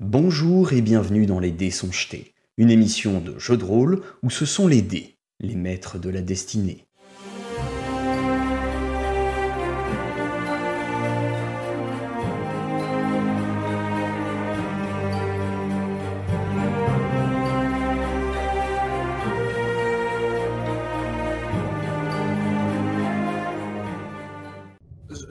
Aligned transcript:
Bonjour 0.00 0.72
et 0.72 0.82
bienvenue 0.82 1.24
dans 1.24 1.38
Les 1.38 1.52
Dés 1.52 1.70
sont 1.70 1.92
jetés, 1.92 2.34
une 2.56 2.68
émission 2.70 3.20
de 3.20 3.38
jeu 3.38 3.56
de 3.56 3.62
rôle 3.64 4.02
où 4.24 4.30
ce 4.30 4.44
sont 4.44 4.66
les 4.66 4.82
dés, 4.82 5.18
les 5.38 5.54
maîtres 5.54 5.98
de 6.00 6.10
la 6.10 6.20
destinée. 6.20 6.84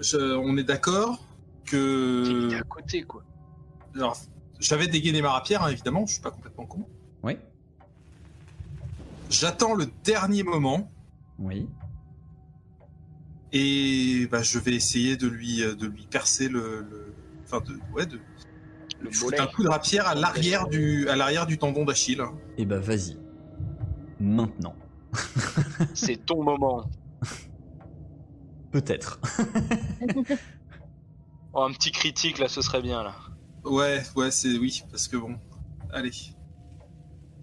Je- 0.01 0.35
on 0.37 0.57
est 0.57 0.63
d'accord 0.63 1.19
que. 1.65 2.49
T'es 2.49 2.55
à 2.55 2.63
côté, 2.63 3.03
quoi. 3.03 3.23
Alors, 3.95 4.17
j'avais 4.63 4.87
dégainé 4.87 5.21
ma 5.21 5.31
rapière, 5.31 5.63
hein, 5.63 5.69
évidemment, 5.69 6.05
je 6.05 6.13
suis 6.13 6.21
pas 6.21 6.31
complètement 6.31 6.65
con. 6.65 6.87
Oui, 7.23 7.37
J'attends 9.29 9.73
le 9.73 9.87
dernier 10.03 10.43
moment 10.43 10.91
oui. 11.39 11.67
et 13.51 14.27
bah, 14.31 14.43
je 14.43 14.59
vais 14.59 14.73
essayer 14.75 15.17
de 15.17 15.27
lui, 15.27 15.63
euh, 15.63 15.75
de 15.75 15.87
lui 15.87 16.05
percer 16.07 16.47
le. 16.49 16.85
le- 16.89 17.13
Enfin, 17.45 17.59
de. 17.61 17.77
Ouais, 17.93 18.05
de. 18.05 18.19
Le 19.01 19.07
lui 19.09 19.13
foutre 19.13 19.31
mollet. 19.31 19.39
un 19.41 19.47
coup 19.47 19.63
de 19.63 19.67
rapière 19.69 20.07
à 20.07 20.15
l'arrière 20.15 20.67
du, 20.67 21.07
à 21.09 21.15
l'arrière 21.15 21.45
du 21.45 21.57
tendon 21.57 21.83
d'Achille. 21.85 22.21
Et 22.57 22.65
bah 22.65 22.79
vas-y. 22.79 23.17
Maintenant. 24.19 24.75
C'est 25.93 26.25
ton 26.25 26.43
moment. 26.43 26.89
Peut-être. 28.71 29.19
Oh, 31.55 31.61
un 31.61 31.71
petit 31.71 31.91
critique, 31.91 32.39
là, 32.39 32.47
ce 32.47 32.61
serait 32.63 32.81
bien, 32.81 33.03
là. 33.03 33.13
Ouais, 33.65 34.01
ouais, 34.15 34.31
c'est. 34.31 34.57
Oui, 34.57 34.83
parce 34.91 35.07
que 35.07 35.17
bon. 35.17 35.37
Allez. 35.91 36.11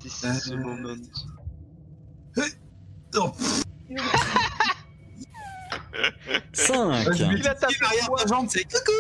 This 0.01 0.25
Euh, 0.25 0.33
is 0.33 0.51
the 0.51 0.55
moment. 0.57 0.97
Oh, 3.17 3.33
5 6.53 7.13
je 7.13 7.25
vais 7.25 7.35
Il 7.39 7.49
a 7.49 7.55
tapé 7.55 7.75
piquer 7.75 7.85
l'arrière 7.85 8.05
de 8.05 8.09
moi. 8.11 8.19
ta 8.21 8.27
jambe, 8.29 8.47
c'est 8.49 8.65
coucou 8.65 8.93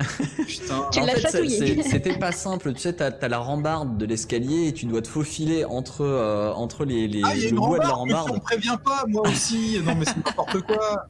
Putain. 0.46 0.88
Tu 0.92 1.00
l'as 1.00 1.20
chatouillé. 1.20 1.82
c'était 1.88 2.18
pas 2.18 2.32
simple. 2.32 2.72
Tu 2.72 2.80
sais, 2.80 2.94
t'as 2.94 3.10
as 3.10 3.28
la 3.28 3.38
rambarde 3.38 3.98
de 3.98 4.06
l'escalier 4.06 4.68
et 4.68 4.72
tu 4.72 4.86
dois 4.86 5.02
te 5.02 5.08
faufiler 5.08 5.64
entre, 5.66 6.00
euh, 6.02 6.52
entre 6.52 6.84
les, 6.86 7.06
les- 7.06 7.22
Ah, 7.24 7.34
le 7.34 7.50
bois 7.56 7.78
de 7.78 7.82
la 7.84 7.90
rambarde, 7.90 8.08
mais 8.08 8.14
rambarde. 8.14 8.30
on 8.36 8.40
prévient 8.40 8.78
pas, 8.82 9.04
moi 9.08 9.28
aussi. 9.28 9.78
Non, 9.84 9.94
mais 9.94 10.06
c'est 10.06 10.16
n'importe 10.16 10.60
quoi. 10.62 11.06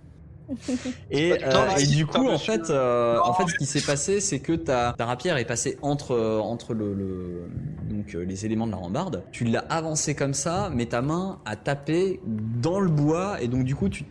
Et, 1.11 1.33
euh, 1.45 1.77
et 1.79 1.87
du 1.87 2.07
coup, 2.07 2.29
en 2.29 2.39
fait, 2.39 2.71
euh, 2.71 3.17
Non, 3.17 3.23
en 3.27 3.35
fait, 3.35 3.47
ce 3.49 3.55
qui 3.57 3.67
s'est 3.67 3.81
passé, 3.81 4.21
c'est 4.21 4.41
que 4.41 4.53
ta, 4.53 4.95
ta 4.97 5.07
rapière 5.07 5.37
est 5.37 5.45
passée 5.45 5.79
entre, 5.83 6.13
euh, 6.13 6.39
entre 6.41 6.75
le, 6.75 6.95
le- 6.95 7.49
donc, 7.89 8.15
euh, 8.15 8.25
les 8.25 8.47
éléments 8.47 8.67
de 8.67 8.73
la 8.73 8.79
rambarde. 8.79 9.25
Tu 9.33 9.45
l'as 9.45 9.65
avancé 9.69 10.15
comme 10.15 10.35
ça, 10.35 10.71
mais 10.73 10.87
ta 10.87 11.03
main 11.03 11.41
a 11.45 11.57
tapé 11.57 12.21
dans 12.25 12.81
le 12.81 12.91
bois, 12.91 13.41
et 13.43 13.49
donc 13.49 13.65
du 13.65 13.75
coup, 13.75 13.89
tu 13.89 14.05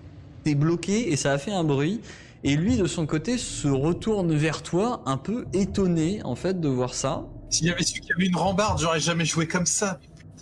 t'es 0.44 0.56
bloqué, 0.56 1.12
et 1.12 1.16
ça 1.16 1.32
a 1.34 1.38
fait 1.38 1.52
un 1.52 1.64
bruit. 1.64 2.02
Et 2.44 2.56
lui, 2.56 2.78
de 2.78 2.86
son 2.88 3.06
côté, 3.06 3.38
se 3.38 3.68
retourne 3.68 4.34
vers 4.34 4.64
toi, 4.64 5.02
un 5.06 5.18
peu 5.18 5.46
étonné, 5.54 6.22
en 6.24 6.36
fait, 6.36 6.60
de 6.62 6.70
voir 6.70 6.94
ça. 6.94 7.26
S'il 7.50 7.68
y 7.68 7.70
avait 7.70 7.84
su 7.84 8.00
qu'il 8.00 8.10
y 8.12 8.14
avait 8.14 8.28
une 8.28 8.36
rambarde, 8.38 8.80
j'aurais 8.80 9.00
jamais 9.02 9.26
joué 9.26 9.48
comme 9.48 9.66
ça. 9.66 10.00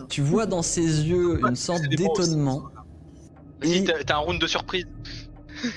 Tu 0.09 0.22
vois 0.22 0.45
dans 0.45 0.62
ses 0.62 1.08
yeux 1.08 1.40
une 1.48 1.56
sorte 1.56 1.81
d'étonnement. 1.84 2.64
Vas-y, 3.62 3.78
Et- 3.78 3.84
t'as 4.06 4.16
un 4.16 4.20
round 4.20 4.40
de 4.40 4.45
surprise. 4.45 4.86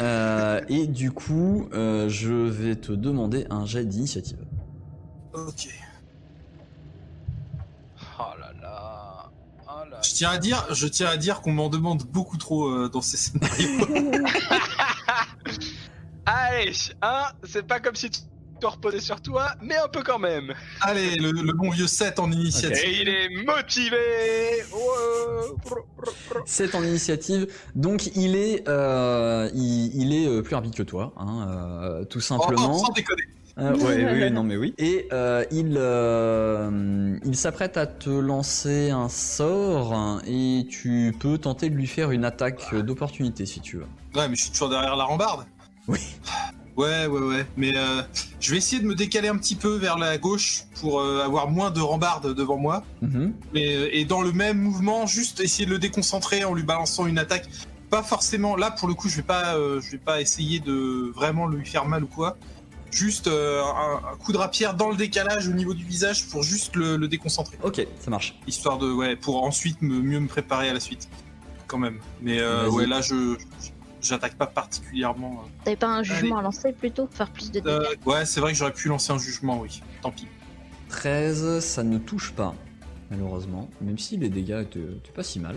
Euh, 0.00 0.61
et 0.69 0.86
du 0.86 1.11
coup, 1.11 1.69
euh, 1.73 2.09
je 2.09 2.33
vais 2.33 2.77
te 2.77 2.92
demander 2.92 3.47
un 3.50 3.64
jet 3.67 3.84
d'initiative. 3.84 4.39
Ok. 5.33 5.69
Oh 8.19 8.23
là 8.39 8.53
là. 8.61 9.31
Oh 9.67 9.89
là. 9.91 10.01
Je 10.03 10.11
tiens 10.14 10.31
à 10.31 10.39
dire, 10.39 10.67
je 10.75 10.86
tiens 10.86 11.08
à 11.08 11.17
dire 11.17 11.41
qu'on 11.41 11.53
m'en 11.53 11.69
demande 11.69 12.03
beaucoup 12.05 12.36
trop 12.36 12.69
euh, 12.69 12.89
dans 12.89 13.03
ces 13.03 13.17
scénarios. 13.17 13.86
Allez, 16.27 16.73
hein, 17.02 17.24
c'est 17.45 17.67
pas 17.67 17.80
comme 17.80 17.95
si 17.95 18.11
tu 18.11 18.20
reposais 18.67 19.01
sur 19.01 19.21
toi, 19.21 19.48
mais 19.63 19.77
un 19.77 19.89
peu 19.89 20.03
quand 20.03 20.19
même. 20.19 20.53
Allez, 20.81 21.17
le, 21.17 21.31
le 21.33 21.53
bon 21.53 21.71
vieux 21.71 21.87
7 21.87 22.19
en 22.19 22.31
initiative. 22.31 22.83
Et 22.85 23.01
il 23.03 23.09
est 23.09 23.45
motivé. 23.45 23.97
Oh, 24.75 25.57
pro, 25.65 25.77
pro, 25.97 26.13
pro. 26.29 26.41
C'est 26.47 26.75
en 26.75 26.83
initiative, 26.83 27.47
donc 27.75 28.15
il 28.17 28.37
est, 28.37 28.69
euh, 28.69 29.48
il, 29.55 29.95
il 30.01 30.13
est 30.15 30.27
euh, 30.29 30.43
plus 30.43 30.55
rapide 30.55 30.75
que 30.75 30.83
toi, 30.83 31.13
hein, 31.17 31.47
euh, 31.83 32.05
tout 32.05 32.19
Oh, 32.19 32.23
simplement. 32.23 32.73
oh, 32.77 32.85
sans 32.87 32.93
déconner. 32.93 33.23
Euh, 33.59 33.75
ouais, 33.77 34.23
oui, 34.25 34.31
non 34.31 34.43
mais 34.45 34.57
oui. 34.57 34.75
Et 34.79 35.09
euh, 35.13 35.45
il, 35.51 35.75
euh, 35.77 37.19
il 37.25 37.37
s'apprête 37.37 37.77
à 37.77 37.87
te 37.87 38.09
lancer 38.09 38.91
un 38.91 39.09
sort 39.09 39.92
hein, 39.92 40.23
et 40.27 40.67
tu 40.71 41.15
peux 41.19 41.37
tenter 41.37 41.69
de 41.69 41.75
lui 41.75 41.87
faire 41.89 42.11
une 42.11 42.25
attaque 42.25 42.75
d'opportunité 42.75 43.45
si 43.47 43.61
tu 43.61 43.79
veux. 43.79 43.87
Ouais, 44.15 44.29
mais 44.29 44.37
je 44.37 44.42
suis 44.45 44.51
toujours 44.53 44.71
derrière 44.71 44.97
la 44.97 45.05
rambarde. 45.05 45.45
Oui. 45.89 45.98
Ouais, 46.77 47.07
ouais, 47.07 47.20
ouais. 47.20 47.47
Mais 47.57 47.73
euh, 47.77 48.03
je 48.41 48.51
vais 48.53 48.57
essayer 48.57 48.81
de 48.81 48.86
me 48.86 48.95
décaler 48.95 49.29
un 49.29 49.36
petit 49.36 49.57
peu 49.57 49.77
vers 49.77 49.98
la 49.98 50.17
gauche 50.19 50.64
pour 50.81 51.01
euh, 51.01 51.23
avoir 51.25 51.48
moins 51.51 51.70
de 51.70 51.81
rambarde 51.81 52.35
devant 52.35 52.57
moi. 52.57 52.85
Mhm. 53.03 53.35
Euh, 53.57 53.89
et 53.92 54.05
dans 54.05 54.23
le 54.23 54.33
même 54.33 54.58
mouvement, 54.58 55.07
juste 55.07 55.41
essayer 55.41 55.67
de 55.67 55.70
le 55.73 55.79
déconcentrer 55.79 56.45
en 56.45 56.55
lui 56.55 56.63
balançant 56.63 57.07
une 57.07 57.19
attaque. 57.19 57.47
Pas 57.91 58.03
forcément. 58.03 58.57
Là, 58.57 58.70
pour 58.70 58.86
le 58.89 58.95
coup, 58.95 59.09
je 59.09 59.17
vais 59.17 59.23
pas, 59.23 59.57
euh, 59.57 59.80
je 59.80 59.91
vais 59.91 59.98
pas 59.98 60.20
essayer 60.20 60.61
de 60.61 61.13
vraiment 61.14 61.47
lui 61.48 61.67
faire 61.67 61.85
mal 61.86 62.05
ou 62.05 62.09
quoi. 62.09 62.36
Juste 62.92 63.29
un, 63.29 64.01
un 64.13 64.17
coup 64.17 64.33
de 64.33 64.39
rapière 64.39 64.75
dans 64.75 64.91
le 64.91 64.97
décalage 64.97 65.47
au 65.48 65.53
niveau 65.53 65.75
du 65.75 65.85
visage 65.85 66.27
pour 66.29 66.42
juste 66.42 66.75
le, 66.77 66.97
le 66.97 67.07
déconcentrer. 67.09 67.57
Ok, 67.63 67.86
ça 68.01 68.11
marche. 68.11 68.36
Histoire 68.48 68.79
de, 68.79 68.91
ouais, 68.91 69.14
pour 69.17 69.45
ensuite 69.45 69.80
me- 69.83 70.01
mieux 70.03 70.19
me 70.19 70.27
préparer 70.29 70.69
à 70.69 70.73
la 70.73 70.80
suite. 70.80 71.09
Quand 71.69 71.79
même. 71.79 71.98
Mais 72.20 72.41
ouais, 72.69 72.86
là, 72.86 73.01
je, 73.01 73.36
j'attaque 74.02 74.36
pas 74.36 74.46
particulièrement. 74.46 75.44
T'avais 75.64 75.77
pas 75.77 75.88
un 75.88 76.02
jugement 76.02 76.38
à 76.38 76.42
lancer 76.42 76.72
plutôt 76.72 77.08
Faire 77.11 77.30
plus 77.30 77.48
de 77.48 77.61
dégâts 77.61 77.66
Euh, 77.66 77.94
ouais, 78.06 78.24
c'est 78.24 78.40
vrai 78.40 78.52
que 78.52 78.58
j'aurais 78.58 78.72
pu 78.72 78.88
lancer 78.88 79.12
un 79.12 79.18
jugement, 79.18 79.61
oui. 79.61 79.83
Tant 80.02 80.11
pis. 80.11 80.27
13, 80.88 81.61
ça 81.61 81.83
ne 81.83 81.98
touche 81.98 82.33
pas, 82.33 82.55
malheureusement, 83.11 83.70
même 83.80 83.98
si 83.98 84.16
les 84.16 84.28
dégâts 84.28 84.62
étaient, 84.62 84.80
étaient 84.80 85.12
pas 85.14 85.22
si 85.22 85.38
mal. 85.38 85.56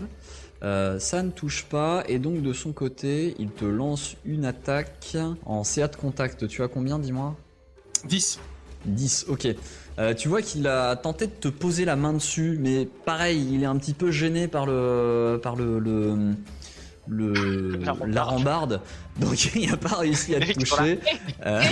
Euh, 0.62 0.98
ça 0.98 1.22
ne 1.22 1.30
touche 1.30 1.64
pas, 1.64 2.04
et 2.08 2.18
donc 2.18 2.40
de 2.40 2.52
son 2.52 2.72
côté, 2.72 3.34
il 3.38 3.50
te 3.50 3.64
lance 3.64 4.16
une 4.24 4.44
attaque 4.44 5.16
en 5.44 5.64
CA 5.64 5.88
de 5.88 5.96
contact. 5.96 6.46
Tu 6.48 6.62
as 6.62 6.68
combien, 6.68 6.98
dis-moi? 6.98 7.36
10. 8.06 8.38
10, 8.86 9.26
ok. 9.28 9.48
Euh, 9.98 10.14
tu 10.14 10.28
vois 10.28 10.42
qu'il 10.42 10.66
a 10.66 10.96
tenté 10.96 11.26
de 11.26 11.32
te 11.32 11.48
poser 11.48 11.84
la 11.84 11.96
main 11.96 12.12
dessus, 12.12 12.58
mais 12.60 12.88
pareil, 13.04 13.46
il 13.52 13.62
est 13.62 13.66
un 13.66 13.76
petit 13.76 13.94
peu 13.94 14.10
gêné 14.10 14.48
par 14.48 14.66
le. 14.66 15.38
par 15.42 15.56
le. 15.56 15.78
le, 15.78 16.34
le- 17.08 17.76
La 17.76 17.92
rambarde. 17.92 18.12
la 18.14 18.22
rambarde, 18.24 18.80
donc 19.18 19.44
il 19.54 19.70
n'a 19.70 19.76
pas 19.76 19.96
réussi 19.96 20.34
à 20.34 20.40
te 20.40 20.52
toucher. 20.52 20.98
Euh, 21.44 21.62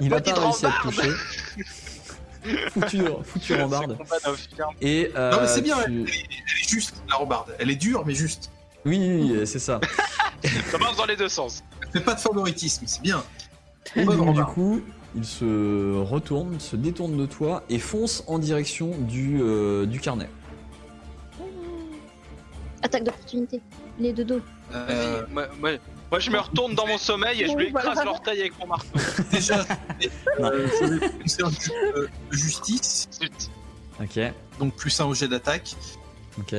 il 0.00 0.08
n'a 0.08 0.20
pas 0.20 0.32
réussi 0.34 0.66
à 0.66 0.70
te 0.70 0.88
toucher. 0.88 1.10
Foutu, 2.70 3.02
foutu 3.24 3.54
rambarde. 3.54 3.98
C'est. 4.80 4.86
Et 4.86 5.10
euh, 5.14 5.30
Non, 5.32 5.38
mais 5.42 5.46
c'est 5.46 5.60
bien, 5.62 5.76
tu- 5.84 5.92
Elle 5.92 6.08
est 6.08 6.68
juste, 6.68 7.02
la 7.08 7.16
rambarde. 7.16 7.54
Elle 7.58 7.70
est 7.70 7.76
dure, 7.76 8.04
mais 8.06 8.14
juste. 8.14 8.50
Oui, 8.86 8.98
oui, 8.98 9.32
oui, 9.40 9.46
c'est 9.46 9.58
ça. 9.58 9.78
Ça 10.70 10.78
marche 10.78 10.96
dans 10.96 11.04
les 11.04 11.16
deux 11.16 11.28
sens. 11.28 11.62
Fait 11.92 12.00
pas 12.00 12.14
de 12.14 12.20
favoritisme, 12.20 12.84
c'est 12.86 13.02
bien. 13.02 13.22
Et 13.94 14.04
donc, 14.06 14.34
du 14.34 14.44
coup, 14.44 14.80
il 15.14 15.24
se 15.26 15.94
retourne, 16.00 16.58
se 16.60 16.76
détourne 16.76 17.14
de 17.18 17.26
toi 17.26 17.62
et 17.68 17.78
fonce 17.78 18.24
en 18.26 18.38
direction 18.38 18.92
du, 19.00 19.38
euh, 19.42 19.84
du 19.84 20.00
carnet. 20.00 20.30
Attaque 22.82 23.04
d'opportunité. 23.04 23.60
Les 24.00 24.12
deux 24.12 24.24
dos. 24.24 24.40
Euh, 24.74 25.22
moi, 25.30 25.46
moi- 25.60 25.70
moi, 26.10 26.18
je 26.18 26.30
me 26.30 26.38
retourne 26.38 26.74
dans 26.74 26.86
mon 26.86 26.98
sommeil 26.98 27.42
et 27.42 27.46
je 27.48 27.56
lui 27.56 27.66
écrase 27.68 28.02
l'orteil 28.04 28.40
avec 28.40 28.58
mon 28.58 28.66
marteau. 28.66 28.88
déjà, 29.30 29.64
euh, 30.40 30.66
je 30.78 31.36
vais 31.36 31.44
un 31.44 31.50
jeu 31.50 31.72
euh, 31.96 32.08
de 32.32 32.36
justice. 32.36 33.08
Ok, 34.00 34.18
donc 34.58 34.74
plus 34.74 34.98
un 35.00 35.04
au 35.04 35.14
jet 35.14 35.28
d'attaque. 35.28 35.74
ok. 36.38 36.54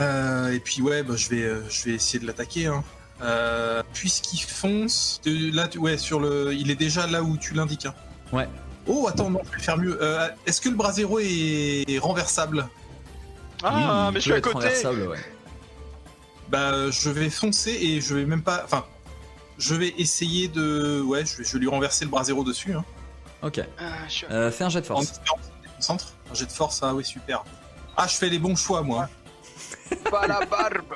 Euh, 0.00 0.52
et 0.52 0.60
puis 0.60 0.80
ouais, 0.80 1.02
bah, 1.02 1.14
je 1.16 1.28
vais, 1.28 1.42
euh, 1.42 1.60
je 1.68 1.84
vais 1.84 1.90
essayer 1.96 2.18
de 2.18 2.26
l'attaquer. 2.26 2.66
Hein. 2.66 2.82
Euh, 3.22 3.82
Puisqu'il 3.92 4.40
fonce, 4.40 5.20
de- 5.24 5.54
là, 5.54 5.68
tu- 5.68 5.78
ouais, 5.78 5.98
sur 5.98 6.18
le, 6.20 6.54
il 6.54 6.70
est 6.70 6.74
déjà 6.76 7.06
là 7.06 7.22
où 7.22 7.36
tu 7.36 7.52
l'indiques. 7.54 7.86
Hein. 7.86 7.94
Ouais. 8.32 8.48
Oh, 8.86 9.06
attends, 9.08 9.30
non, 9.30 9.40
je 9.52 9.56
vais 9.58 9.62
faire 9.62 9.76
mieux. 9.78 9.98
Euh, 10.02 10.28
Est-ce 10.46 10.60
que 10.60 10.68
le 10.68 10.76
brasero 10.76 11.18
est, 11.18 11.84
est 11.88 11.98
renversable? 11.98 12.66
Ah, 13.62 14.06
Oui, 14.08 14.14
mais 14.14 14.20
je 14.20 14.24
suis 14.24 14.32
à 14.32 14.40
côté. 14.40 14.66
ouais. 14.66 15.18
Bah, 16.48 16.90
je 16.90 17.10
vais 17.10 17.30
foncer 17.30 17.72
et 17.72 18.00
je 18.00 18.14
vais 18.14 18.24
même 18.26 18.42
pas, 18.42 18.62
enfin, 18.64 18.84
je 19.58 19.74
vais 19.74 19.94
essayer 19.98 20.48
de, 20.48 21.00
ouais, 21.02 21.24
je 21.24 21.38
vais, 21.38 21.44
je 21.44 21.52
vais 21.54 21.58
lui 21.58 21.68
renverser 21.68 22.04
le 22.04 22.10
brasero 22.10 22.44
dessus. 22.44 22.74
Hein. 22.74 22.84
Ok. 23.42 23.60
Ah, 23.78 23.82
Euh, 24.30 24.50
fais 24.50 24.64
un 24.64 24.68
jet 24.68 24.80
de 24.80 24.86
En 24.92 24.96
force. 25.02 25.20
déconcentre. 25.62 26.12
Un 26.30 26.34
jet 26.34 26.46
de 26.46 26.52
force, 26.52 26.80
ah 26.82 26.94
oui, 26.94 27.04
super. 27.04 27.44
Ah, 27.96 28.06
je 28.06 28.14
fais 28.14 28.28
les 28.28 28.38
bons 28.38 28.56
choix, 28.56 28.82
moi. 28.82 29.08
Pas 30.10 30.26
la 30.26 30.44
barbe. 30.44 30.94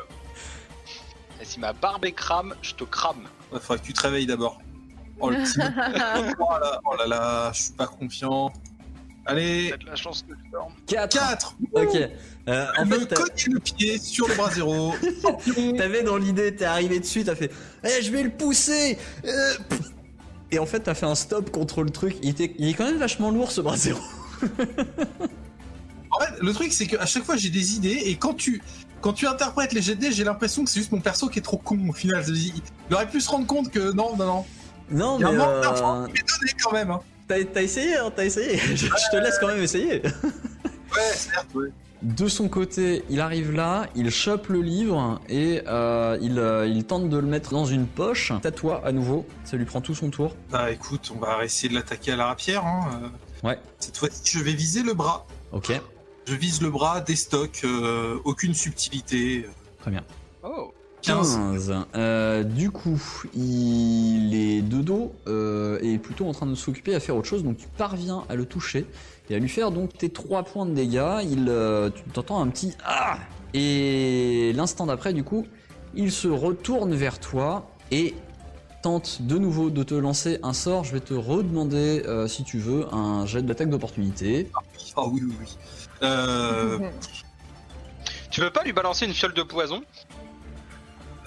Et 1.40 1.44
si 1.44 1.60
ma 1.60 1.72
barbe 1.72 2.04
est 2.04 2.12
crame, 2.12 2.54
je 2.62 2.74
te 2.74 2.84
crame. 2.84 3.28
Il 3.52 3.58
faudrait 3.60 3.78
que 3.78 3.86
tu 3.86 3.92
te 3.92 4.00
réveilles 4.02 4.26
d'abord. 4.26 4.58
Oh, 5.20 5.30
le 5.30 5.36
petit- 5.36 5.58
oh, 6.40 6.58
là, 6.60 6.80
oh 6.84 6.96
là 6.96 7.06
là, 7.06 7.52
je 7.52 7.62
suis 7.62 7.72
pas 7.72 7.86
confiant. 7.86 8.52
Allez, 9.28 9.68
T'as 9.70 9.76
de 9.76 9.86
la 9.86 9.94
chance 9.96 10.24
que 10.28 10.34
je 10.34 10.50
dorme. 10.50 10.72
4 10.86 11.12
4 11.18 11.56
Ok. 11.74 11.96
Euh, 12.48 12.66
en 12.78 12.86
me 12.86 12.98
fait, 12.98 13.06
t'as- 13.06 13.14
cogne 13.16 13.52
le 13.52 13.60
pied 13.60 13.98
sur 13.98 14.26
le 14.26 14.34
bras 14.34 14.50
zéro. 14.50 14.94
t'avais 15.76 16.02
dans 16.02 16.16
l'idée, 16.16 16.54
t'es 16.56 16.64
arrivé 16.64 16.98
dessus, 16.98 17.24
t'as 17.24 17.34
fait 17.36 17.50
Eh, 17.84 18.02
je 18.02 18.10
vais 18.10 18.22
le 18.22 18.30
pousser 18.30 18.98
Euh. 19.24 19.52
Et 20.50 20.58
en 20.58 20.64
fait, 20.64 20.80
t'as 20.80 20.94
fait 20.94 21.04
un 21.06 21.14
stop 21.14 21.50
contre 21.50 21.82
le 21.82 21.90
truc. 21.90 22.16
Il, 22.22 22.30
était... 22.30 22.54
il 22.58 22.68
est 22.70 22.74
quand 22.74 22.86
même 22.86 22.96
vachement 22.96 23.30
lourd 23.30 23.52
ce 23.52 23.60
bras 23.60 23.76
zéro. 23.76 24.00
En 26.10 26.20
fait, 26.20 26.40
le 26.40 26.52
truc, 26.54 26.72
c'est 26.72 26.86
qu'à 26.86 27.04
chaque 27.06 27.24
fois, 27.24 27.36
j'ai 27.36 27.50
des 27.50 27.74
idées, 27.74 28.00
et 28.06 28.16
quand 28.16 28.32
tu, 28.34 28.62
quand 29.02 29.12
tu 29.12 29.26
interprètes 29.26 29.74
les 29.74 29.82
GD, 29.82 30.10
j'ai 30.10 30.24
l'impression 30.24 30.64
que 30.64 30.70
c'est 30.70 30.80
juste 30.80 30.90
mon 30.90 31.00
perso 31.00 31.28
qui 31.28 31.38
est 31.38 31.42
trop 31.42 31.58
con 31.58 31.78
au 31.88 31.92
final. 31.92 32.24
Il 32.26 32.94
aurait 32.94 33.06
pu 33.08 33.20
se 33.20 33.28
rendre 33.28 33.46
compte 33.46 33.70
que 33.70 33.92
non, 33.92 34.16
non, 34.16 34.24
non. 34.26 34.44
Non, 34.90 35.18
Il 35.18 35.22
y 35.22 35.24
a 35.24 35.32
mais 35.32 35.34
un 35.34 35.38
manque 35.38 35.64
euh, 35.66 36.06
donné 36.06 36.52
quand 36.62 36.72
même. 36.72 36.90
Hein. 36.90 37.00
T'as 37.28 37.62
essayé, 37.62 37.96
hein, 37.96 38.10
t'as 38.14 38.24
essayé. 38.24 38.56
Je, 38.76 38.86
je 38.86 39.10
te 39.12 39.16
laisse 39.16 39.38
quand 39.40 39.48
même 39.48 39.62
essayer. 39.62 40.02
Ouais, 40.96 41.02
certes, 41.12 41.54
ouais. 41.54 41.68
De 42.00 42.28
son 42.28 42.48
côté, 42.48 43.04
il 43.10 43.20
arrive 43.20 43.52
là, 43.52 43.88
il 43.94 44.10
chope 44.10 44.48
le 44.48 44.62
livre 44.62 45.20
et 45.28 45.60
euh, 45.66 46.16
il, 46.22 46.38
euh, 46.38 46.66
il 46.66 46.84
tente 46.84 47.10
de 47.10 47.16
le 47.18 47.26
mettre 47.26 47.50
dans 47.50 47.66
une 47.66 47.86
poche. 47.86 48.32
À 48.42 48.50
toi 48.50 48.80
à 48.84 48.90
nouveau, 48.92 49.26
ça 49.44 49.58
lui 49.58 49.66
prend 49.66 49.82
tout 49.82 49.94
son 49.94 50.08
tour. 50.08 50.34
Bah 50.50 50.70
écoute, 50.70 51.12
on 51.14 51.18
va 51.18 51.44
essayer 51.44 51.68
de 51.68 51.74
l'attaquer 51.74 52.12
à 52.12 52.16
la 52.16 52.24
rapière. 52.26 52.64
Hein. 52.64 52.88
euh. 53.44 53.46
Ouais. 53.48 53.58
Cette 53.80 53.98
fois-ci, 53.98 54.22
je 54.38 54.42
vais 54.42 54.54
viser 54.54 54.82
le 54.82 54.94
bras. 54.94 55.26
Ok, 55.52 55.70
Je 56.26 56.34
vise 56.34 56.62
le 56.62 56.70
bras, 56.70 57.02
des 57.02 57.16
stocks, 57.16 57.60
euh, 57.64 58.16
aucune 58.24 58.54
subtilité. 58.54 59.46
très 59.80 59.90
bien. 59.90 60.04
Oh 60.42 60.72
15. 61.02 61.36
15. 61.36 61.74
Euh, 61.94 62.42
du 62.42 62.70
coup, 62.70 63.00
il 63.34 64.34
est 64.34 64.62
de 64.62 64.80
dos 64.80 65.12
euh, 65.26 65.78
et 65.82 65.98
plutôt 65.98 66.26
en 66.26 66.32
train 66.32 66.46
de 66.46 66.54
s'occuper 66.54 66.94
à 66.94 67.00
faire 67.00 67.16
autre 67.16 67.28
chose, 67.28 67.44
donc 67.44 67.56
tu 67.56 67.68
parviens 67.76 68.24
à 68.28 68.34
le 68.34 68.44
toucher 68.44 68.86
et 69.30 69.34
à 69.34 69.38
lui 69.38 69.48
faire 69.48 69.70
donc 69.70 69.96
tes 69.96 70.10
3 70.10 70.42
points 70.44 70.66
de 70.66 70.72
dégâts. 70.72 71.22
Il, 71.24 71.46
euh, 71.48 71.90
tu 71.90 72.02
t'entends 72.12 72.40
un 72.40 72.48
petit 72.48 72.74
ah 72.84 73.18
et 73.54 74.52
l'instant 74.54 74.86
d'après, 74.86 75.12
du 75.12 75.24
coup, 75.24 75.46
il 75.94 76.12
se 76.12 76.28
retourne 76.28 76.94
vers 76.94 77.18
toi 77.18 77.70
et 77.90 78.14
tente 78.82 79.22
de 79.22 79.38
nouveau 79.38 79.70
de 79.70 79.82
te 79.82 79.94
lancer 79.94 80.38
un 80.42 80.52
sort. 80.52 80.84
Je 80.84 80.92
vais 80.92 81.00
te 81.00 81.14
redemander 81.14 82.02
euh, 82.06 82.28
si 82.28 82.44
tu 82.44 82.58
veux 82.58 82.92
un 82.94 83.26
jet 83.26 83.42
d'attaque 83.42 83.70
d'opportunité. 83.70 84.50
Ah 84.96 85.02
oui, 85.06 85.22
oui, 85.24 85.34
oui. 85.40 85.56
Euh, 86.02 86.78
Tu 88.30 88.42
veux 88.42 88.50
pas 88.50 88.62
lui 88.62 88.72
balancer 88.72 89.06
une 89.06 89.14
fiole 89.14 89.32
de 89.32 89.42
poison? 89.42 89.82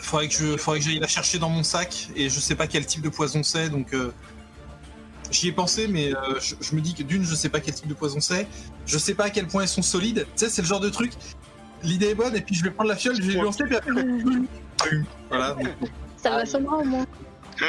Faudrait 0.02 0.28
que 0.28 0.34
je, 0.34 0.58
faudrait 0.58 0.80
que 0.80 0.86
j'aille 0.86 1.00
la 1.00 1.08
chercher 1.08 1.40
dans 1.40 1.50
mon 1.50 1.64
sac, 1.64 2.10
et 2.16 2.30
je 2.30 2.40
sais 2.40 2.56
pas 2.56 2.68
quel 2.68 2.86
type 2.86 3.02
de 3.02 3.10
poison 3.10 3.44
c'est, 3.44 3.70
donc 3.70 3.94
euh, 3.94 4.12
j'y 5.32 5.48
ai 5.48 5.52
pensé, 5.52 5.88
mais 5.88 6.14
euh, 6.16 6.40
je, 6.40 6.56
je 6.60 6.76
me 6.76 6.82
dis 6.82 6.94
que 6.94 7.04
d'une, 7.04 7.24
je 7.24 7.36
sais 7.36 7.50
pas 7.50 7.60
quel 7.60 7.74
type 7.74 7.88
de 7.88 7.94
poison 7.94 8.20
c'est, 8.20 8.48
je 8.86 8.98
sais 8.98 9.14
pas 9.14 9.26
à 9.26 9.30
quel 9.30 9.48
point 9.48 9.62
elles 9.64 9.68
sont 9.70 9.82
solides. 9.82 10.26
Tu 10.36 10.46
sais, 10.46 10.50
c'est 10.50 10.62
le 10.62 10.68
genre 10.68 10.80
de 10.80 10.90
truc. 10.90 11.14
L'idée 11.84 12.10
est 12.10 12.16
bonne, 12.16 12.36
et 12.36 12.42
puis 12.42 12.54
je 12.56 12.64
vais 12.64 12.72
prendre 12.72 12.90
la 12.90 12.96
fiole, 12.96 13.16
je 13.22 13.32
vais 13.32 13.42
lancer, 13.42 13.64
puis 13.64 13.76
après, 13.76 13.92
voilà. 15.30 15.54
donc, 15.54 15.68
Ça 16.18 16.32
va 16.32 16.46
sonner 16.46 16.68
au 16.68 16.84
moins. 16.84 17.06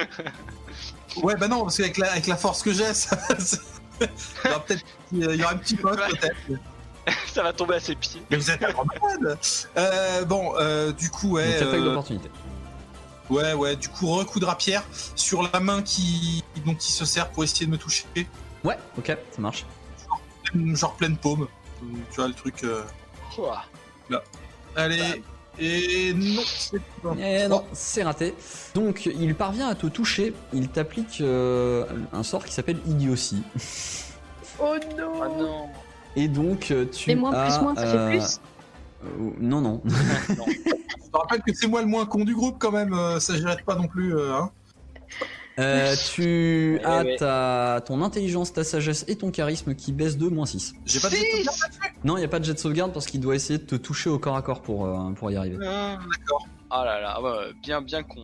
Ouais, 1.22 1.36
bah 1.36 1.46
non, 1.46 1.64
parce 1.64 1.76
qu'avec 1.76 1.98
la, 1.98 2.10
avec 2.12 2.26
la 2.26 2.38
force 2.38 2.62
que 2.62 2.72
j'ai, 2.72 2.94
ça, 2.94 3.18
ça- 3.38 3.58
il 4.00 4.06
y 4.46 4.48
aura 4.48 4.64
peut-être 4.64 4.84
il 5.12 5.18
y 5.36 5.42
aura 5.44 5.52
un 5.52 5.56
petit 5.58 5.76
pote 5.76 5.98
peut-être. 6.08 6.60
Ça 7.32 7.42
va 7.42 7.52
tomber 7.52 7.76
à 7.76 7.80
ses 7.80 7.94
pieds. 7.96 8.22
Mais 8.30 8.36
vous 8.36 8.50
êtes 8.50 8.62
un 8.62 8.70
grand 8.72 8.84
malade. 8.84 9.38
Euh, 9.76 10.24
Bon, 10.24 10.52
euh, 10.58 10.92
du 10.92 11.10
coup, 11.10 11.32
ouais. 11.32 11.60
Donc 11.60 11.74
euh, 11.74 11.84
d'opportunité. 11.84 12.30
ouais, 13.30 13.52
ouais, 13.54 13.76
du 13.76 13.88
coup, 13.88 14.06
recoup 14.08 14.38
de 14.40 14.44
rapière 14.44 14.84
sur 15.16 15.42
la 15.52 15.60
main 15.60 15.82
qui, 15.82 16.44
dont 16.64 16.74
il 16.74 16.80
se 16.80 17.04
sert 17.04 17.28
pour 17.30 17.42
essayer 17.44 17.66
de 17.66 17.70
me 17.70 17.78
toucher. 17.78 18.04
Ouais, 18.64 18.78
ok, 18.98 19.06
ça 19.06 19.40
marche. 19.40 19.64
Genre 20.54 20.94
pleine 20.94 21.16
paume. 21.16 21.48
Tu 22.10 22.16
vois 22.16 22.28
le 22.28 22.34
truc. 22.34 22.62
euh, 22.64 22.82
Ouah. 23.38 23.64
Allez. 24.76 25.22
Et 25.58 26.14
non, 26.14 26.42
c'est 26.46 26.80
pas. 27.02 27.14
Eh 27.18 27.46
non, 27.48 27.64
c'est 27.72 28.02
raté. 28.02 28.34
Donc, 28.74 29.04
il 29.06 29.34
parvient 29.34 29.68
à 29.68 29.74
te 29.74 29.86
toucher. 29.86 30.32
Il 30.52 30.68
t'applique 30.68 31.20
euh, 31.20 31.84
un 32.12 32.22
sort 32.22 32.44
qui 32.44 32.52
s'appelle 32.54 32.78
idiotie. 32.86 33.42
Oh 34.58 34.74
non, 34.96 35.22
Ah 35.22 35.28
non. 35.28 35.68
Et 36.16 36.28
donc, 36.28 36.70
euh, 36.70 36.84
tu 36.86 37.10
Mais 37.10 37.14
moins 37.16 37.32
as, 37.32 37.46
plus 37.50 37.62
moins, 37.62 37.74
ça 37.74 37.82
euh, 37.82 38.10
fait 38.10 38.18
plus. 38.18 38.38
euh, 39.04 39.30
non, 39.40 39.60
non. 39.60 39.80
Je 39.86 40.34
te 40.34 41.16
rappelle 41.18 41.42
que 41.42 41.52
c'est 41.54 41.68
moi 41.68 41.80
le 41.82 41.88
moins 41.88 42.06
con 42.06 42.24
du 42.24 42.34
groupe 42.34 42.56
quand 42.58 42.72
même. 42.72 42.94
Ça 43.20 43.36
gère 43.36 43.62
pas 43.64 43.74
non 43.76 43.86
plus. 43.88 44.14
euh, 44.16 44.34
hein. 44.34 44.50
Euh, 45.58 45.94
tu 46.14 46.78
Eh 46.80 46.84
as 46.84 47.02
ouais. 47.04 47.16
ta, 47.16 47.82
ton 47.86 48.00
intelligence, 48.02 48.54
ta 48.54 48.64
sagesse 48.64 49.04
et 49.08 49.16
ton 49.16 49.30
charisme 49.30 49.74
qui 49.74 49.92
baissent 49.92 50.16
de 50.16 50.28
moins 50.28 50.46
6. 50.46 50.74
J'ai 50.86 50.98
pas 51.00 51.10
de 51.10 51.14
Six 51.14 51.46
Non, 52.04 52.16
il 52.16 52.20
n'y 52.20 52.24
a 52.24 52.28
pas 52.28 52.38
de 52.38 52.44
jet 52.46 52.54
de 52.54 52.58
sauvegarde 52.58 52.92
parce 52.94 53.04
qu'il 53.04 53.20
doit 53.20 53.34
essayer 53.34 53.58
de 53.58 53.64
te 53.64 53.74
toucher 53.74 54.08
au 54.08 54.18
corps 54.18 54.36
à 54.36 54.40
corps 54.42 54.62
pour, 54.62 54.86
euh, 54.86 55.10
pour 55.12 55.30
y 55.30 55.36
arriver. 55.36 55.58
Ah, 55.66 55.98
D'accord. 56.10 56.46
Ah 56.70 56.84
là 56.86 57.00
là, 57.02 57.20
ouais, 57.22 57.52
bien 57.62 57.82
bien 57.82 58.02
con. 58.02 58.22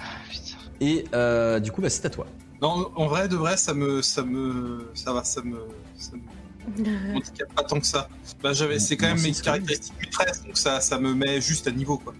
Ah, 0.00 0.02
putain. 0.28 0.56
Et 0.80 1.04
euh, 1.14 1.60
du 1.60 1.70
coup, 1.70 1.80
bah, 1.80 1.90
c'est 1.90 2.04
à 2.06 2.10
toi. 2.10 2.26
Non, 2.60 2.90
en 2.96 3.06
vrai, 3.06 3.28
de 3.28 3.36
vrai, 3.36 3.56
ça 3.56 3.72
me, 3.74 4.02
ça 4.02 4.22
me, 4.22 4.90
ça 4.94 5.12
va, 5.12 5.22
ça 5.24 5.42
me, 5.42 5.58
ça 5.96 6.12
me 6.16 7.14
handicape 7.16 7.52
pas 7.54 7.62
tant 7.62 7.78
que 7.80 7.86
ça. 7.86 8.08
Bah, 8.42 8.52
j'avais, 8.52 8.78
c'est 8.78 8.96
quand 8.96 9.06
même 9.06 9.20
mes 9.20 9.32
caractéristiques 9.32 9.94
maîtresses, 10.00 10.42
donc 10.44 10.58
ça, 10.58 10.80
ça 10.80 10.98
me 10.98 11.14
met 11.14 11.40
juste 11.40 11.66
à 11.68 11.70
niveau, 11.70 11.98
quoi. 11.98 12.14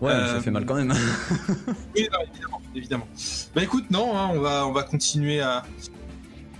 Ouais, 0.00 0.12
mais 0.14 0.20
Euh, 0.20 0.34
ça 0.34 0.40
fait 0.40 0.50
mal 0.50 0.66
quand 0.66 0.74
même. 0.74 0.92
Oui, 1.96 2.08
non, 2.12 2.18
évidemment, 2.32 2.62
évidemment. 2.74 3.08
Bah 3.54 3.62
écoute, 3.62 3.88
non, 3.90 4.16
hein, 4.16 4.30
on 4.34 4.40
va, 4.40 4.66
on 4.66 4.72
va 4.72 4.82
continuer 4.82 5.40
à. 5.40 5.62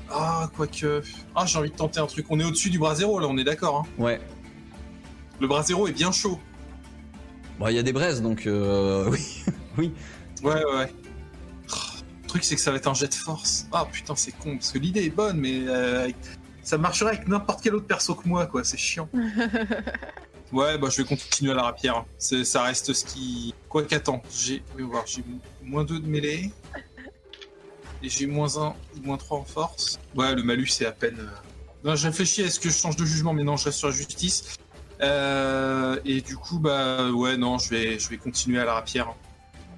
Ah, 0.09 0.49
quoique. 0.57 1.03
Ah, 1.35 1.45
j'ai 1.47 1.59
envie 1.59 1.71
de 1.71 1.75
tenter 1.77 1.99
un 1.99 2.07
truc. 2.07 2.27
On 2.31 2.39
est 2.39 2.45
au-dessus 2.45 2.71
du 2.71 2.79
bras 2.79 2.95
zéro, 2.95 3.19
là, 3.19 3.27
on 3.29 3.37
est 3.37 3.45
d'accord. 3.45 3.79
Hein. 3.85 4.03
ouais. 4.03 4.21
Le 5.41 5.49
bras 5.49 5.65
zéro 5.65 5.89
est 5.89 5.93
bien 5.93 6.13
chaud. 6.13 6.39
Bon, 7.59 7.67
il 7.67 7.75
y 7.75 7.79
a 7.79 7.83
des 7.83 7.93
braises, 7.93 8.23
donc 8.23 8.47
euh, 8.47 9.11
oui. 9.79 9.93
Ouais, 10.45 10.55
ouais, 10.65 10.75
ouais. 10.77 10.93
Truc, 12.33 12.45
c'est 12.45 12.55
que 12.55 12.63
ça 12.63 12.71
va 12.71 12.79
être 12.79 12.87
un 12.87 12.95
jet 12.95 13.09
de 13.09 13.15
force. 13.15 13.67
Ah 13.73 13.85
putain, 13.93 14.17
c'est 14.17 14.33
con, 14.33 14.57
parce 14.57 14.73
que 14.73 14.79
l'idée 14.79 15.05
est 15.05 15.11
bonne, 15.11 15.37
mais 15.37 15.65
euh, 15.69 16.09
ça 16.63 16.79
marcherait 16.79 17.17
avec 17.17 17.29
n'importe 17.29 17.63
quel 17.63 17.75
autre 17.75 17.87
perso 17.87 18.15
que 18.15 18.27
moi, 18.27 18.47
quoi. 18.47 18.65
C'est 18.65 18.79
chiant. 18.79 19.09
Ouais, 20.51 20.77
bah 20.77 20.89
je 20.91 20.99
vais 21.01 21.09
continuer 21.09 21.53
à 21.53 21.55
la 21.55 21.63
rapière. 21.63 21.97
hein. 21.97 22.05
C'est- 22.19 22.45
Ça 22.45 22.63
reste 22.65 22.93
ce 22.93 23.05
qui. 23.07 23.55
Quoi 23.71 23.85
qu'attends, 23.85 24.23
j'ai. 24.35 24.63
Voir, 24.79 25.07
j'ai 25.07 25.23
moins 25.63 25.83
2 25.85 25.99
de 25.99 26.07
mêlée. 26.07 26.51
Et 28.03 28.09
j'ai 28.11 28.27
moins 28.27 28.57
1 28.59 28.69
ou 28.69 29.03
moins 29.03 29.17
3 29.17 29.39
en 29.39 29.45
force. 29.45 29.99
Ouais, 30.15 30.35
le 30.35 30.43
malus, 30.43 30.67
c'est 30.69 30.85
à 30.87 30.93
peine. 30.93 31.17
euh, 31.21 31.27
Non, 31.89 31.97
je 31.97 32.07
réfléchis, 32.07 32.43
est-ce 32.43 32.61
que 32.61 32.69
je 32.69 32.75
change 32.77 32.97
de 32.97 33.05
jugement, 33.07 33.33
mais 33.33 33.45
non, 33.45 33.57
je 33.57 33.65
reste 33.67 33.79
sur 33.79 33.89
la 33.89 33.95
justice. 33.95 34.57
Euh, 35.01 35.99
et 36.05 36.21
du 36.21 36.37
coup, 36.37 36.59
bah 36.59 37.11
ouais, 37.11 37.37
non, 37.39 37.57
je 37.59 37.71
vais, 37.71 37.99
je 37.99 38.09
vais 38.11 38.19
continuer 38.19 38.59
à 38.61 38.65
la 38.67 38.75
rapière. 38.75 39.15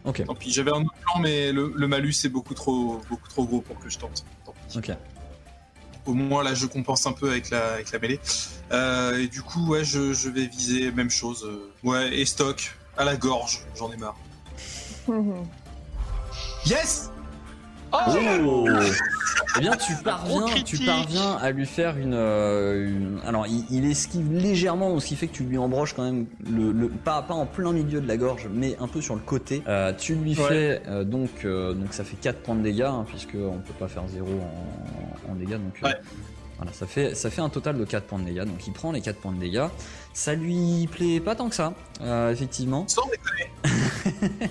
Ok, 0.04 0.22
Tant 0.26 0.34
pis, 0.34 0.52
j'avais 0.52 0.70
un 0.70 0.82
autre 0.82 0.94
plan, 1.00 1.20
mais 1.20 1.50
le, 1.52 1.72
le 1.74 1.88
malus 1.88 2.14
est 2.24 2.28
beaucoup 2.28 2.52
trop, 2.54 3.00
beaucoup 3.08 3.28
trop 3.28 3.44
gros 3.46 3.60
pour 3.62 3.78
que 3.78 3.88
je 3.88 3.98
tente. 3.98 4.24
Tant 4.44 4.54
pis. 4.68 4.78
ok. 4.78 4.90
Au 6.06 6.12
moins, 6.12 6.42
là, 6.44 6.52
je 6.52 6.66
compense 6.66 7.06
un 7.06 7.12
peu 7.12 7.30
avec 7.30 7.48
la, 7.48 7.72
avec 7.74 7.90
la 7.90 7.98
mêlée. 7.98 8.20
Euh, 8.72 9.18
et 9.18 9.26
du 9.28 9.40
coup, 9.40 9.66
ouais, 9.68 9.84
je, 9.84 10.12
je 10.12 10.28
vais 10.28 10.46
viser 10.46 10.92
même 10.92 11.08
chose. 11.08 11.44
euh, 11.46 11.72
ouais, 11.82 12.14
et 12.14 12.26
stock, 12.26 12.76
à 12.98 13.04
la 13.04 13.16
gorge, 13.16 13.62
j'en 13.74 13.90
ai 13.90 13.96
marre. 13.96 14.16
Yes 16.66 17.10
Oh 17.96 18.66
Eh 19.56 19.60
bien, 19.60 19.72
tu 19.76 19.94
parviens, 20.02 20.44
tu 20.64 20.78
parviens 20.78 21.36
à 21.36 21.50
lui 21.52 21.64
faire 21.64 21.96
une. 21.96 22.12
euh, 22.14 22.88
une- 22.88 23.20
Alors, 23.24 23.46
il, 23.46 23.64
il 23.70 23.84
esquive 23.88 24.32
légèrement, 24.32 24.98
ce 24.98 25.06
qui 25.06 25.16
fait 25.16 25.28
que 25.28 25.34
tu 25.34 25.44
lui 25.44 25.58
embroches 25.58 25.94
quand 25.94 26.02
même 26.02 26.26
le, 26.50 26.72
le- 26.72 26.88
pas 26.88 27.22
pas 27.22 27.34
en 27.34 27.46
plein 27.46 27.70
milieu 27.72 28.00
de 28.00 28.08
la 28.08 28.16
gorge, 28.16 28.48
mais 28.52 28.76
un 28.80 28.88
peu 28.88 29.00
sur 29.00 29.14
le 29.14 29.20
côté. 29.20 29.62
Euh, 29.68 29.92
tu 29.96 30.16
lui 30.16 30.36
Ouais. 30.36 30.48
fais 30.48 30.82
euh, 30.88 31.04
donc 31.04 31.44
euh, 31.44 31.72
donc 31.72 31.92
ça 31.94 32.02
fait 32.02 32.16
4 32.16 32.40
points 32.40 32.56
de 32.56 32.62
dégâts 32.62 32.82
hein, 32.82 33.04
puisque 33.08 33.36
on 33.36 33.58
peut 33.58 33.74
pas 33.78 33.86
faire 33.88 34.02
0 34.08 34.26
en, 34.26 35.30
en 35.32 35.34
dégâts 35.36 35.50
donc. 35.52 35.78
Ouais. 35.82 35.94
Voilà, 36.56 36.72
ça 36.72 36.86
fait, 36.86 37.14
ça 37.16 37.30
fait 37.30 37.40
un 37.40 37.48
total 37.48 37.76
de 37.78 37.84
4 37.84 38.04
points 38.04 38.18
de 38.20 38.24
dégâts, 38.24 38.44
donc 38.44 38.64
il 38.66 38.72
prend 38.72 38.90
les 38.92 39.00
4 39.00 39.16
points 39.18 39.32
de 39.32 39.38
dégâts. 39.40 39.66
Ça 40.12 40.34
lui 40.34 40.88
plaît 40.90 41.18
pas 41.20 41.34
tant 41.34 41.48
que 41.48 41.54
ça, 41.54 41.74
effectivement. 42.30 42.86
Sans 42.88 43.02
déconner. 43.08 44.50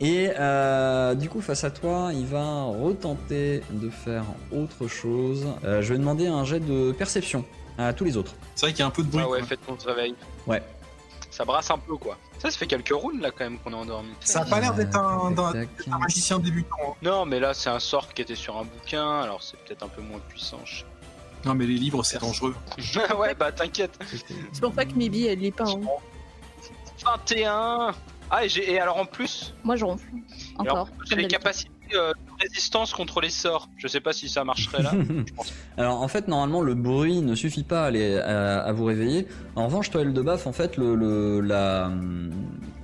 Et 0.00 0.30
euh, 0.38 1.14
du 1.14 1.28
coup, 1.28 1.40
face 1.42 1.62
à 1.64 1.70
toi, 1.70 2.10
il 2.12 2.26
va 2.26 2.64
retenter 2.64 3.62
de 3.70 3.90
faire 3.90 4.24
autre 4.50 4.88
chose. 4.88 5.46
Euh, 5.64 5.82
je 5.82 5.92
vais 5.92 5.98
demander 5.98 6.26
un 6.26 6.44
jet 6.44 6.60
de 6.60 6.92
perception 6.92 7.44
à 7.76 7.92
tous 7.92 8.04
les 8.04 8.16
autres. 8.16 8.34
C'est 8.54 8.66
vrai 8.66 8.72
qu'il 8.72 8.80
y 8.80 8.82
a 8.82 8.86
un 8.86 8.90
peu 8.90 9.02
de 9.02 9.08
bruit. 9.08 9.22
Ah 9.24 9.28
ouais, 9.28 9.38
quoi. 9.40 9.48
faites 9.48 9.66
ton 9.66 9.76
réveil. 9.86 10.14
Ouais. 10.46 10.62
Ça 11.30 11.44
brasse 11.44 11.70
un 11.70 11.78
peu 11.78 11.96
quoi. 11.96 12.16
Ça, 12.38 12.50
ça 12.50 12.58
fait 12.58 12.66
quelques 12.66 12.92
rounds 12.92 13.20
là 13.22 13.30
quand 13.30 13.44
même 13.44 13.58
qu'on 13.58 13.70
est 13.72 13.76
endormi. 13.76 14.10
Ça 14.20 14.40
a 14.40 14.44
pas 14.44 14.58
l'air 14.60 14.74
d'être 14.74 14.96
un, 14.98 15.30
magicien 15.98 16.38
débutant. 16.38 16.76
hein. 16.88 16.92
Non, 17.02 17.24
mais 17.24 17.38
là 17.38 17.54
c'est 17.54 17.70
un 17.70 17.78
sort 17.78 18.12
qui 18.12 18.22
était 18.22 18.34
sur 18.34 18.56
un 18.58 18.64
bouquin, 18.64 19.20
alors 19.20 19.42
c'est 19.42 19.58
peut-être 19.60 19.82
un 19.84 19.88
peu 19.88 20.02
moins 20.02 20.18
puissant. 20.28 20.58
je 20.64 20.82
Non, 21.44 21.54
mais 21.54 21.66
les 21.66 21.74
livres, 21.76 22.02
c'est 22.02 22.18
dangereux. 22.18 22.54
ouais, 23.18 23.34
bah 23.34 23.52
t'inquiète. 23.52 23.96
C'est 24.52 24.60
pour 24.60 24.74
ça 24.74 24.84
que 24.84 24.94
Mibi, 24.94 25.26
elle 25.26 25.38
lit 25.38 25.52
pas. 25.52 25.68
hein. 25.68 25.80
21 27.04 27.94
Ah, 28.30 28.44
et, 28.44 28.48
j'ai- 28.48 28.72
et 28.72 28.78
alors 28.78 28.96
en 28.98 29.04
plus, 29.06 29.52
Moi, 29.64 29.76
je 29.76 29.84
ronfle. 29.84 30.06
Encore. 30.56 30.88
j'ai 31.08 31.16
les 31.16 31.26
capacités 31.26 31.70
euh, 31.94 32.12
résistance 32.40 32.92
contre 32.92 33.20
les 33.20 33.30
sorts. 33.30 33.68
Je 33.76 33.88
sais 33.88 34.00
pas 34.00 34.12
si 34.12 34.28
ça 34.28 34.44
marcherait 34.44 34.82
là. 34.82 34.92
pense. 35.36 35.52
Alors 35.76 36.00
en 36.00 36.06
fait 36.06 36.28
normalement 36.28 36.60
le 36.62 36.74
bruit 36.74 37.20
ne 37.20 37.34
suffit 37.34 37.64
pas 37.64 37.86
à, 37.86 37.90
les- 37.90 38.16
à- 38.16 38.60
à 38.60 38.70
vous 38.72 38.84
réveiller. 38.84 39.26
En 39.56 39.64
revanche 39.66 39.90
toi 39.90 40.02
Eldebaf 40.02 40.46
en 40.46 40.52
fait 40.52 40.76
le, 40.76 40.94
le 40.94 41.40
la 41.40 41.90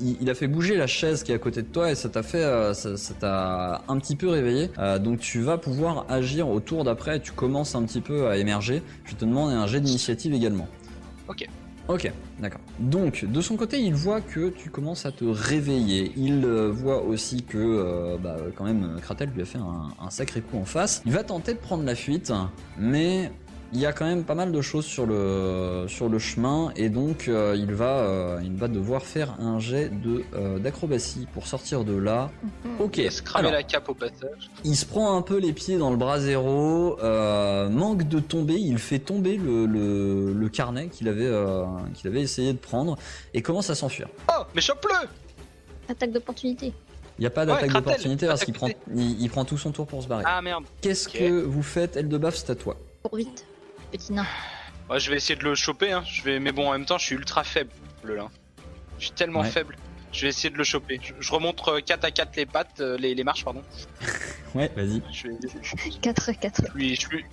il, 0.00 0.16
il 0.20 0.28
a 0.28 0.34
fait 0.34 0.48
bouger 0.48 0.76
la 0.76 0.88
chaise 0.88 1.22
qui 1.22 1.30
est 1.30 1.36
à 1.36 1.38
côté 1.38 1.62
de 1.62 1.68
toi 1.68 1.92
et 1.92 1.94
ça 1.94 2.08
t'a 2.08 2.24
fait 2.24 2.42
euh, 2.42 2.74
ça 2.74 2.96
ça 2.96 3.14
t'a 3.14 3.82
un 3.86 3.98
petit 4.00 4.16
peu 4.16 4.28
réveillé. 4.28 4.70
Euh, 4.78 4.98
donc 4.98 5.20
tu 5.20 5.40
vas 5.40 5.56
pouvoir 5.56 6.06
agir 6.08 6.48
au 6.48 6.58
tour 6.58 6.82
d'après. 6.82 7.20
Tu 7.20 7.30
commences 7.30 7.76
un 7.76 7.84
petit 7.84 8.00
peu 8.00 8.26
à 8.28 8.38
émerger. 8.38 8.82
Je 9.04 9.14
te 9.14 9.24
demande 9.24 9.52
un 9.52 9.68
jet 9.68 9.80
d'initiative 9.80 10.34
également. 10.34 10.66
Ok. 11.28 11.46
Ok, 11.88 12.10
d'accord. 12.40 12.60
Donc, 12.80 13.24
de 13.24 13.40
son 13.40 13.56
côté, 13.56 13.80
il 13.80 13.94
voit 13.94 14.20
que 14.20 14.48
tu 14.48 14.70
commences 14.70 15.06
à 15.06 15.12
te 15.12 15.24
réveiller. 15.24 16.12
Il 16.16 16.44
euh, 16.44 16.68
voit 16.68 17.02
aussi 17.02 17.44
que, 17.44 17.58
euh, 17.58 18.16
bah, 18.20 18.36
quand 18.56 18.64
même, 18.64 18.98
Kratel 19.00 19.30
lui 19.30 19.42
a 19.42 19.44
fait 19.44 19.58
un, 19.58 19.90
un 20.04 20.10
sacré 20.10 20.40
coup 20.40 20.58
en 20.58 20.64
face. 20.64 21.02
Il 21.06 21.12
va 21.12 21.22
tenter 21.22 21.54
de 21.54 21.58
prendre 21.58 21.84
la 21.84 21.94
fuite, 21.94 22.32
mais 22.76 23.30
il 23.76 23.82
y 23.82 23.84
a 23.84 23.92
quand 23.92 24.06
même 24.06 24.24
pas 24.24 24.34
mal 24.34 24.52
de 24.52 24.60
choses 24.62 24.86
sur 24.86 25.04
le, 25.04 25.84
sur 25.86 26.08
le 26.08 26.18
chemin, 26.18 26.72
et 26.76 26.88
donc 26.88 27.28
euh, 27.28 27.54
il, 27.58 27.74
va, 27.74 27.98
euh, 27.98 28.40
il 28.42 28.54
va 28.56 28.68
devoir 28.68 29.02
faire 29.02 29.36
un 29.38 29.58
jet 29.58 29.90
de, 29.90 30.24
euh, 30.34 30.58
d'acrobatie 30.58 31.28
pour 31.34 31.46
sortir 31.46 31.84
de 31.84 31.94
là. 31.94 32.30
Ok, 32.78 32.96
Il 32.96 33.12
se 33.12 33.20
cramer 33.20 33.48
alors, 33.48 33.58
la 33.58 33.62
cape 33.64 33.86
au 33.90 33.94
passage. 33.94 34.50
il 34.64 34.74
se 34.76 34.86
prend 34.86 35.14
un 35.14 35.20
peu 35.20 35.36
les 35.38 35.52
pieds 35.52 35.76
dans 35.76 35.90
le 35.90 35.98
bras 35.98 36.18
zéro, 36.20 36.98
euh, 37.02 37.68
manque 37.68 38.04
de 38.08 38.18
tomber, 38.18 38.54
il 38.54 38.78
fait 38.78 38.98
tomber 38.98 39.36
le, 39.36 39.66
le, 39.66 40.32
le 40.32 40.48
carnet 40.48 40.88
qu'il 40.88 41.06
avait, 41.08 41.26
euh, 41.26 41.66
qu'il 41.92 42.08
avait 42.08 42.22
essayé 42.22 42.54
de 42.54 42.58
prendre 42.58 42.96
et 43.34 43.42
commence 43.42 43.68
à 43.68 43.74
s'enfuir. 43.74 44.08
Oh, 44.30 44.42
mais 44.54 44.62
chope-le 44.62 45.06
Attaque 45.90 46.12
d'opportunité. 46.12 46.72
Il 47.18 47.20
n'y 47.20 47.26
a 47.26 47.30
pas 47.30 47.44
d'attaque 47.44 47.72
d'opportunité 47.74 48.26
parce 48.26 48.42
qu'il 48.42 48.54
prend, 48.54 48.68
il, 48.94 49.20
il 49.20 49.28
prend 49.28 49.44
tout 49.44 49.58
son 49.58 49.70
tour 49.70 49.86
pour 49.86 50.02
se 50.02 50.08
barrer. 50.08 50.24
Ah 50.26 50.40
merde. 50.40 50.64
Qu'est-ce 50.80 51.10
que 51.10 51.42
vous 51.42 51.62
faites, 51.62 51.98
Eldebaf, 51.98 52.36
c'est 52.36 52.50
à 52.50 52.54
toi. 52.54 52.76
Cours 53.02 53.16
vite. 53.18 53.44
Petit 53.96 54.12
nain. 54.12 54.26
Ouais, 54.90 55.00
je 55.00 55.10
vais 55.10 55.16
essayer 55.16 55.36
de 55.36 55.44
le 55.44 55.54
choper, 55.54 55.92
hein. 55.92 56.04
Je 56.06 56.22
vais... 56.22 56.38
Mais 56.38 56.52
bon, 56.52 56.68
en 56.68 56.72
même 56.72 56.84
temps, 56.86 56.98
je 56.98 57.04
suis 57.06 57.14
ultra 57.16 57.42
faible 57.44 57.70
là. 58.04 58.28
Je 58.98 59.06
suis 59.06 59.14
tellement 59.14 59.40
Ouais. 59.40 59.50
faible. 59.50 59.76
Je 60.12 60.22
vais 60.22 60.28
essayer 60.28 60.48
de 60.50 60.56
le 60.56 60.64
choper. 60.64 61.00
Je, 61.02 61.12
je 61.18 61.32
remonte 61.32 61.60
euh, 61.68 61.80
4 61.80 62.04
à 62.04 62.10
4 62.10 62.36
les 62.36 62.46
pattes, 62.46 62.80
euh, 62.80 62.96
les, 62.98 63.14
les 63.14 63.24
marches, 63.24 63.44
pardon. 63.44 63.62
Ouais, 64.54 64.70
vas-y. 64.74 65.02
Je, 65.12 65.28
vais- 65.28 65.98
4 66.00 66.32
4. 66.32 66.62
je 66.72 66.78
lui, 66.78 66.94
je 66.96 67.08
lui, 67.08 67.24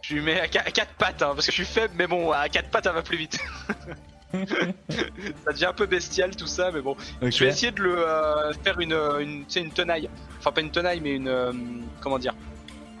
je 0.00 0.14
lui 0.14 0.20
mets 0.22 0.40
à 0.40 0.46
4 0.48 0.92
pattes, 0.94 1.20
hein, 1.20 1.32
parce 1.34 1.44
que 1.44 1.52
je 1.52 1.56
suis 1.62 1.64
faible, 1.66 1.92
mais 1.98 2.06
bon, 2.06 2.30
à 2.32 2.48
4 2.48 2.70
pattes, 2.70 2.84
ça 2.84 2.92
va 2.92 3.02
plus 3.02 3.18
vite. 3.18 3.38
ça 4.32 5.52
devient 5.52 5.66
un 5.66 5.72
peu 5.74 5.84
bestial 5.86 6.34
tout 6.36 6.46
ça, 6.46 6.70
mais 6.72 6.80
bon. 6.80 6.96
Je 7.20 7.44
vais 7.44 7.48
essayer 7.50 7.72
de 7.72 7.82
le 7.82 7.98
euh, 7.98 8.52
faire 8.64 8.78
une, 8.80 8.92
euh, 8.94 9.18
une, 9.18 9.44
une 9.56 9.70
tenaille. 9.70 10.08
Enfin, 10.38 10.52
pas 10.52 10.60
une 10.62 10.70
tenaille, 10.70 11.00
mais 11.00 11.16
une. 11.16 11.28
euh, 11.28 11.52
comment 12.00 12.18
dire 12.18 12.34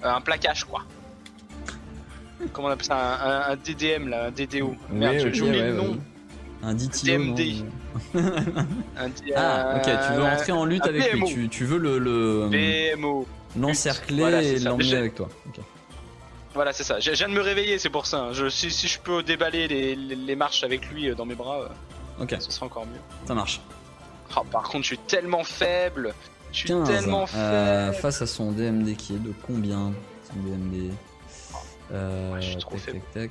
Euh, 0.04 0.10
Un 0.10 0.20
plaquage, 0.20 0.64
quoi. 0.64 0.84
Comment 2.52 2.68
on 2.68 2.70
appelle 2.70 2.86
ça 2.86 2.96
un, 2.96 3.30
un- 3.30 3.52
un 3.52 3.56
DDM, 3.56 4.08
là, 4.08 4.26
un 4.26 4.30
DDO. 4.30 4.74
Merde, 4.90 5.16
j'ai- 5.32 5.42
oublié 5.42 5.62
ouais, 5.62 5.68
le 5.68 5.74
nom. 5.74 5.90
ouais. 5.92 5.98
Un 6.62 6.74
DTO. 6.74 7.04
DMD. 7.04 7.40
Un 8.96 9.08
D- 9.08 9.32
Ah, 9.36 9.74
ok, 9.76 9.82
tu 9.84 10.12
veux 10.14 10.24
euh, 10.24 10.32
entrer 10.34 10.52
en 10.52 10.64
lutte 10.64 10.84
un 10.84 10.88
avec 10.88 11.12
lui. 11.12 11.24
Tu, 11.24 11.48
tu 11.48 11.64
veux 11.64 11.78
le, 11.78 11.98
le 11.98 12.48
PMO. 12.50 13.26
l'encercler 13.58 14.18
Voilà, 14.18 14.42
et 14.42 14.58
l'emmener 14.58 14.94
avec 14.96 15.14
toi. 15.14 15.28
Ok. 15.48 15.60
Voilà, 16.54 16.72
c'est 16.72 16.82
ça. 16.82 16.98
Je 16.98 17.12
viens 17.12 17.28
de 17.28 17.32
me 17.34 17.40
réveiller, 17.40 17.78
c'est 17.78 17.90
pour 17.90 18.06
ça. 18.06 18.18
hein. 18.18 18.32
Je, 18.32 18.48
si, 18.48 18.70
si 18.72 18.88
je 18.88 18.98
peux 18.98 19.22
déballer 19.22 19.68
les, 19.68 19.94
les, 19.94 20.16
les 20.16 20.36
marches 20.36 20.64
avec 20.64 20.88
lui 20.90 21.08
euh, 21.08 21.14
dans 21.14 21.26
mes 21.26 21.34
bras, 21.36 21.60
euh, 21.62 22.22
Ok, 22.24 22.36
ce 22.40 22.50
sera 22.50 22.66
encore 22.66 22.86
mieux. 22.86 23.00
ça 23.26 23.34
marche. 23.34 23.60
Oh, 24.36 24.40
par 24.50 24.64
contre, 24.64 24.82
je 24.82 24.88
suis 24.88 24.98
tellement 24.98 25.44
faible. 25.44 26.12
Je 26.52 26.58
suis 26.58 26.68
15. 26.68 26.88
tellement 26.88 27.26
euh, 27.36 27.86
faible. 27.92 28.02
face 28.02 28.20
à 28.22 28.26
son 28.26 28.50
DMD 28.52 28.96
qui 28.96 29.14
est 29.14 29.18
de 29.18 29.32
combien 29.46 29.92
Son 30.28 30.40
DMD. 30.40 30.92
Euh, 31.92 32.32
Ouais, 32.34 32.40
je 32.42 32.48
suis 32.50 32.56
trop 32.58 32.72
tac, 32.76 32.80
faible. 32.80 33.00
tac, 33.14 33.30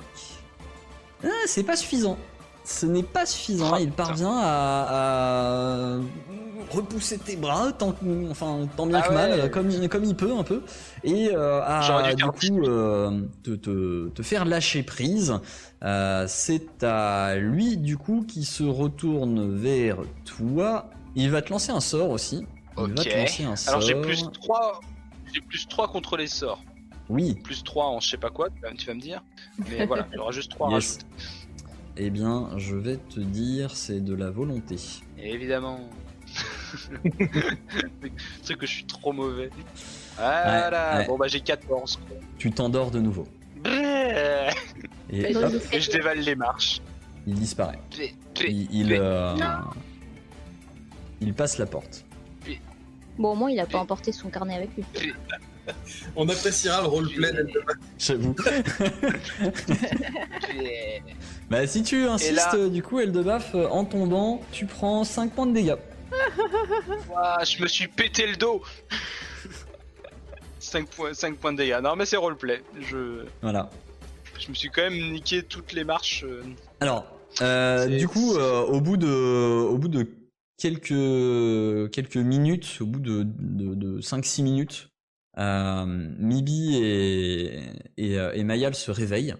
Ah, 1.24 1.28
c'est 1.46 1.62
pas 1.64 1.76
suffisant. 1.76 2.16
Ce 2.64 2.84
n'est 2.86 3.02
pas 3.02 3.24
suffisant. 3.24 3.70
Oh, 3.74 3.78
Il 3.80 3.90
parvient 3.92 4.36
à, 4.36 5.94
à 5.96 5.98
repousser 6.70 7.16
tes 7.16 7.36
bras, 7.36 7.72
tant, 7.72 7.94
enfin, 8.30 8.68
tant 8.76 8.84
bien 8.86 9.00
Ah 9.02 9.08
que 9.08 9.14
mal, 9.14 9.40
ouais. 9.40 9.50
comme, 9.50 9.70
il- 9.70 9.88
comme 9.88 10.04
il 10.04 10.14
peut 10.14 10.32
un 10.36 10.42
peu, 10.42 10.62
et 11.02 11.30
euh, 11.32 11.62
à 11.64 12.12
du 12.12 12.24
coup 12.26 12.62
euh, 12.66 13.22
te, 13.42 13.52
te, 13.52 14.08
te 14.08 14.22
faire 14.22 14.44
lâcher 14.44 14.82
prise. 14.82 15.40
C'est 16.26 16.82
à 16.84 17.36
lui 17.36 17.78
du 17.78 17.96
coup 17.96 18.24
qui 18.28 18.44
se 18.44 18.64
retourne 18.64 19.56
vers 19.56 19.96
toi. 20.26 20.90
Il 21.16 21.30
va 21.30 21.40
te 21.40 21.50
lancer 21.50 21.72
un 21.72 21.80
sort 21.80 22.10
aussi. 22.10 22.44
Il 22.76 22.84
va 22.94 23.02
te 23.02 23.16
lancer 23.16 23.44
un 23.44 23.56
sort. 23.56 23.76
Alors 23.76 23.86
j'ai 23.88 23.94
plus 23.94 24.24
3. 24.30 24.80
J'ai 25.32 25.40
plus 25.40 25.66
3 25.68 25.88
contre 25.88 26.16
les 26.18 26.26
sorts. 26.26 26.60
Oui. 27.08 27.34
Plus 27.42 27.62
3 27.64 27.86
en 27.86 28.00
je 28.00 28.10
sais 28.10 28.16
pas 28.18 28.30
quoi, 28.30 28.48
tu 28.50 28.60
vas, 28.60 28.72
tu 28.72 28.86
vas 28.86 28.94
me 28.94 29.00
dire. 29.00 29.22
Mais 29.70 29.86
voilà, 29.86 30.06
il 30.12 30.16
y 30.16 30.18
aura 30.18 30.32
juste 30.32 30.50
3 30.50 30.70
Yes. 30.74 30.98
Eh 31.96 32.10
bien, 32.10 32.50
je 32.58 32.76
vais 32.76 32.96
te 32.96 33.18
dire, 33.20 33.74
c'est 33.76 34.00
de 34.00 34.14
la 34.14 34.30
volonté. 34.30 34.76
Et 35.18 35.32
évidemment. 35.32 35.80
C'est 38.42 38.56
que 38.56 38.66
je 38.66 38.72
suis 38.72 38.84
trop 38.84 39.12
mauvais. 39.12 39.50
Voilà. 40.16 40.92
Ouais, 40.92 40.98
ouais. 40.98 41.06
Bon 41.06 41.16
bah 41.16 41.26
j'ai 41.26 41.40
14. 41.40 41.96
quoi. 41.96 42.16
Tu 42.36 42.50
t'endors 42.52 42.90
de 42.90 43.00
nouveau. 43.00 43.26
Brrr. 43.62 44.52
Et 45.10 45.22
Mais 45.22 45.36
hop, 45.36 45.52
Et 45.72 45.80
je 45.80 45.90
dévale 45.90 46.20
les 46.20 46.34
marches. 46.34 46.80
il 47.26 47.34
disparaît. 47.34 47.78
Il, 48.46 48.92
euh, 48.92 49.34
il 51.20 51.32
passe 51.34 51.58
la 51.58 51.66
porte. 51.66 52.04
Bon, 53.18 53.32
au 53.32 53.34
moins, 53.34 53.50
il 53.50 53.58
a 53.58 53.66
pas 53.66 53.78
emporté 53.78 54.12
son 54.12 54.28
carnet 54.28 54.54
avec 54.54 54.70
lui. 54.76 54.84
On 56.16 56.28
appréciera 56.28 56.80
le 56.82 56.88
roleplay 56.88 57.32
d'Eldebaf. 57.32 57.76
J'avoue. 57.98 58.34
Bah, 61.50 61.66
si 61.66 61.82
tu 61.82 62.04
insistes, 62.06 62.34
là- 62.52 62.68
du 62.68 62.82
coup, 62.82 63.00
Eldebaf, 63.00 63.54
euh, 63.54 63.66
en 63.68 63.84
tombant, 63.86 64.42
tu 64.52 64.66
prends 64.66 65.02
5 65.04 65.32
points 65.32 65.46
de 65.46 65.52
dégâts. 65.54 65.76
Ouah, 67.10 67.42
je 67.44 67.62
me 67.62 67.66
suis 67.68 67.88
pété 67.88 68.26
le 68.26 68.36
dos 68.36 68.62
5 70.60 70.88
points, 70.88 71.14
5 71.14 71.36
points 71.38 71.52
de 71.52 71.58
dégâts. 71.58 71.78
Non 71.82 71.96
mais 71.96 72.04
c'est 72.04 72.16
roleplay. 72.18 72.62
Je, 72.80 73.24
Voilà. 73.40 73.70
je 74.38 74.48
me 74.50 74.54
suis 74.54 74.68
quand 74.68 74.82
même 74.82 75.12
niqué 75.12 75.42
toutes 75.42 75.72
les 75.72 75.84
marches. 75.84 76.24
euh. 76.26 76.42
Alors, 76.80 77.06
euh, 77.40 77.86
du 77.86 78.06
coup, 78.08 78.34
euh, 78.36 78.60
au 78.66 78.80
bout 78.82 78.96
de, 78.98 79.08
au 79.08 79.78
bout 79.78 79.88
de 79.88 80.06
quelques, 80.58 81.90
quelques 81.92 82.16
minutes, 82.16 82.78
au 82.82 82.86
bout 82.86 83.00
de, 83.00 83.22
de, 83.24 83.74
de 83.74 84.00
5-6 84.02 84.42
minutes, 84.42 84.88
Mibi 85.38 86.76
et, 86.76 87.60
et, 87.96 88.18
euh, 88.18 88.32
et 88.34 88.44
Mayal 88.44 88.74
se 88.74 88.90
réveillent. 88.90 89.34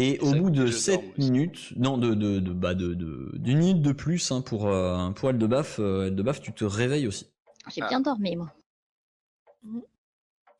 Et 0.00 0.20
au 0.20 0.32
bout 0.32 0.50
de 0.50 0.66
je 0.66 0.72
7 0.76 0.94
dors 1.00 1.10
aussi. 1.10 1.30
minutes, 1.32 1.72
non, 1.76 1.98
de, 1.98 2.14
de, 2.14 2.38
de, 2.38 2.52
bah 2.52 2.74
de, 2.74 2.94
de, 2.94 3.32
d'une 3.34 3.58
minute 3.58 3.82
de 3.82 3.90
plus 3.90 4.30
hein, 4.30 4.42
pour, 4.42 4.68
euh, 4.68 5.10
pour 5.10 5.30
Eldebaf, 5.30 5.80
euh, 5.80 6.06
Eldebaf, 6.06 6.40
tu 6.40 6.52
te 6.52 6.64
réveilles 6.64 7.08
aussi. 7.08 7.26
J'ai 7.68 7.82
Ah. 7.82 7.88
bien 7.88 8.00
dormi, 8.00 8.36
moi. 8.36 8.52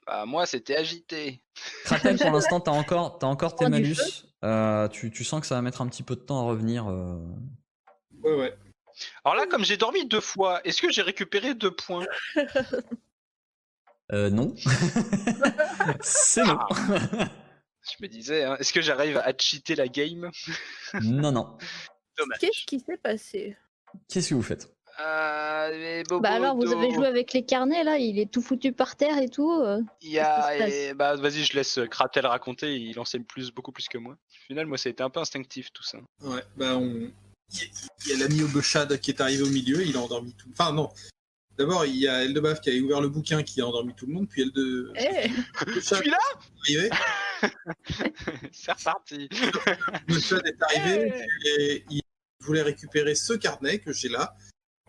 Bah 0.07 0.27
moi 0.27 0.45
c'était 0.47 0.75
agité. 0.77 1.41
Kratel, 1.85 2.19
pour 2.19 2.31
l'instant, 2.33 2.59
t'as 2.61 2.73
encore, 2.73 3.19
t'as 3.19 3.29
encore 3.29 3.55
tes 3.55 3.69
malus. 3.69 4.25
Euh, 4.45 4.89
tu 4.89 5.25
sens 5.25 5.41
que 5.41 5.47
ça 5.47 5.55
va 5.55 5.63
mettre 5.63 5.83
un 5.83 5.87
petit 5.87 6.03
peu 6.03 6.17
de 6.17 6.21
temps 6.21 6.41
à 6.41 6.43
revenir. 6.43 6.89
euh, 6.89 7.19
Ouais, 8.25 8.35
ouais. 8.35 8.55
Alors 9.25 9.37
là 9.37 9.47
comme 9.47 9.65
j'ai 9.65 9.77
dormi 9.77 10.07
deux 10.07 10.21
fois, 10.21 10.61
est-ce 10.65 10.81
que 10.83 10.91
j'ai 10.91 11.03
récupéré 11.03 11.55
deux 11.55 11.71
points? 11.71 12.07
Euh, 14.11 14.31
non. 14.31 14.55
c'est 16.01 16.43
non. 16.43 16.57
Je 16.73 18.03
me 18.03 18.07
disais, 18.09 18.43
hein, 18.45 18.57
est-ce 18.59 18.73
que 18.73 18.81
j'arrive 18.81 19.19
à 19.19 19.33
cheater 19.37 19.75
la 19.75 19.87
game? 19.89 20.31
Non, 21.03 21.31
non. 21.31 21.59
Dommage. 22.17 22.39
Qu'est-ce 22.41 22.65
qui 22.65 22.81
s'est 22.81 22.97
passé? 22.97 23.57
Qu'est-ce 24.09 24.31
que 24.31 24.35
vous 24.35 24.43
faites? 24.43 24.67
Euh, 25.01 26.03
Bah 26.21 26.31
alors, 26.31 26.57
vous 26.57 26.73
avez 26.73 26.91
joué 26.93 27.07
avec 27.07 27.35
les 27.35 27.45
carnets, 27.45 27.85
là, 27.85 27.99
il 27.99 28.19
est 28.19 28.31
tout 28.31 28.41
foutu 28.43 28.73
par 28.73 28.97
terre 28.97 29.19
et 29.19 29.29
tout. 29.29 29.53
euh. 29.53 29.81
Il 30.01 30.11
y 30.11 30.19
a, 30.19 30.25
Qu'est-ce 30.25 30.49
qui 30.49 30.55
se 30.55 30.65
passe 30.65 30.75
et- 30.91 30.95
bah 30.95 31.15
vas-y, 31.17 31.45
je 31.45 31.53
laisse 31.55 31.79
Kratel 31.91 32.25
raconter. 32.27 32.75
Il 32.77 32.99
en 32.99 33.05
sait 33.05 33.21
plus, 33.21 33.51
beaucoup 33.53 33.73
plus 33.73 33.89
que 33.89 33.99
moi. 33.99 34.15
Au 34.15 34.47
final, 34.47 34.67
moi, 34.67 34.79
ça 34.79 34.89
a 34.89 34.93
été 34.93 35.03
un 35.03 35.11
peu 35.11 35.21
instinctif 35.21 35.71
tout 35.73 35.83
ça. 35.85 35.99
Ouais, 36.23 36.43
bah 36.57 36.77
on. 36.79 37.11
Il 37.53 38.09
y 38.09 38.13
a- 38.13 38.17
l'ami 38.19 38.43
Obeshad 38.43 38.99
qui 39.01 39.11
est 39.11 39.21
arrivé 39.21 39.43
au 39.43 39.51
milieu, 39.51 39.85
il 39.85 39.97
a 39.97 40.01
endormi 40.01 40.35
tout. 40.35 40.49
Enfin, 40.53 40.73
non. 40.73 40.91
D'abord, 41.57 41.85
il 41.87 41.97
y 41.97 42.07
a 42.07 42.23
Eldebaf 42.25 42.61
qui 42.61 42.71
a 42.71 42.81
ouvert 42.81 43.01
le 43.01 43.09
bouquin 43.09 43.43
qui 43.43 43.61
a 43.61 43.67
endormi 43.67 43.93
tout 43.95 44.07
le 44.07 44.13
monde, 44.13 44.29
puis 44.29 44.43
Elde... 44.43 44.93
Eh 44.97 45.31
Obeshad 45.63 46.03
suis 46.03 46.11
là? 46.11 46.19
est 46.69 46.79
arrivé. 46.79 46.91
C'est 48.53 48.73
reparti. 48.73 49.29
Obeshad 50.09 50.47
est 50.47 50.63
arrivé 50.63 51.27
et 51.47 51.85
il 51.91 52.01
voulait 52.41 52.63
récupérer 52.63 53.15
ce 53.17 53.33
carnet 53.33 53.79
que 53.81 53.93
j'ai 53.93 54.09
là. 54.09 54.37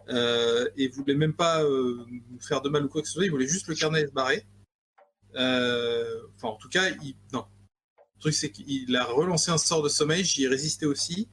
Euh, 0.10 0.68
et 0.78 0.86
il 0.86 0.92
voulait 0.92 1.16
même 1.16 1.34
pas 1.36 1.64
euh, 1.64 2.06
nous 2.30 2.40
faire 2.42 2.62
de 2.62 2.70
mal 2.70 2.86
ou 2.86 2.90
quoi 2.90 3.02
que 3.02 3.08
ce 3.08 3.14
soit, 3.16 3.26
il 3.26 3.32
voulait 3.32 3.48
juste 3.48 3.68
le 3.68 3.76
carnet 3.76 4.02
et 4.02 4.08
se 4.08 4.12
barrer. 4.12 4.46
Euh, 5.36 6.22
Enfin, 6.36 6.50
en 6.50 6.56
tout 6.56 6.70
cas, 6.70 6.90
il... 7.04 7.16
non. 7.34 7.46
Le 8.16 8.22
truc, 8.22 8.34
c'est 8.34 8.52
qu'il 8.52 8.96
a 8.96 9.06
relancé 9.06 9.50
un 9.52 9.58
sort 9.58 9.82
de 9.82 9.90
sommeil, 9.90 10.24
j'y 10.24 10.44
ai 10.44 10.48
résisté 10.48 10.86
aussi. 10.86 11.28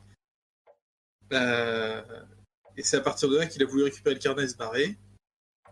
Euh, 1.32 2.02
Et 2.78 2.82
c'est 2.82 2.98
à 2.98 3.00
partir 3.00 3.28
de 3.30 3.36
là 3.38 3.46
qu'il 3.46 3.62
a 3.62 3.66
voulu 3.66 3.84
récupérer 3.84 4.14
le 4.14 4.20
carnet 4.20 4.44
et 4.44 4.48
se 4.48 4.56
barrer. 4.56 4.98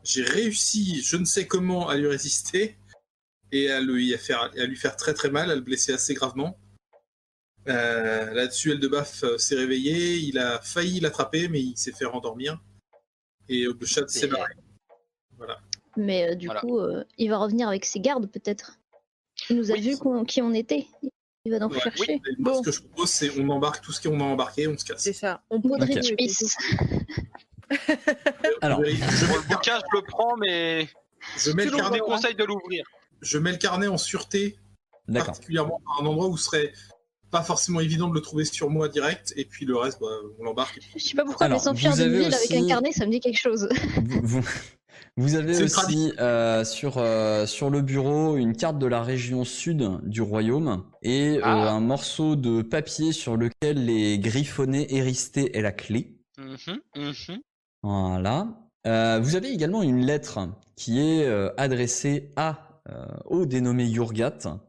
J'ai 0.03 0.23
réussi, 0.23 1.03
je 1.03 1.17
ne 1.17 1.25
sais 1.27 1.47
comment, 1.47 1.89
à 1.89 1.97
lui 1.97 2.07
résister 2.07 2.79
et 3.53 3.71
à 3.71 3.81
lui, 3.81 4.15
à 4.15 4.19
faire, 4.19 4.41
à 4.57 4.65
lui 4.65 4.77
faire 4.77 4.97
très 4.97 5.13
très 5.15 5.29
mal, 5.31 5.51
à 5.51 5.55
le 5.55 5.61
blesser 5.61 5.93
assez 5.93 6.15
gravement. 6.15 6.59
Euh, 7.69 8.33
Là-dessus, 8.35 8.73
Eldebaf 8.73 9.23
euh, 9.25 9.39
s'est 9.39 9.55
réveillé, 9.55 10.17
il 10.17 10.39
a 10.39 10.61
failli 10.61 11.01
l'attraper, 11.01 11.49
mais 11.49 11.61
il 11.61 11.77
s'est 11.77 11.93
fait 11.93 12.05
rendormir. 12.05 12.61
Et 13.49 13.67
Oblechat 13.67 14.09
s'est 14.09 14.27
Et- 14.27 14.29
barré. 14.29 14.53
Voilà. 15.37 15.61
Mais 15.97 16.31
euh, 16.31 16.35
du 16.35 16.47
Voilà. 16.47 16.61
coup, 16.61 16.79
euh, 16.79 17.05
il 17.19 17.29
va 17.31 17.39
revenir 17.39 17.69
avec 17.69 17.85
ses 17.85 18.01
gardes 18.01 18.31
peut-être. 18.31 18.79
Il 19.51 19.57
nous 19.57 19.71
a 19.71 19.75
Oui. 19.75 19.81
vu 19.97 20.25
qui 20.27 20.43
on 20.43 20.53
était. 20.53 20.87
Il 21.47 21.53
va 21.53 21.59
donc 21.59 21.73
Ouais, 21.73 21.81
chercher. 21.81 22.21
Bon. 22.39 22.55
ce 22.55 22.63
que 22.63 22.73
je 22.73 22.81
propose, 22.81 23.11
c'est 23.11 23.31
on 23.39 23.49
embarque 23.51 23.85
tout 23.85 23.93
ce 23.93 24.01
qu'on 24.07 24.19
a 24.21 24.25
embarqué, 24.25 24.67
on 24.67 24.79
se 24.79 24.85
casse. 24.85 25.03
C'est 25.03 25.13
ça. 25.13 25.43
On 25.51 25.61
Modric 25.61 25.99
Ok. 25.99 26.15
Miss. 26.19 26.57
Alors, 28.61 28.83
je, 28.85 28.91
le 28.91 29.49
bouquin, 29.49 29.79
je 29.79 29.97
le 29.99 30.03
prends, 30.07 30.37
mais 30.39 30.89
je 31.39 31.51
mets 31.53 31.65
le 31.65 31.71
vous 31.71 31.77
carnet, 31.77 31.99
déconseille 31.99 32.35
de 32.35 32.45
l'ouvrir. 32.45 32.85
je 33.21 33.39
mets 33.39 33.53
le 33.53 33.59
carnet 33.59 33.87
en 33.87 33.99
sûreté, 33.99 34.57
particulièrement 35.13 35.81
à 35.99 36.03
un 36.03 36.07
endroit 36.07 36.29
où 36.29 36.37
ce 36.37 36.45
serait 36.45 36.73
pas 37.31 37.43
forcément 37.43 37.81
évident 37.81 38.09
de 38.09 38.15
le 38.15 38.21
trouver 38.21 38.45
sur 38.45 38.71
moi 38.71 38.89
direct, 38.89 39.33
et 39.37 39.45
puis 39.45 39.67
le 39.67 39.77
reste, 39.77 39.99
bah, 40.01 40.07
on 40.39 40.45
l'embarque. 40.45 40.79
Je 40.97 41.03
sais 41.03 41.15
pas 41.17 41.25
pourquoi, 41.25 41.47
Alors, 41.47 41.59
mais 41.59 41.65
s'enfuir 41.65 41.95
d'une 41.95 42.13
ville 42.17 42.35
avec 42.35 42.53
un 42.53 42.67
carnet, 42.69 42.93
ça 42.93 43.07
me 43.07 43.11
dit 43.11 43.21
quelque 43.21 43.41
chose. 43.41 43.69
Vous, 44.23 44.41
vous- 44.41 44.49
vous 45.17 45.37
avez 45.37 45.63
aussi 45.63 46.13
euh, 46.19 46.65
sur, 46.65 46.99
euh, 46.99 47.47
sur 47.47 47.71
le 47.71 47.83
bureau 47.83 48.37
une 48.37 48.57
carte 48.57 48.79
de 48.79 48.87
la 48.87 49.03
région 49.03 49.45
sud 49.45 50.01
du 50.03 50.23
royaume 50.23 50.85
et 51.03 51.37
euh, 51.37 51.41
Ah. 51.45 51.71
un 51.71 51.81
morceau 51.81 52.35
de 52.35 52.63
papier 52.63 53.13
sur 53.13 53.37
lequel 53.37 53.85
les 53.85 54.19
griffonnés 54.19 54.93
éristés 54.97 55.57
est 55.57 55.63
la 55.63 55.73
clé. 55.73 56.19
Mhm, 56.39 56.81
mhm. 56.97 57.39
Voilà. 57.83 58.49
Vous 59.21 59.37
avez 59.37 59.51
également 59.51 59.83
une 59.83 60.05
lettre 60.05 60.41
qui 60.77 61.01
est 61.01 61.27
adressée 61.57 62.31
à 62.37 62.69
au 63.25 63.47
dénommé 63.47 63.85
Yurgat, 63.87 64.61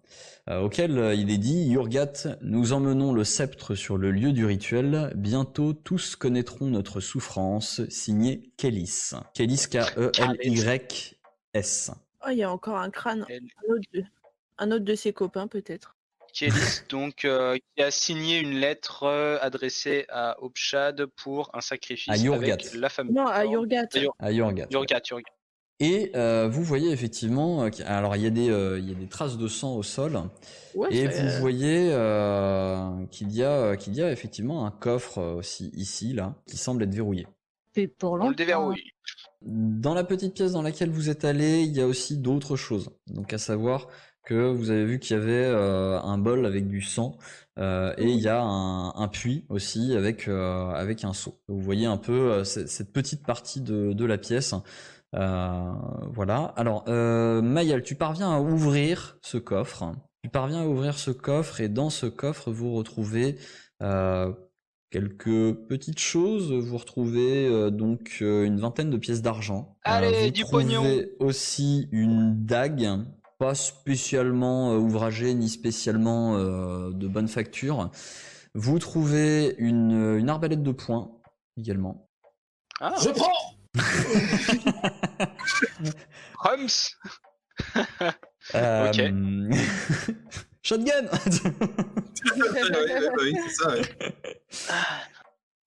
auquel 0.47 0.97
euh, 0.99 1.13
il 1.15 1.31
est 1.31 1.37
dit 1.39 1.65
Yurgat, 1.69 2.37
nous 2.41 2.71
emmenons 2.73 3.13
le 3.13 3.23
sceptre 3.23 3.73
sur 3.75 3.97
le 3.97 4.11
lieu 4.11 4.31
du 4.31 4.45
rituel. 4.45 5.11
Bientôt 5.15 5.73
tous 5.73 6.15
connaîtront 6.15 6.65
notre 6.67 6.99
souffrance. 6.99 7.81
Signé 7.89 8.51
Kélis. 8.57 9.11
Kélis 9.33 9.65
K-E-L-Y-S. 10.65 11.91
Oh, 12.25 12.29
il 12.31 12.37
y 12.37 12.43
a 12.43 12.51
encore 12.51 12.77
un 12.77 12.89
crâne. 12.89 13.25
Un 13.29 13.73
autre 13.73 13.83
de, 13.93 14.03
un 14.57 14.71
autre 14.71 14.85
de 14.85 14.95
ses 14.95 15.13
copains, 15.13 15.47
peut-être. 15.47 15.95
Kélis, 16.33 16.51
donc, 16.89 17.23
euh, 17.25 17.57
qui 17.75 17.83
a 17.83 17.91
signé 17.91 18.39
une 18.39 18.53
lettre 18.59 19.03
euh, 19.03 19.37
adressée 19.41 20.05
à 20.09 20.35
Obshad 20.43 21.05
pour 21.05 21.49
un 21.53 21.61
sacrifice 21.61 22.13
À 22.13 22.17
Yurgat. 22.17 22.53
avec 22.53 22.73
la 22.73 22.89
famille. 22.89 23.13
Non, 23.13 23.25
à 23.27 23.45
Yurgat. 23.45 23.85
À 23.93 23.99
Yur- 23.99 24.15
À 24.19 24.31
Yurgat. 24.31 24.67
Yurgat, 24.71 25.01
Yurgat. 25.09 25.31
Et 25.79 26.11
euh, 26.15 26.47
vous 26.47 26.63
voyez 26.63 26.91
effectivement, 26.91 27.63
euh, 27.65 27.69
alors 27.85 28.15
il 28.15 28.21
y 28.21 28.25
a 28.25 28.29
des 28.29 28.49
euh, 28.49 28.79
il 28.79 28.87
y 28.87 28.91
a 28.91 28.95
des 28.95 29.07
traces 29.09 29.37
de 29.37 29.47
sang 29.47 29.75
au 29.75 29.83
sol. 29.83 30.21
Ouais, 30.73 30.87
Et 30.89 31.07
vous 31.07 31.27
voyez 31.39 31.89
euh, 31.91 33.05
qu'il 33.11 33.31
y 33.33 33.43
a 33.43 33.75
qu'il 33.75 33.93
y 33.93 34.01
a 34.01 34.09
effectivement 34.11 34.65
un 34.65 34.71
coffre 34.71 35.21
aussi 35.21 35.71
ici 35.73 36.13
là 36.13 36.35
qui 36.47 36.57
semble 36.57 36.83
être 36.83 36.93
verrouillé. 36.93 37.27
Puis 37.73 37.87
pour 37.89 38.13
On 38.13 38.29
le 38.29 38.35
déverrouille. 38.35 38.83
Dans 39.41 39.93
la 39.93 40.03
petite 40.03 40.33
pièce 40.33 40.53
dans 40.53 40.61
laquelle 40.61 40.89
vous 40.89 41.09
êtes 41.09 41.25
allé, 41.25 41.63
il 41.63 41.75
y 41.75 41.81
a 41.81 41.87
aussi 41.87 42.17
d'autres 42.17 42.55
choses. 42.55 42.89
Donc 43.07 43.33
à 43.33 43.37
savoir 43.37 43.87
que 44.25 44.49
vous 44.49 44.71
avez 44.71 44.85
vu 44.85 44.99
qu'il 44.99 45.15
y 45.17 45.19
avait 45.19 45.31
euh, 45.33 45.99
un 46.01 46.17
bol 46.17 46.45
avec 46.45 46.67
du 46.67 46.81
sang 46.81 47.17
euh, 47.59 47.93
et 47.97 48.09
il 48.09 48.19
y 48.19 48.27
a 48.27 48.41
un, 48.41 48.95
un 48.95 49.07
puits 49.07 49.45
aussi 49.49 49.95
avec 49.95 50.27
euh, 50.27 50.69
avec 50.71 51.03
un 51.03 51.13
seau. 51.13 51.39
Vous 51.47 51.59
voyez 51.59 51.85
un 51.85 51.97
peu 51.97 52.31
euh, 52.31 52.43
cette 52.43 52.91
petite 52.91 53.23
partie 53.25 53.61
de, 53.61 53.93
de 53.93 54.05
la 54.05 54.17
pièce. 54.17 54.55
Euh, 55.15 55.71
voilà. 56.13 56.53
Alors 56.57 56.83
euh, 56.87 57.41
Mayal, 57.41 57.83
tu 57.83 57.95
parviens 57.95 58.31
à 58.35 58.39
ouvrir 58.39 59.17
ce 59.21 59.37
coffre. 59.37 59.93
Tu 60.23 60.29
parviens 60.29 60.63
à 60.63 60.65
ouvrir 60.67 60.97
ce 60.97 61.11
coffre 61.11 61.61
et 61.61 61.69
dans 61.69 61.89
ce 61.89 62.05
coffre 62.07 62.51
vous 62.51 62.73
retrouvez 62.73 63.37
euh, 63.81 64.33
quelques 64.91 65.53
petites 65.67 65.99
choses. 65.99 66.51
Vous 66.51 66.77
retrouvez 66.77 67.47
euh, 67.47 67.69
donc 67.69 68.17
euh, 68.21 68.43
une 68.45 68.59
vingtaine 68.59 68.89
de 68.89 68.97
pièces 68.97 69.21
d'argent. 69.21 69.77
Euh, 69.87 69.91
Allez, 69.91 70.25
vous 70.25 70.31
du 70.31 70.41
trouvez 70.41 70.63
pognon. 70.63 71.01
aussi 71.19 71.87
une 71.91 72.45
dague, 72.45 72.87
pas 73.39 73.55
spécialement 73.55 74.73
euh, 74.73 74.77
ouvragée 74.77 75.33
ni 75.33 75.47
spécialement 75.49 76.35
euh, 76.37 76.91
de 76.91 77.07
bonne 77.07 77.27
facture. 77.27 77.89
Vous 78.53 78.79
trouvez 78.79 79.55
une, 79.59 80.17
une 80.17 80.29
arbalète 80.29 80.63
de 80.63 80.71
poing 80.71 81.11
également. 81.57 82.09
Ah, 82.81 82.95
Je 83.01 83.09
prends 83.09 83.31
Rums 86.39 86.95
Euh, 88.55 88.89
Ok. 88.89 88.97
Shotgun 90.63 91.05
oui, 93.19 93.35
ça. 93.55 93.69
ouais. 93.69 93.81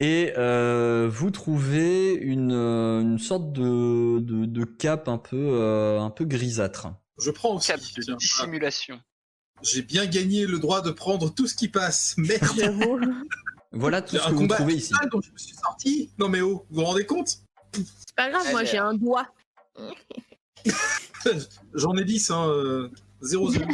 Et 0.00 0.32
euh, 0.36 1.08
vous 1.10 1.30
trouvez 1.30 2.14
une, 2.14 2.52
euh, 2.52 3.00
une 3.00 3.18
sorte 3.20 3.52
de, 3.52 4.18
de, 4.20 4.44
de 4.44 4.64
cape 4.64 5.06
un 5.08 5.18
peu, 5.18 5.36
euh, 5.36 6.00
un 6.00 6.10
peu 6.10 6.24
grisâtre. 6.24 6.88
Je 7.20 7.30
prends 7.30 7.54
aussi. 7.56 7.68
Cap 7.68 7.78
de 7.80 7.84
tiens, 7.84 8.02
voilà. 8.06 8.16
dissimulation. 8.18 9.00
J'ai 9.62 9.82
bien 9.82 10.06
gagné 10.06 10.46
le 10.46 10.58
droit 10.58 10.82
de 10.82 10.90
prendre 10.90 11.32
tout 11.32 11.46
ce 11.46 11.54
qui 11.54 11.68
passe. 11.68 12.14
Merde. 12.16 12.74
Voilà 13.72 14.02
tout 14.02 14.16
ce 14.16 14.28
que 14.28 14.34
vous 14.34 14.46
trouvez 14.48 14.74
ici. 14.74 14.88
final 14.94 15.08
dont 15.10 15.20
je 15.20 15.30
me 15.32 15.38
suis 15.38 15.54
sorti. 15.54 16.12
Non 16.18 16.28
mais 16.28 16.40
oh, 16.40 16.66
vous 16.70 16.80
vous 16.80 16.84
rendez 16.84 17.06
compte? 17.06 17.38
C'est 17.72 18.14
pas 18.16 18.30
grave, 18.30 18.46
moi 18.50 18.60
Elle 18.62 18.66
est- 18.66 18.70
j'ai 18.70 18.78
un 18.78 18.94
doigt. 18.94 19.26
J'en 21.74 21.96
ai 21.96 22.04
10, 22.04 22.30
hein. 22.30 22.48
euh, 22.48 22.90
0 23.22 23.50
0 23.50 23.64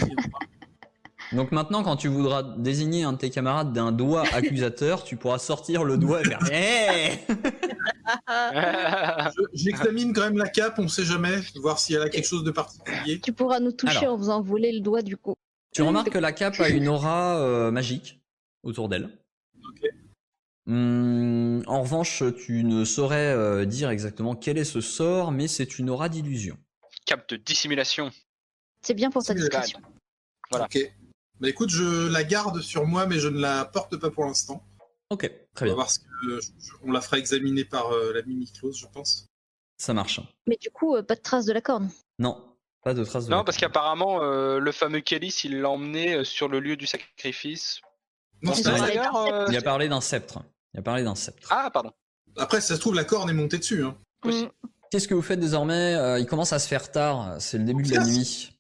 Donc 1.33 1.53
maintenant, 1.53 1.83
quand 1.83 1.97
tu 1.97 2.09
voudras 2.09 2.43
désigner 2.43 3.05
un 3.05 3.13
de 3.15 3.19
tes 3.19 3.31
camarades 3.31 3.73
d'un 3.73 3.93
doigt 3.93 4.25
accusateur, 4.33 5.05
tu 5.05 5.17
pourras 5.17 5.39
sortir 5.39 5.85
le 5.85 5.97
doigt 5.97 6.21
et 6.21 6.25
faire 6.25 6.39
Hey 6.51 7.19
Je- 8.29 9.43
J'examine 9.55 10.13
quand 10.13 10.23
même 10.23 10.37
la 10.39 10.49
cape, 10.49 10.79
on 10.79 10.89
sait 10.89 11.05
jamais, 11.05 11.41
voir 11.57 11.79
si 11.79 11.95
elle 11.95 12.03
a 12.03 12.09
quelque 12.09 12.27
chose 12.29 12.45
de 12.45 12.51
particulier. 12.51 13.21
Tu 13.21 13.33
pourras 13.33 13.61
nous 13.61 13.73
toucher 13.73 13.99
Alors. 13.99 14.15
en 14.15 14.19
faisant 14.19 14.43
voler 14.43 14.73
le 14.73 14.81
doigt 14.81 15.03
du 15.03 15.17
coup. 15.17 15.35
Tu 15.75 15.83
remarques 15.83 16.11
que 16.11 16.19
la 16.19 16.33
cape 16.33 16.61
a 16.61 16.69
une 16.69 16.89
aura 16.89 17.37
euh, 17.39 17.71
magique 17.71 18.21
autour 18.63 18.89
d'elle. 18.89 19.09
Ok. 19.69 19.89
En 21.67 21.83
revanche, 21.83 22.23
tu 22.45 22.65
ne 22.65 22.85
saurais 22.85 23.33
euh, 23.33 23.65
dire 23.65 23.91
exactement 23.91 24.35
quel 24.35 24.59
est 24.59 24.65
ce 24.65 24.81
sort, 24.81 25.33
mais 25.33 25.49
c'est 25.49 25.79
une 25.79 25.91
aura 25.91 26.09
d'illusion. 26.09 26.57
Cap 27.07 27.29
de 27.29 27.37
dissimulation. 27.37 28.11
C'est 28.83 28.95
bien 28.95 29.11
pour 29.11 29.23
le 29.29 29.35
discrétion. 29.35 29.81
Voilà. 30.51 30.67
Ok. 30.67 30.79
Bah 31.41 31.49
écoute, 31.49 31.71
je 31.71 32.09
la 32.09 32.23
garde 32.25 32.61
sur 32.61 32.87
moi, 32.87 33.07
mais 33.07 33.19
je 33.19 33.29
ne 33.29 33.41
la 33.41 33.65
porte 33.65 33.97
pas 33.97 34.11
pour 34.11 34.25
l'instant. 34.25 34.63
Ok, 35.11 35.31
très 35.55 35.67
On 35.67 35.67
va 35.67 35.67
bien, 35.67 35.75
voir 35.75 35.91
ce 35.91 35.99
que 35.99 36.05
je- 36.23 36.41
je- 36.41 36.73
on 36.83 36.93
la 36.93 37.01
fera 37.01 37.19
examiner 37.19 37.65
par 37.65 37.93
euh, 37.93 38.13
la 38.13 38.23
mimi-close, 38.23 38.79
je 38.79 38.87
pense. 38.87 39.27
ça 39.77 39.93
marche. 39.93 40.21
Mais 40.47 40.57
du 40.57 40.71
coup, 40.71 40.95
euh, 40.97 41.03
pas 41.03 41.15
de 41.17 41.21
trace 41.21 41.45
de 41.45 41.53
la 41.53 41.61
corne. 41.61 41.91
Non, 42.19 42.57
pas 42.85 42.95
de 42.95 43.05
trace 43.05 43.27
de. 43.27 43.31
Non, 43.31 43.39
la 43.39 43.45
parce 43.45 43.59
qu'apparemment, 43.59 44.23
euh, 44.23 44.59
le 44.61 44.73
fameux 44.73 45.01
Kélis, 45.01 45.41
il 45.45 45.61
l'a 45.61 45.69
emmené 45.71 46.15
euh, 46.15 46.25
sur 46.25 46.49
le 46.49 46.61
lieu 46.61 46.77
du 46.77 46.87
sacrifice. 46.87 47.81
Non, 48.43 48.55
c'est 48.55 48.69
euh, 48.69 49.47
Il 49.51 49.57
a 49.57 49.63
parlé 49.63 49.89
d'un 49.89 50.01
sceptre. 50.01 50.43
Il 50.75 50.81
a 50.81 50.83
parlé 50.83 51.03
d'un 51.05 51.15
sceptre. 51.15 51.49
Ah, 51.51 51.71
pardon. 51.73 51.93
Après, 52.37 52.61
si 52.61 52.67
ça 52.69 52.75
se 52.77 52.81
trouve, 52.81 52.95
la 52.95 53.05
corne 53.05 53.31
est 53.31 53.35
montée 53.35 53.59
dessus. 53.59 53.85
Hein. 53.85 53.97
Possible. 54.21 54.51
Qu'est-ce 54.91 55.09
que 55.09 55.15
vous 55.15 55.23
faites 55.23 55.41
désormais 55.41 55.95
Euh, 55.95 56.19
Il 56.19 56.27
commence 56.27 56.53
à 56.53 56.59
se 56.59 56.69
faire 56.69 56.91
tard. 56.91 57.37
C'est 57.41 57.59
le 57.59 57.65
début 57.65 57.83
de 57.85 57.95
la 57.95 58.05
nuit. 58.05 58.53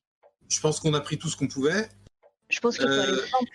Je 0.48 0.60
pense 0.60 0.80
qu'on 0.80 0.94
a 0.94 1.00
pris 1.00 1.18
tout 1.18 1.28
ce 1.28 1.36
qu'on 1.36 1.48
pouvait. 1.48 1.88
Je 2.48 2.60
pense 2.60 2.76
qu'il 2.78 2.86
faut 2.86 2.92
Euh, 2.92 3.02
aller 3.02 3.12
au 3.12 3.16
temple. 3.16 3.52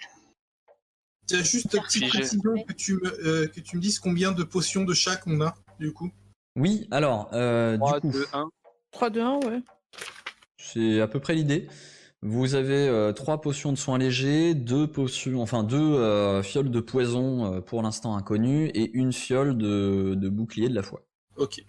Tiens, 1.28 1.44
juste 1.44 1.74
une 1.74 1.82
petite 1.82 2.04
Figé. 2.06 2.20
précision 2.20 2.64
que 2.68 2.74
tu, 2.74 2.96
me, 2.96 3.28
euh, 3.28 3.48
que 3.48 3.60
tu 3.60 3.78
me 3.78 3.82
dises 3.82 4.00
combien 4.00 4.32
de 4.32 4.44
potions 4.44 4.84
de 4.84 4.94
chaque 4.94 5.28
on 5.28 5.40
a, 5.42 5.56
du 5.80 5.94
coup. 5.94 6.12
Oui, 6.56 6.88
alors, 6.92 7.30
euh, 7.34 7.78
3, 7.78 8.00
du 8.00 8.08
coup, 8.08 8.14
2, 8.14 8.28
1. 8.34 8.50
3, 8.92 9.10
2, 9.12 9.22
1, 9.22 9.36
ouais. 9.46 9.62
c'est 10.58 11.00
à 11.02 11.08
peu 11.08 11.20
près 11.20 11.36
l'idée. 11.36 11.68
Vous 12.22 12.56
avez 12.56 12.88
euh, 12.90 13.14
trois 13.14 13.40
potions 13.40 13.72
de 13.72 13.78
soins 13.78 13.98
légers, 13.98 14.54
deux 14.54 14.88
potions, 14.92 15.42
enfin 15.42 15.64
deux 15.64 15.78
euh, 15.78 16.44
fioles 16.44 16.70
de 16.70 16.80
poison 16.82 17.54
euh, 17.54 17.62
pour 17.62 17.82
l'instant 17.82 18.16
inconnues 18.18 18.68
et 18.68 18.92
une 18.92 19.14
fiole 19.14 19.58
de, 19.58 20.16
de 20.16 20.30
bouclier 20.30 20.68
de 20.68 20.76
la 20.76 20.84
foi. 20.84 21.02
Ok. 21.38 21.64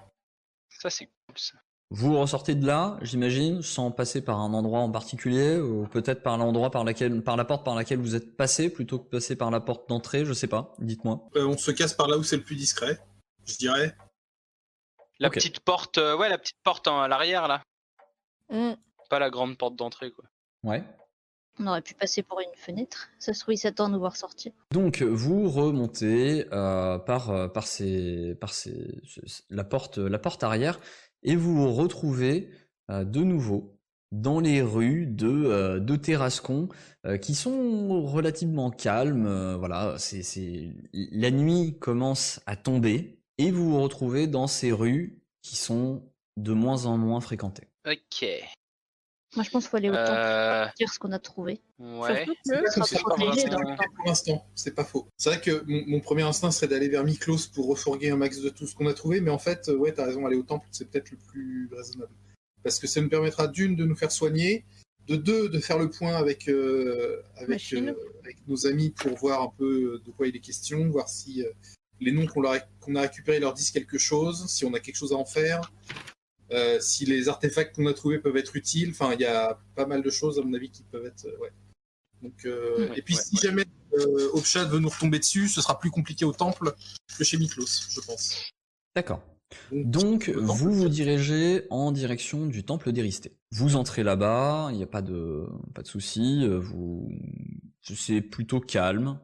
Ça, 0.68 0.90
c'est 0.90 1.06
cool, 1.06 1.38
ça. 1.38 1.54
Vous 1.92 2.18
ressortez 2.18 2.54
de 2.54 2.66
là, 2.66 2.98
j'imagine, 3.02 3.62
sans 3.62 3.90
passer 3.90 4.24
par 4.24 4.38
un 4.38 4.52
endroit 4.54 4.80
en 4.80 4.90
particulier, 4.90 5.58
ou 5.58 5.86
peut-être 5.88 6.22
par 6.22 6.38
l'endroit 6.38 6.70
par 6.70 6.84
laquelle, 6.84 7.22
par 7.22 7.36
la 7.36 7.44
porte 7.44 7.64
par 7.64 7.74
laquelle 7.74 7.98
vous 7.98 8.14
êtes 8.14 8.36
passé, 8.36 8.70
plutôt 8.70 8.98
que 9.00 9.08
passer 9.08 9.34
par 9.36 9.50
la 9.50 9.60
porte 9.60 9.88
d'entrée, 9.88 10.24
je 10.24 10.32
sais 10.32 10.46
pas. 10.46 10.72
Dites-moi. 10.78 11.28
Euh, 11.36 11.46
on 11.46 11.58
se 11.58 11.72
casse 11.72 11.94
par 11.94 12.06
là 12.06 12.16
où 12.16 12.22
c'est 12.22 12.36
le 12.36 12.44
plus 12.44 12.54
discret, 12.56 13.00
je 13.44 13.56
dirais. 13.56 13.96
La 15.18 15.30
petite 15.30 15.60
porte, 15.60 15.98
euh, 15.98 16.16
ouais, 16.16 16.28
la 16.28 16.38
petite 16.38 16.62
porte 16.62 16.86
en- 16.86 17.00
à 17.00 17.08
l'arrière, 17.08 17.48
là. 17.48 17.62
Mm. 18.50 18.74
Pas 19.10 19.18
la 19.18 19.28
grande 19.30 19.58
porte 19.58 19.74
d'entrée, 19.74 20.12
quoi. 20.12 20.24
Ouais. 20.64 20.82
On 21.58 21.66
aurait 21.66 21.82
pu 21.82 21.94
passer 21.94 22.22
pour 22.22 22.40
une 22.40 22.54
fenêtre. 22.56 23.08
Ça 23.18 23.34
se 23.34 23.40
trouve, 23.40 23.54
il 23.54 23.58
s'attend 23.58 23.86
à 23.86 23.88
nous 23.88 23.98
voir 23.98 24.16
sortir. 24.16 24.52
Donc 24.72 25.02
vous 25.02 25.48
remontez 25.50 26.46
euh, 26.52 26.98
par 26.98 27.30
euh, 27.30 27.48
par 27.48 27.66
ces 27.66 28.34
par 28.40 28.54
ces 28.54 29.00
ce- 29.04 29.42
la 29.50 29.64
porte 29.64 29.98
la 29.98 30.18
porte 30.18 30.42
arrière 30.42 30.80
et 31.22 31.36
vous 31.36 31.54
vous 31.54 31.74
retrouvez 31.74 32.50
euh, 32.90 33.04
de 33.04 33.20
nouveau 33.20 33.76
dans 34.12 34.40
les 34.40 34.60
rues 34.62 35.06
de, 35.06 35.28
euh, 35.28 35.78
de 35.80 35.94
Terrascon 35.96 36.68
euh, 37.06 37.16
qui 37.16 37.34
sont 37.34 38.02
relativement 38.02 38.70
calmes. 38.70 39.26
euh, 39.26 39.56
voilà, 39.56 39.96
c'est, 39.98 40.22
c'est... 40.24 40.72
la 40.92 41.30
nuit 41.30 41.78
commence 41.78 42.40
à 42.46 42.56
tomber 42.56 43.20
et 43.38 43.50
vous 43.52 43.70
vous 43.70 43.80
retrouvez 43.82 44.26
dans 44.26 44.46
ces 44.48 44.72
rues 44.72 45.22
qui 45.42 45.54
sont 45.56 46.02
de 46.36 46.52
moins 46.52 46.86
en 46.86 46.96
moins 46.98 47.20
fréquentées. 47.20 47.68
Ok. 47.86 48.24
Moi, 49.36 49.44
je 49.44 49.50
pense 49.50 49.62
qu'il 49.64 49.70
faut 49.70 49.76
aller 49.76 49.90
au 49.90 49.94
temple 49.94 50.10
Euh, 50.12 50.64
pour 50.66 50.74
dire 50.74 50.92
ce 50.92 50.98
qu'on 50.98 51.12
a 51.12 51.18
trouvé. 51.20 51.60
ouais. 51.78 52.26
Pour 52.26 52.34
dans 53.48 53.60
le 53.60 53.76
l'instant. 54.06 54.44
c'est 54.56 54.74
pas 54.74 54.84
faux. 54.84 55.06
C'est 55.16 55.30
vrai 55.30 55.40
que 55.40 55.62
mon, 55.68 55.84
mon 55.86 56.00
premier 56.00 56.22
instinct 56.22 56.50
serait 56.50 56.66
d'aller 56.68 56.88
vers 56.88 57.04
Miklos 57.04 57.48
pour 57.54 57.68
refourguer 57.68 58.10
un 58.10 58.16
max 58.16 58.40
de 58.40 58.48
tout 58.48 58.66
ce 58.66 58.74
qu'on 58.74 58.86
a 58.88 58.94
trouvé, 58.94 59.20
mais 59.20 59.30
en 59.30 59.38
fait, 59.38 59.68
euh, 59.68 59.76
ouais, 59.76 59.92
t'as 59.92 60.06
raison, 60.06 60.26
aller 60.26 60.36
au 60.36 60.42
temple, 60.42 60.66
c'est 60.72 60.90
peut-être 60.90 61.10
le 61.12 61.16
plus 61.28 61.68
raisonnable. 61.72 62.10
Parce 62.64 62.78
que 62.80 62.86
ça 62.88 63.00
nous 63.00 63.08
permettra 63.08 63.46
d'une 63.46 63.76
de 63.76 63.84
nous 63.84 63.94
faire 63.96 64.10
soigner, 64.12 64.64
de 65.06 65.14
deux 65.16 65.48
de 65.48 65.58
faire 65.60 65.78
le 65.78 65.88
point 65.90 66.14
avec, 66.16 66.48
euh, 66.48 67.22
avec, 67.36 67.72
euh, 67.72 67.94
avec 68.24 68.36
nos 68.48 68.66
amis 68.66 68.90
pour 68.90 69.16
voir 69.16 69.42
un 69.42 69.52
peu 69.56 70.02
de 70.04 70.10
quoi 70.10 70.26
il 70.26 70.34
est 70.36 70.40
question, 70.40 70.88
voir 70.90 71.08
si 71.08 71.42
euh, 71.44 71.50
les 72.00 72.10
noms 72.12 72.26
qu'on 72.26 72.40
leur 72.42 72.52
a- 72.52 72.60
qu'on 72.80 72.96
a 72.96 73.02
récupérés 73.02 73.38
leur 73.40 73.54
disent 73.54 73.70
quelque 73.70 73.96
chose, 73.98 74.46
si 74.48 74.64
on 74.64 74.74
a 74.74 74.80
quelque 74.80 74.96
chose 74.96 75.12
à 75.12 75.16
en 75.16 75.24
faire, 75.24 75.60
euh, 76.52 76.78
si 76.80 77.04
les 77.06 77.28
artefacts 77.28 77.76
qu'on 77.76 77.86
a 77.86 77.94
trouvés 77.94 78.18
peuvent 78.18 78.36
être 78.36 78.56
utiles. 78.56 78.90
Enfin, 78.90 79.12
il 79.14 79.20
y 79.20 79.24
a 79.26 79.58
pas 79.74 79.86
mal 79.86 80.02
de 80.02 80.10
choses, 80.10 80.38
à 80.38 80.42
mon 80.42 80.52
avis, 80.54 80.70
qui 80.70 80.82
peuvent 80.84 81.06
être. 81.06 81.26
euh, 81.26 81.38
ouais. 81.38 81.52
Donc, 82.22 82.44
euh, 82.44 82.88
Ouais, 82.90 82.98
et 82.98 83.02
puis, 83.02 83.14
ouais, 83.14 83.22
si 83.22 83.36
jamais 83.36 83.64
Obshad 84.34 84.68
veut 84.70 84.78
nous 84.78 84.88
retomber 84.90 85.18
dessus, 85.18 85.48
ce 85.48 85.60
sera 85.60 85.78
plus 85.78 85.90
compliqué 85.90 86.24
au 86.24 86.32
temple 86.32 86.74
que 87.18 87.24
chez 87.24 87.38
Miklos, 87.38 87.66
je 87.90 88.00
pense. 88.00 88.36
D'accord. 88.94 89.22
Donc, 89.72 90.28
vous 90.28 90.70
vous 90.72 90.88
dirigez 90.88 91.66
en 91.70 91.90
direction 91.90 92.46
du 92.46 92.62
temple 92.62 92.92
d'Éristé. 92.92 93.32
Vous 93.50 93.74
entrez 93.76 94.02
là-bas, 94.04 94.68
il 94.70 94.76
n'y 94.76 94.82
a 94.82 94.86
pas 94.86 95.02
de, 95.02 95.44
pas 95.74 95.82
de 95.82 95.88
souci, 95.88 96.46
vous, 96.48 97.10
c'est 97.82 98.20
plutôt 98.20 98.60
calme. 98.60 99.18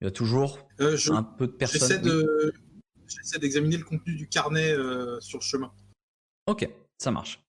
Il 0.00 0.04
y 0.04 0.08
a 0.08 0.10
toujours 0.12 0.58
euh, 0.80 0.96
je- 0.96 1.10
un 1.12 1.22
peu 1.22 1.46
de 1.46 1.52
personnes. 1.52 1.80
j'essaie 1.88 1.98
de, 1.98 2.52
d'examiner 3.40 3.78
le 3.78 3.84
contenu 3.84 4.14
du 4.14 4.28
carnet 4.28 4.70
euh, 4.72 5.18
sur 5.20 5.38
le 5.38 5.44
chemin, 5.44 5.72
Ok, 6.46 6.68
ça 6.98 7.10
marche. 7.10 7.42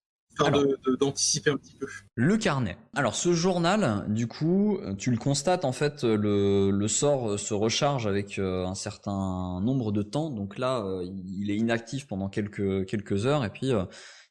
d'anticiper 0.99 1.49
un 1.51 1.57
petit 1.57 1.75
peu. 1.75 1.87
Le 2.15 2.37
carnet. 2.37 2.77
Alors 2.95 3.15
ce 3.15 3.33
journal, 3.33 4.05
du 4.07 4.27
coup, 4.27 4.79
tu 4.97 5.11
le 5.11 5.17
constates 5.17 5.65
en 5.65 5.71
fait, 5.71 6.03
le, 6.03 6.71
le 6.71 6.87
sort 6.87 7.39
se 7.39 7.53
recharge 7.53 8.07
avec 8.07 8.39
euh, 8.39 8.65
un 8.65 8.75
certain 8.75 9.59
nombre 9.61 9.91
de 9.91 10.01
temps. 10.01 10.29
Donc 10.29 10.57
là, 10.57 10.83
euh, 10.85 11.05
il 11.25 11.49
est 11.51 11.57
inactif 11.57 12.07
pendant 12.07 12.29
quelques 12.29 12.85
quelques 12.85 13.25
heures 13.25 13.45
et 13.45 13.49
puis 13.49 13.71
euh, 13.71 13.85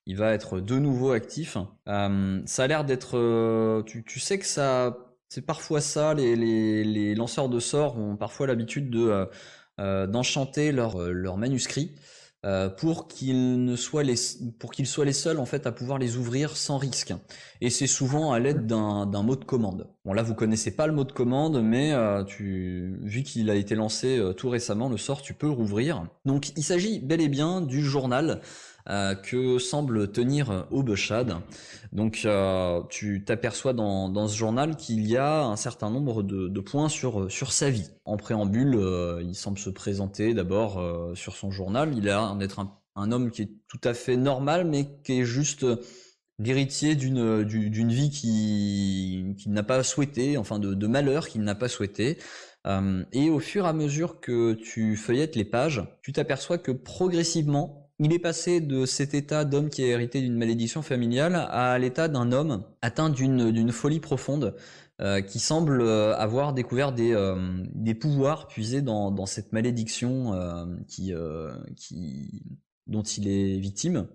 il 0.06 0.16
va 0.16 0.32
être 0.32 0.60
de 0.60 0.78
nouveau 0.78 1.12
actif. 1.12 1.56
Euh, 1.88 2.40
ça 2.46 2.64
a 2.64 2.66
l'air 2.66 2.84
d'être. 2.84 3.82
tu, 3.86 4.04
tu 4.04 4.20
sais 4.20 4.38
que 4.38 4.46
ça, 4.46 4.96
c'est 5.28 5.44
parfois 5.44 5.80
ça. 5.80 6.14
Les, 6.14 6.36
les, 6.36 6.84
les 6.84 7.14
lanceurs 7.14 7.48
de 7.48 7.58
sorts 7.58 7.98
ont 7.98 8.16
parfois 8.16 8.46
l'habitude 8.46 8.90
de 8.90 9.26
euh, 9.80 10.06
d'enchanter 10.06 10.72
leur 10.72 10.98
leur 11.10 11.36
manuscrit 11.36 11.94
euh, 12.44 12.68
pour 12.68 13.08
qu'ils 13.08 13.64
ne 13.64 13.76
soient 13.76 14.02
les 14.02 14.14
pour 14.58 14.70
qu'ils 14.70 14.86
soient 14.86 15.06
les 15.06 15.12
seuls 15.12 15.40
en 15.40 15.46
fait 15.46 15.66
à 15.66 15.72
pouvoir 15.72 15.98
les 15.98 16.16
ouvrir 16.16 16.56
sans 16.56 16.76
risque. 16.78 17.14
Et 17.60 17.70
c'est 17.70 17.86
souvent 17.86 18.32
à 18.32 18.38
l'aide 18.38 18.66
d'un 18.66 19.22
mot 19.22 19.36
de 19.36 19.44
commande. 19.44 19.88
Bon 20.04 20.12
là 20.12 20.22
vous 20.22 20.34
connaissez 20.34 20.70
pas 20.70 20.86
le 20.86 20.92
mot 20.92 21.04
de 21.04 21.12
commande, 21.12 21.60
mais 21.62 21.92
euh, 21.92 22.22
vu 22.28 23.22
qu'il 23.22 23.50
a 23.50 23.54
été 23.54 23.74
lancé 23.74 24.18
euh, 24.18 24.32
tout 24.32 24.50
récemment 24.50 24.88
le 24.88 24.96
sort, 24.96 25.22
tu 25.22 25.34
peux 25.34 25.46
le 25.46 25.52
rouvrir. 25.52 26.06
Donc 26.24 26.52
il 26.56 26.62
s'agit 26.62 27.00
bel 27.00 27.20
et 27.20 27.28
bien 27.28 27.62
du 27.62 27.82
journal 27.82 28.42
que 29.22 29.58
semble 29.58 30.12
tenir 30.12 30.66
Obeshad. 30.70 31.34
Donc 31.92 32.22
euh, 32.24 32.82
tu 32.90 33.24
t'aperçois 33.24 33.72
dans, 33.72 34.08
dans 34.08 34.28
ce 34.28 34.36
journal 34.36 34.76
qu'il 34.76 35.06
y 35.06 35.16
a 35.16 35.44
un 35.44 35.56
certain 35.56 35.90
nombre 35.90 36.22
de, 36.22 36.60
points 36.60 36.88
sur, 36.88 37.30
sur 37.30 37.52
sa 37.52 37.70
vie. 37.70 37.88
En 38.04 38.16
préambule, 38.16 38.74
euh, 38.76 39.22
il 39.24 39.34
semble 39.34 39.58
se 39.58 39.70
présenter 39.70 40.34
d'abord 40.34 40.78
euh, 40.78 41.14
sur 41.14 41.36
son 41.36 41.50
journal. 41.50 41.92
Il 41.96 42.08
a 42.08 42.12
l'air 42.12 42.36
d'être 42.36 42.60
un, 42.94 43.12
homme 43.12 43.30
qui 43.30 43.42
est 43.42 43.50
tout 43.68 43.80
à 43.84 43.94
fait 43.94 44.16
normal, 44.16 44.66
mais 44.66 44.88
qui 45.02 45.20
est 45.20 45.24
juste 45.24 45.64
l'héritier 46.38 46.94
d'une 46.96 47.44
du- 47.44 47.70
d'une 47.70 47.90
vie 47.92 48.10
qui 48.10 49.34
qu'il 49.38 49.52
n'a 49.52 49.62
pas 49.62 49.82
souhaité, 49.82 50.36
enfin 50.36 50.58
de, 50.58 50.74
de 50.74 50.86
malheur 50.86 51.28
qu'il 51.28 51.42
n'a 51.42 51.54
pas 51.54 51.68
souhaité. 51.68 52.18
Euh, 52.66 53.04
et 53.12 53.30
au 53.30 53.38
fur 53.38 53.64
et 53.64 53.68
à 53.68 53.72
mesure 53.72 54.20
que 54.20 54.54
tu 54.54 54.96
feuillettes 54.96 55.36
les 55.36 55.44
pages, 55.44 55.82
tu 56.02 56.12
t'aperçois 56.12 56.58
que 56.58 56.72
progressivement, 56.72 57.85
il 57.98 58.12
est 58.12 58.18
passé 58.18 58.60
de 58.60 58.84
cet 58.84 59.14
état 59.14 59.44
d'homme 59.44 59.70
qui 59.70 59.82
a 59.82 59.86
hérité 59.86 60.20
d'une 60.20 60.36
malédiction 60.36 60.82
familiale 60.82 61.34
à 61.34 61.78
l'état 61.78 62.08
d'un 62.08 62.30
homme 62.32 62.64
atteint 62.82 63.08
d'une 63.08 63.72
folie 63.72 64.00
profonde, 64.00 64.54
euh, 65.00 65.20
qui 65.20 65.38
semble 65.38 65.80
euh, 65.82 66.16
avoir 66.16 66.54
découvert 66.54 66.92
des, 66.92 67.12
euh, 67.12 67.36
des 67.74 67.94
pouvoirs 67.94 68.48
puisés 68.48 68.80
dans, 68.82 69.26
cette 69.26 69.52
malédiction 69.52 70.32
dont 72.86 73.02
il 73.02 73.28
est 73.28 73.58
victime, 73.58 74.08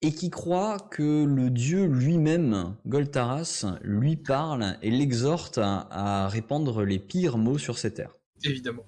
et 0.00 0.12
qui 0.12 0.30
croit 0.30 0.78
que 0.78 1.24
le 1.24 1.50
dieu 1.50 1.86
lui-même, 1.86 2.76
Goltaras, 2.86 3.66
lui 3.82 4.16
parle 4.16 4.76
et 4.82 4.90
l'exhorte 4.90 5.58
à, 5.58 5.88
à 5.90 6.28
répandre 6.28 6.84
les 6.84 6.98
pires 6.98 7.36
mots 7.36 7.58
sur 7.58 7.78
ces 7.78 7.92
terres. 7.92 8.14
Évidemment. 8.44 8.84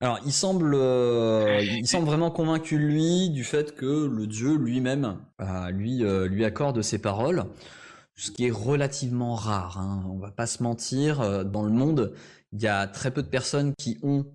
Alors, 0.00 0.18
il 0.26 0.32
semble, 0.32 0.74
euh, 0.74 1.62
il 1.62 1.86
semble 1.88 2.06
vraiment 2.06 2.30
convaincu 2.30 2.76
lui 2.78 3.30
du 3.30 3.44
fait 3.44 3.74
que 3.74 4.06
le 4.06 4.26
dieu 4.26 4.54
lui-même 4.54 5.18
euh, 5.40 5.70
lui 5.70 6.04
euh, 6.04 6.28
lui 6.28 6.44
accorde 6.44 6.82
ses 6.82 6.98
paroles, 6.98 7.46
ce 8.14 8.30
qui 8.30 8.46
est 8.46 8.50
relativement 8.50 9.34
rare. 9.34 9.78
Hein. 9.78 10.04
On 10.10 10.18
va 10.18 10.30
pas 10.30 10.46
se 10.46 10.62
mentir. 10.62 11.44
Dans 11.46 11.62
le 11.62 11.70
monde, 11.70 12.14
il 12.52 12.62
y 12.62 12.66
a 12.66 12.86
très 12.86 13.10
peu 13.10 13.22
de 13.22 13.28
personnes 13.28 13.74
qui 13.78 13.98
ont 14.02 14.26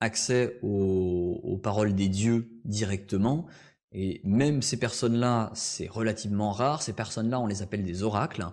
accès 0.00 0.58
aux, 0.62 1.40
aux 1.42 1.58
paroles 1.58 1.94
des 1.94 2.08
dieux 2.08 2.50
directement. 2.64 3.46
Et 3.92 4.20
même 4.24 4.62
ces 4.62 4.78
personnes-là, 4.78 5.50
c'est 5.54 5.88
relativement 5.88 6.52
rare. 6.52 6.82
Ces 6.82 6.92
personnes-là, 6.92 7.40
on 7.40 7.46
les 7.48 7.62
appelle 7.62 7.82
des 7.84 8.02
oracles. 8.04 8.46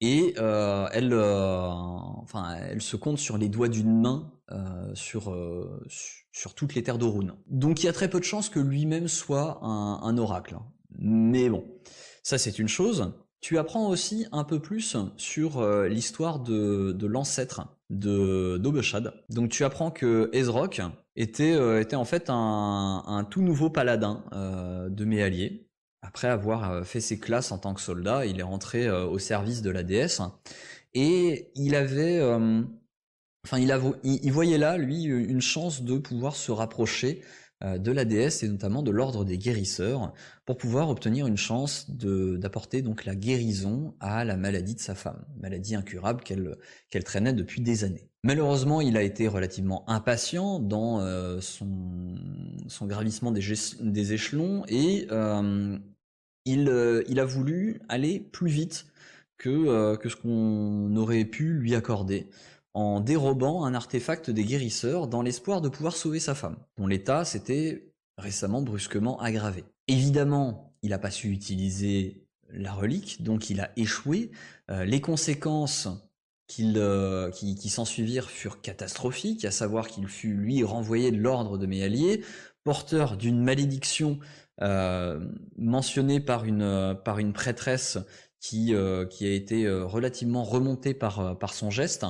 Et 0.00 0.34
elles, 0.36 1.14
enfin, 1.14 2.56
elles 2.70 2.82
se 2.82 2.96
comptent 2.96 3.18
sur 3.18 3.38
les 3.38 3.48
doigts 3.48 3.68
d'une 3.68 4.00
main 4.00 4.30
euh, 4.52 4.94
sur, 4.94 5.32
euh, 5.32 5.82
su- 5.88 6.28
sur 6.30 6.54
toutes 6.54 6.76
les 6.76 6.84
terres 6.84 6.98
d'Orun. 6.98 7.36
Donc 7.48 7.82
il 7.82 7.86
y 7.86 7.88
a 7.88 7.92
très 7.92 8.08
peu 8.08 8.20
de 8.20 8.24
chances 8.24 8.48
que 8.48 8.60
lui-même 8.60 9.08
soit 9.08 9.58
un, 9.64 10.18
oracle. 10.18 10.56
Mais 10.98 11.50
bon, 11.50 11.66
ça 12.22 12.38
c'est 12.38 12.60
une 12.60 12.68
chose. 12.68 13.12
Tu 13.40 13.58
apprends 13.58 13.88
aussi 13.88 14.24
un 14.30 14.44
peu 14.44 14.60
plus 14.60 14.96
sur 15.16 15.58
euh, 15.58 15.88
l'histoire 15.88 16.38
de, 16.38 16.96
l'ancêtre 17.06 17.76
de 17.90 18.56
d'Obeshad. 18.58 19.14
Donc 19.30 19.50
tu 19.50 19.64
apprends 19.64 19.90
que 19.90 20.30
Ezrock 20.32 20.80
était, 21.16 21.80
était 21.80 21.96
en 21.96 22.04
fait 22.04 22.30
un, 22.30 23.02
un 23.04 23.24
tout 23.24 23.42
nouveau 23.42 23.68
paladin 23.68 24.22
de 24.32 25.04
Méallier. 25.04 25.68
Après 26.02 26.28
avoir 26.28 26.86
fait 26.86 27.00
ses 27.00 27.18
classes 27.18 27.50
en 27.50 27.58
tant 27.58 27.74
que 27.74 27.80
soldat, 27.80 28.26
il 28.26 28.38
est 28.38 28.44
rentré 28.44 28.88
au 28.88 29.18
service 29.18 29.60
de 29.62 29.70
la 29.70 29.82
déesse 29.82 30.20
et 30.94 31.50
il 31.56 31.74
avait, 31.74 32.20
enfin 33.46 33.58
il, 34.02 34.32
voyait 34.32 34.58
là 34.58 34.76
lui 34.76 35.04
une 35.04 35.40
chance 35.40 35.82
de 35.82 35.98
pouvoir 35.98 36.34
se 36.34 36.50
rapprocher 36.50 37.22
euh, 37.62 37.78
de 37.78 37.92
la 37.92 38.04
déesse 38.04 38.42
et 38.42 38.48
notamment 38.48 38.82
de 38.82 38.90
l'ordre 38.90 39.24
des 39.24 39.38
guérisseurs 39.38 40.12
pour 40.44 40.58
pouvoir 40.58 40.90
obtenir 40.90 41.26
une 41.26 41.36
chance 41.36 41.88
d'apporter 41.88 42.82
donc 42.82 43.04
la 43.04 43.14
guérison 43.14 43.94
à 44.00 44.24
la 44.24 44.36
maladie 44.36 44.74
de 44.74 44.80
sa 44.80 44.94
femme, 44.94 45.24
maladie 45.40 45.74
incurable 45.76 46.22
qu'elle 46.24 47.04
traînait 47.04 47.32
depuis 47.32 47.60
des 47.60 47.84
années. 47.84 48.10
Malheureusement, 48.24 48.80
il 48.80 48.96
a 48.96 49.02
été 49.02 49.28
relativement 49.28 49.88
impatient 49.88 50.58
dans 50.58 51.00
euh, 51.00 51.40
son, 51.40 52.16
gravissement 52.82 53.30
des, 53.30 54.12
échelons 54.12 54.64
et 54.66 55.06
euh, 55.12 55.78
il, 56.44 56.68
euh, 56.68 57.04
a 57.16 57.24
voulu 57.24 57.80
aller 57.88 58.18
plus 58.18 58.50
vite 58.50 58.86
euh, 59.44 59.96
que 59.96 60.08
ce 60.08 60.16
qu'on 60.16 60.96
aurait 60.96 61.24
pu 61.24 61.52
lui 61.52 61.74
accorder 61.74 62.26
en 62.76 63.00
dérobant 63.00 63.64
un 63.64 63.72
artefact 63.72 64.28
des 64.28 64.44
guérisseurs 64.44 65.08
dans 65.08 65.22
l'espoir 65.22 65.62
de 65.62 65.70
pouvoir 65.70 65.96
sauver 65.96 66.20
sa 66.20 66.34
femme, 66.34 66.58
dont 66.76 66.86
l'état 66.86 67.24
s'était 67.24 67.90
récemment 68.18 68.60
brusquement 68.60 69.18
aggravé. 69.18 69.64
Évidemment, 69.88 70.74
il 70.82 70.90
n'a 70.90 70.98
pas 70.98 71.10
su 71.10 71.30
utiliser 71.30 72.26
la 72.50 72.74
relique, 72.74 73.22
donc 73.22 73.48
il 73.48 73.62
a 73.62 73.70
échoué. 73.78 74.30
Euh, 74.70 74.84
les 74.84 75.00
conséquences 75.00 75.88
euh, 76.60 77.30
qui, 77.30 77.68
s'ensuivirent 77.70 78.28
furent 78.28 78.60
catastrophiques, 78.60 79.46
à 79.46 79.50
savoir 79.50 79.88
qu'il 79.88 80.06
fut 80.06 80.34
lui 80.34 80.62
renvoyé 80.62 81.10
de 81.10 81.16
l'ordre 81.16 81.56
de 81.56 81.64
mes 81.64 81.82
alliés, 81.82 82.22
porteur 82.62 83.16
d'une 83.16 83.42
malédiction 83.42 84.18
euh, 84.60 85.26
mentionnée 85.56 86.20
par 86.20 86.44
une, 86.44 87.32
prêtresse 87.32 87.96
qui, 88.38 88.74
a 88.74 89.06
été 89.18 89.66
relativement 89.66 90.44
remontée 90.44 90.92
par 90.92 91.54
son 91.54 91.70
geste. 91.70 92.04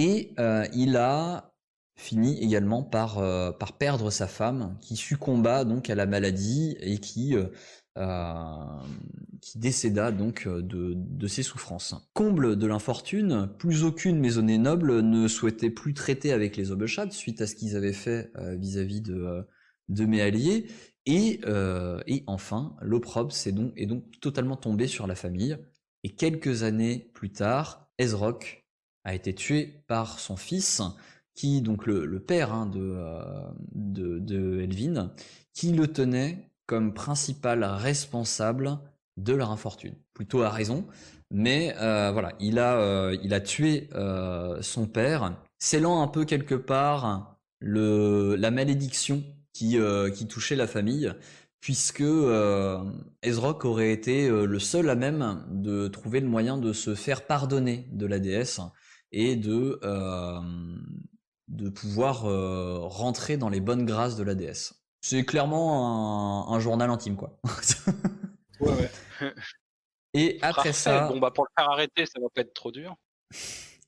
Et 0.00 0.32
euh, 0.38 0.66
il 0.72 0.96
a 0.96 1.52
fini 1.94 2.42
également 2.42 2.82
par, 2.82 3.18
euh, 3.18 3.52
par 3.52 3.76
perdre 3.76 4.08
sa 4.08 4.26
femme, 4.26 4.78
qui 4.80 4.96
succomba 4.96 5.66
donc 5.66 5.90
à 5.90 5.94
la 5.94 6.06
maladie 6.06 6.74
et 6.80 6.96
qui, 6.96 7.36
euh, 7.36 8.64
décéda 9.56 10.10
donc 10.10 10.48
de, 10.48 11.26
ses 11.26 11.42
souffrances. 11.42 11.94
Comble 12.14 12.56
de 12.56 12.66
l'infortune, 12.66 13.50
plus 13.58 13.84
aucune 13.84 14.18
maisonnée 14.18 14.56
noble 14.56 15.02
ne 15.02 15.28
souhaitait 15.28 15.68
plus 15.68 15.92
traiter 15.92 16.32
avec 16.32 16.56
les 16.56 16.70
Obelchad 16.70 17.12
suite 17.12 17.42
à 17.42 17.46
ce 17.46 17.54
qu'ils 17.54 17.76
avaient 17.76 17.92
fait 17.92 18.32
vis-à-vis 18.56 19.02
de, 19.02 19.46
de 19.90 20.06
mes 20.06 20.22
alliés. 20.22 20.68
Et, 21.04 21.42
enfin, 22.26 22.74
l'opprobre 22.80 23.32
c'est 23.32 23.52
donc, 23.52 23.74
est 23.76 23.86
donc 23.86 24.04
totalement 24.22 24.56
tombé 24.56 24.86
sur 24.86 25.06
la 25.06 25.14
famille. 25.14 25.58
Et 26.04 26.14
quelques 26.14 26.62
années 26.62 27.10
plus 27.12 27.32
tard, 27.32 27.90
Ezrock 27.98 28.59
a 29.10 29.14
été 29.14 29.34
tué 29.34 29.82
par 29.86 30.18
son 30.18 30.36
fils, 30.36 30.82
qui 31.34 31.62
donc 31.62 31.86
le, 31.86 32.20
père 32.20 32.52
hein, 32.52 32.66
de, 32.66 32.80
euh, 32.80 33.50
de, 33.74 34.60
Elvin, 34.60 35.12
qui 35.52 35.72
le 35.72 35.88
tenait 35.88 36.50
comme 36.66 36.94
principal 36.94 37.64
responsable 37.64 38.78
de 39.16 39.32
leur 39.32 39.50
infortune. 39.50 39.94
Plutôt 40.14 40.42
à 40.42 40.50
raison, 40.50 40.86
mais 41.30 41.74
euh, 41.80 42.10
voilà, 42.12 42.32
il 42.40 42.58
a, 42.58 42.76
euh, 42.78 43.40
tué 43.40 43.88
son 44.60 44.86
père, 44.86 45.36
scellant 45.58 46.02
un 46.02 46.08
peu 46.08 46.24
quelque 46.24 46.54
part 46.54 47.36
la 47.60 48.50
malédiction 48.50 49.22
qui, 49.52 49.78
touchait 50.28 50.56
la 50.56 50.66
famille, 50.66 51.12
puisque 51.60 52.00
euh, 52.00 52.78
aurait 53.64 53.92
été 53.92 54.28
le 54.28 54.58
seul 54.58 54.88
à 54.88 54.94
même 54.94 55.44
de 55.50 55.88
trouver 55.88 56.20
le 56.20 56.28
moyen 56.28 56.56
de 56.56 56.72
se 56.72 56.94
faire 56.94 57.26
pardonner 57.26 57.86
de 57.92 58.06
la 58.06 58.18
déesse 58.18 58.60
et 59.12 59.36
de, 59.36 59.78
euh, 59.82 60.40
de 61.48 61.68
pouvoir 61.68 62.26
euh, 62.26 62.78
rentrer 62.80 63.36
dans 63.36 63.48
les 63.48 63.60
bonnes 63.60 63.84
grâces 63.84 64.16
de 64.16 64.22
la 64.22 64.34
déesse. 64.34 64.74
C'est 65.02 65.24
clairement 65.24 66.48
un, 66.50 66.54
un 66.54 66.60
journal 66.60 66.90
intime, 66.90 67.16
quoi. 67.16 67.38
Ouais, 68.60 68.68
ouais. 68.72 69.32
Et 70.12 70.38
après 70.42 70.54
Parfait. 70.64 70.72
ça, 70.74 71.08
Bon, 71.08 71.18
bah, 71.18 71.30
pour 71.34 71.44
le 71.44 71.50
faire 71.58 71.70
arrêter, 71.70 72.04
ça 72.04 72.20
va 72.20 72.26
pas 72.34 72.42
être 72.42 72.52
trop 72.52 72.70
dur. 72.70 72.94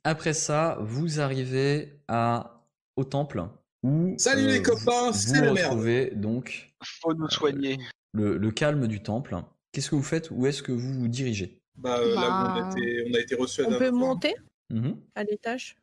après 0.04 0.32
ça, 0.32 0.78
vous 0.80 1.20
arrivez 1.20 2.00
à 2.08 2.64
au 2.96 3.04
temple 3.04 3.44
où 3.82 4.14
Salut 4.18 4.46
les 4.46 4.62
copains, 4.62 5.10
vous 5.10 5.18
c'est 5.18 5.40
la 5.44 5.52
merde. 5.52 5.66
retrouvez 5.72 6.10
donc 6.14 6.72
Faut 7.02 7.12
nous 7.12 7.28
soigner. 7.28 7.78
le, 8.12 8.38
le 8.38 8.50
calme 8.50 8.86
du 8.86 9.02
temple. 9.02 9.36
Qu'est-ce 9.72 9.90
que 9.90 9.94
vous 9.96 10.02
faites? 10.02 10.30
Où 10.30 10.46
est-ce 10.46 10.62
que 10.62 10.72
vous 10.72 10.94
vous 10.94 11.08
dirigez? 11.08 11.60
Bah, 11.76 11.98
euh, 11.98 12.14
là 12.14 12.20
où 12.20 12.60
on 12.60 12.60
Bah. 12.60 12.66
a 12.66 12.70
été, 12.70 13.04
on 13.10 13.14
a 13.14 13.18
été 13.20 13.34
reçus 13.34 13.62
à 13.62 13.68
On 13.68 13.72
peut 13.78 13.90
fois. 13.90 13.98
monter 13.98 14.34
Mhm. 14.72 14.96
à 15.14 15.24
l'étage 15.24 15.76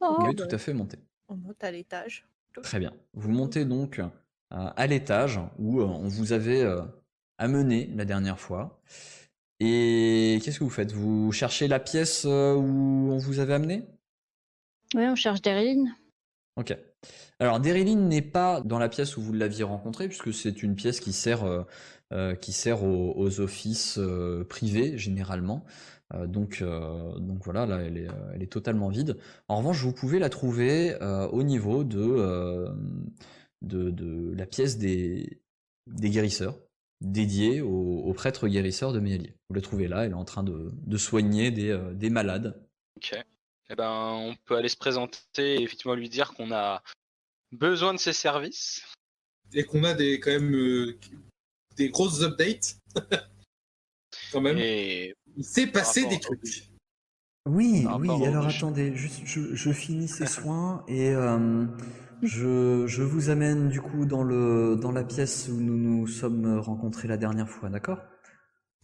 Oh, 0.00 0.16
Oui, 0.20 0.34
tout 0.34 0.48
à 0.50 0.58
fait, 0.58 0.72
montez. 0.72 0.98
On 1.28 1.36
monte 1.36 1.62
à 1.62 1.70
l'étage. 1.70 2.26
Très 2.62 2.78
bien. 2.78 2.92
Vous 3.14 3.30
montez 3.30 3.64
donc 3.64 3.98
euh, 3.98 4.06
à 4.50 4.86
l'étage 4.86 5.40
où 5.58 5.80
euh, 5.80 5.84
on 5.84 6.08
vous 6.08 6.32
avait 6.32 6.62
euh, 6.62 6.82
amené 7.38 7.90
la 7.94 8.04
dernière 8.04 8.38
fois. 8.38 8.80
Et 9.60 10.38
qu'est-ce 10.42 10.58
que 10.58 10.64
vous 10.64 10.70
faites? 10.70 10.92
Vous 10.92 11.32
cherchez 11.32 11.68
la 11.68 11.80
pièce 11.80 12.24
euh, 12.26 12.54
où 12.54 13.10
on 13.12 13.18
vous 13.18 13.38
avait 13.38 13.54
amené? 13.54 13.84
Ouais, 14.94 15.08
on 15.08 15.16
cherche 15.16 15.42
Daryl. 15.42 15.84
Ok. 16.56 16.76
Alors, 17.38 17.60
Daryline 17.60 18.08
n'est 18.08 18.22
pas 18.22 18.62
dans 18.62 18.78
la 18.78 18.88
pièce 18.88 19.16
où 19.16 19.22
vous 19.22 19.32
l'aviez 19.32 19.64
rencontré, 19.64 20.08
puisque 20.08 20.32
c'est 20.32 20.62
une 20.62 20.74
pièce 20.74 21.00
qui 21.00 21.12
sert, 21.12 21.44
euh, 21.44 21.64
euh, 22.12 22.34
qui 22.34 22.52
sert 22.52 22.82
aux, 22.82 23.14
aux 23.16 23.40
offices 23.40 23.98
euh, 23.98 24.44
privés, 24.44 24.96
généralement. 24.96 25.64
Euh, 26.14 26.26
donc, 26.26 26.62
euh, 26.62 27.18
donc 27.18 27.42
voilà, 27.44 27.66
là, 27.66 27.78
elle 27.82 27.98
est, 27.98 28.08
euh, 28.08 28.32
elle 28.34 28.42
est 28.42 28.52
totalement 28.52 28.88
vide. 28.88 29.18
En 29.48 29.58
revanche, 29.58 29.82
vous 29.82 29.92
pouvez 29.92 30.18
la 30.18 30.28
trouver 30.28 30.94
euh, 31.02 31.26
au 31.28 31.42
niveau 31.42 31.84
de, 31.84 32.00
euh, 32.00 32.72
de, 33.62 33.90
de 33.90 34.32
la 34.36 34.46
pièce 34.46 34.78
des, 34.78 35.40
des 35.86 36.10
guérisseurs, 36.10 36.58
dédiée 37.00 37.60
aux, 37.60 38.02
aux 38.04 38.12
prêtres 38.12 38.48
guérisseurs 38.48 38.92
de 38.92 39.00
Méalier. 39.00 39.34
Vous 39.48 39.54
la 39.56 39.60
trouvez 39.60 39.88
là, 39.88 40.04
elle 40.04 40.12
est 40.12 40.14
en 40.14 40.24
train 40.24 40.44
de, 40.44 40.70
de 40.72 40.96
soigner 40.96 41.50
des, 41.50 41.70
euh, 41.70 41.92
des 41.92 42.10
malades. 42.10 42.60
Ok. 42.96 43.14
Eh 43.68 43.74
ben, 43.74 44.12
on 44.12 44.36
peut 44.44 44.56
aller 44.56 44.68
se 44.68 44.76
présenter 44.76 45.56
et 45.56 45.62
effectivement 45.62 45.96
lui 45.96 46.08
dire 46.08 46.34
qu'on 46.34 46.52
a 46.52 46.82
besoin 47.50 47.94
de 47.94 47.98
ses 47.98 48.12
services. 48.12 48.86
Et 49.52 49.64
qu'on 49.64 49.82
a 49.82 49.94
des, 49.94 50.20
quand 50.20 50.30
même 50.30 50.54
euh, 50.54 50.98
des 51.76 51.88
grosses 51.88 52.22
updates. 52.22 52.76
quand 54.32 54.40
même. 54.40 54.58
Et 54.58 55.14
Il 55.36 55.44
s'est 55.44 55.66
passé 55.66 56.06
des 56.06 56.18
trucs. 56.18 56.70
Oui, 57.48 57.86
oui, 58.00 58.26
alors 58.26 58.46
attendez, 58.46 58.94
juste, 58.96 59.20
je, 59.24 59.54
je 59.54 59.72
finis 59.72 60.08
ces 60.08 60.26
soins 60.26 60.84
et 60.88 61.10
euh, 61.10 61.64
je, 62.22 62.86
je 62.86 63.02
vous 63.02 63.30
amène 63.30 63.68
du 63.68 63.80
coup 63.80 64.04
dans, 64.04 64.24
le, 64.24 64.76
dans 64.80 64.90
la 64.90 65.04
pièce 65.04 65.48
où 65.48 65.60
nous 65.60 65.76
nous 65.76 66.06
sommes 66.08 66.58
rencontrés 66.58 67.06
la 67.06 67.16
dernière 67.16 67.48
fois, 67.48 67.68
d'accord? 67.68 67.98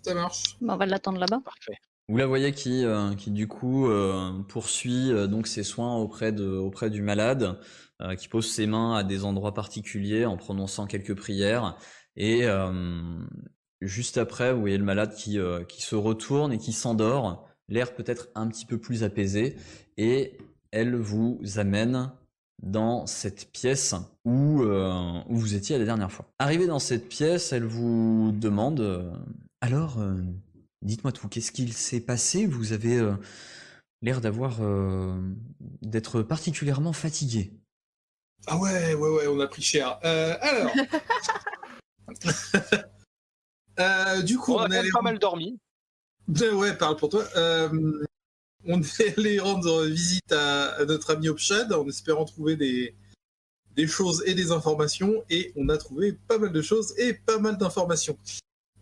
Ça 0.02 0.14
marche. 0.14 0.56
Bah, 0.60 0.74
on 0.74 0.76
va 0.76 0.86
l'attendre 0.86 1.18
là-bas. 1.18 1.40
parfait. 1.44 1.78
Vous 2.08 2.16
la 2.16 2.26
voyez 2.26 2.52
qui, 2.52 2.84
euh, 2.84 3.14
qui 3.14 3.30
du 3.30 3.48
coup 3.48 3.88
euh, 3.88 4.42
poursuit 4.48 5.10
euh, 5.12 5.26
donc 5.26 5.46
ses 5.46 5.62
soins 5.62 5.96
auprès, 5.96 6.32
de, 6.32 6.46
auprès 6.46 6.90
du 6.90 7.00
malade, 7.00 7.58
euh, 8.00 8.16
qui 8.16 8.28
pose 8.28 8.50
ses 8.50 8.66
mains 8.66 8.94
à 8.96 9.04
des 9.04 9.24
endroits 9.24 9.54
particuliers 9.54 10.26
en 10.26 10.36
prononçant 10.36 10.86
quelques 10.86 11.14
prières. 11.14 11.76
Et 12.16 12.44
euh, 12.44 13.18
juste 13.86 14.18
après, 14.18 14.52
vous 14.52 14.60
voyez 14.60 14.78
le 14.78 14.84
malade 14.84 15.14
qui, 15.14 15.38
euh, 15.38 15.64
qui 15.64 15.82
se 15.82 15.94
retourne 15.94 16.52
et 16.52 16.58
qui 16.58 16.72
s'endort, 16.72 17.48
l'air 17.68 17.94
peut-être 17.94 18.28
un 18.34 18.48
petit 18.48 18.66
peu 18.66 18.78
plus 18.78 19.04
apaisé, 19.04 19.56
et 19.96 20.38
elle 20.70 20.94
vous 20.96 21.40
amène 21.56 22.12
dans 22.62 23.06
cette 23.06 23.50
pièce 23.52 23.94
où, 24.24 24.62
euh, 24.62 25.20
où 25.28 25.36
vous 25.36 25.54
étiez 25.54 25.78
la 25.78 25.84
dernière 25.84 26.12
fois. 26.12 26.26
Arrivé 26.38 26.66
dans 26.66 26.78
cette 26.78 27.08
pièce, 27.08 27.52
elle 27.52 27.64
vous 27.64 28.32
demande 28.32 28.80
euh, 28.80 29.10
alors. 29.60 29.98
euh, 30.00 30.14
Dites-moi 30.84 31.12
tout, 31.12 31.28
qu'est-ce 31.28 31.52
qu'il 31.52 31.72
s'est 31.74 32.00
passé? 32.00 32.44
Vous 32.44 32.72
avez 32.72 32.96
euh, 32.98 33.14
l'air 34.00 34.20
d'avoir 34.20 34.56
euh, 34.60 35.16
d'être 35.80 36.22
particulièrement 36.22 36.92
fatigué. 36.92 37.52
Ah 38.48 38.58
ouais, 38.58 38.94
ouais, 38.94 39.08
ouais, 39.10 39.26
on 39.28 39.38
a 39.38 39.46
pris 39.46 39.62
cher. 39.62 40.00
Euh, 40.04 40.34
alors. 40.40 40.72
Euh, 43.78 44.22
du 44.22 44.38
coup, 44.38 44.52
On 44.52 44.58
on, 44.58 44.70
a 44.70 44.82
quand 44.82 44.98
pas 44.98 45.02
mal 45.02 45.18
dormi. 45.18 45.58
Ouais, 46.28 46.76
parle 46.76 46.96
pour 46.96 47.08
toi. 47.08 47.24
Euh, 47.36 48.04
on 48.64 48.80
est 48.80 49.18
allé 49.18 49.38
rendre 49.40 49.84
visite 49.86 50.30
à, 50.32 50.72
à 50.74 50.84
notre 50.84 51.12
ami 51.12 51.28
Opshad 51.28 51.72
en 51.72 51.88
espérant 51.88 52.24
trouver 52.24 52.56
des, 52.56 52.94
des 53.74 53.86
choses 53.86 54.22
et 54.26 54.34
des 54.34 54.52
informations. 54.52 55.24
Et 55.30 55.52
on 55.56 55.68
a 55.68 55.78
trouvé 55.78 56.12
pas 56.12 56.38
mal 56.38 56.52
de 56.52 56.62
choses 56.62 56.94
et 56.98 57.14
pas 57.14 57.38
mal 57.38 57.58
d'informations. 57.58 58.18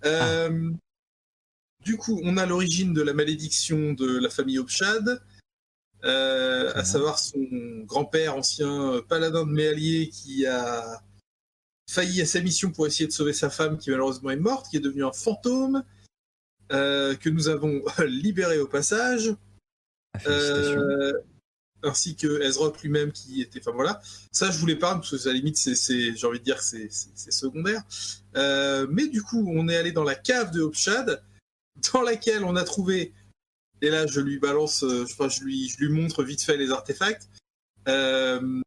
Euh, 0.05 0.71
Du 1.85 1.97
coup, 1.97 2.21
on 2.25 2.37
a 2.37 2.45
l'origine 2.45 2.93
de 2.93 3.01
la 3.01 3.15
malédiction 3.15 3.95
de 3.95 4.19
la 4.19 4.29
famille 4.29 4.59
Opshad, 4.59 5.23
euh, 6.05 6.73
à 6.75 6.85
savoir 6.85 7.19
son 7.19 7.41
grand-père, 7.87 8.37
ancien 8.37 9.01
paladin 9.09 9.47
de 9.47 9.53
Méallier, 9.53 10.11
qui 10.11 10.45
a 10.45 11.01
failli 11.91 12.21
à 12.23 12.27
sa 12.27 12.41
mission 12.41 12.71
pour 12.71 12.87
essayer 12.87 13.07
de 13.07 13.13
sauver 13.13 13.33
sa 13.33 13.51
femme, 13.51 13.77
qui 13.77 13.91
malheureusement 13.91 14.31
est 14.31 14.37
morte, 14.37 14.67
qui 14.71 14.77
est 14.77 14.81
devenu 14.81 15.05
un 15.05 15.13
fantôme, 15.13 15.83
euh, 16.73 17.17
que 17.17 17.29
nous 17.29 17.49
avons 17.49 17.83
libéré 18.07 18.59
au 18.61 18.69
passage, 18.69 19.35
Ah, 20.15 20.29
euh, 20.29 21.13
ainsi 21.83 22.15
que 22.15 22.43
Ezrock 22.43 22.81
lui-même 22.83 23.11
qui 23.11 23.41
était. 23.41 23.61
Enfin 23.61 23.73
voilà, 23.73 24.01
ça 24.31 24.51
je 24.51 24.59
voulais 24.59 24.77
pas 24.77 24.95
parce 24.95 25.11
que 25.11 25.29
à 25.29 25.33
la 25.33 25.39
limite 25.39 25.57
c'est, 25.57 26.15
j'ai 26.15 26.27
envie 26.27 26.39
de 26.39 26.45
dire 26.45 26.59
que 26.59 26.63
c'est, 26.63 27.33
secondaire. 27.33 27.83
Euh, 28.37 28.87
mais 28.91 29.09
du 29.09 29.23
coup, 29.23 29.45
on 29.53 29.69
est 29.69 29.77
allé 29.77 29.91
dans 29.91 30.05
la 30.05 30.15
cave 30.15 30.53
de 30.53 30.61
Hopshad, 30.61 31.23
dans 31.93 32.03
laquelle 32.03 32.45
on 32.45 32.55
a 32.55 32.65
trouvé. 32.65 33.13
Et 33.83 33.89
là, 33.89 34.07
je 34.07 34.21
lui 34.21 34.39
balance, 34.39 34.85
je, 34.87 35.05
enfin, 35.05 35.29
je 35.29 35.43
lui, 35.43 35.69
je 35.71 35.79
lui 35.79 35.89
montre 35.89 36.23
vite 36.23 36.43
fait 36.43 36.59
les 36.59 36.71
artefacts. 36.71 37.29
Euh, 37.89 38.61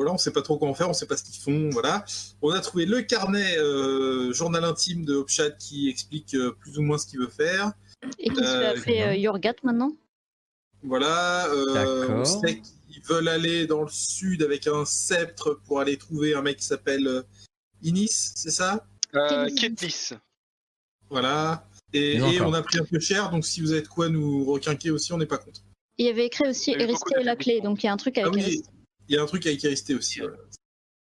voilà, 0.00 0.14
on 0.14 0.18
sait 0.18 0.30
pas 0.32 0.40
trop 0.40 0.56
comment 0.56 0.72
faire, 0.72 0.88
on 0.88 0.94
sait 0.94 1.04
pas 1.04 1.18
ce 1.18 1.24
qu'ils 1.24 1.42
font, 1.42 1.68
voilà. 1.70 2.06
On 2.40 2.50
a 2.52 2.60
trouvé 2.60 2.86
le 2.86 3.02
carnet 3.02 3.58
euh, 3.58 4.32
journal 4.32 4.64
intime 4.64 5.04
de 5.04 5.14
Hopshad 5.14 5.58
qui 5.58 5.90
explique 5.90 6.32
euh, 6.34 6.52
plus 6.58 6.78
ou 6.78 6.82
moins 6.82 6.96
ce 6.96 7.06
qu'il 7.06 7.18
veut 7.20 7.28
faire. 7.28 7.72
Et 8.18 8.30
qui 8.30 8.36
se 8.36 8.40
Euh, 8.40 8.60
fait 8.60 8.78
appeler 8.78 9.00
euh, 9.02 9.14
Yorgat 9.16 9.56
maintenant? 9.62 9.92
Voilà, 10.82 11.46
euh, 11.48 11.74
D'accord. 11.74 12.16
on 12.20 12.24
sait 12.24 12.62
qu'ils 12.88 13.02
veulent 13.02 13.28
aller 13.28 13.66
dans 13.66 13.82
le 13.82 13.90
sud 13.90 14.42
avec 14.42 14.66
un 14.66 14.86
sceptre 14.86 15.60
pour 15.66 15.80
aller 15.80 15.98
trouver 15.98 16.34
un 16.34 16.40
mec 16.40 16.56
qui 16.56 16.64
s'appelle 16.64 17.22
Inis, 17.82 18.32
c'est 18.34 18.50
ça? 18.50 18.86
Euh, 19.14 19.50
Ketlis. 19.54 20.12
Voilà. 21.10 21.66
Et, 21.92 22.20
on 22.40 22.54
a 22.54 22.62
pris 22.62 22.78
un 22.78 22.84
peu 22.84 23.00
cher, 23.00 23.28
donc 23.30 23.44
si 23.44 23.60
vous 23.60 23.72
avez 23.72 23.82
de 23.82 23.88
quoi 23.88 24.08
nous 24.08 24.46
requinquer 24.46 24.90
aussi, 24.90 25.12
on 25.12 25.18
n'est 25.18 25.26
pas 25.26 25.36
contre. 25.38 25.60
Il 25.98 26.06
y 26.06 26.08
avait 26.08 26.24
écrit 26.24 26.48
aussi 26.48 26.70
Eristé 26.70 27.20
et 27.20 27.24
la 27.24 27.36
clé, 27.36 27.60
donc 27.60 27.82
il 27.82 27.86
y 27.86 27.88
a 27.90 27.92
un 27.92 27.98
truc 27.98 28.16
avec 28.16 28.32
Ah 28.32 28.34
oui, 28.34 28.40
Eristé. 28.42 28.64
il 28.72 28.79
y 29.14 29.18
a 29.18 29.22
un 29.22 29.26
truc 29.26 29.46
avec 29.46 29.64
Eristé 29.64 29.94
aussi. 29.94 30.20
voilà. 30.20 30.36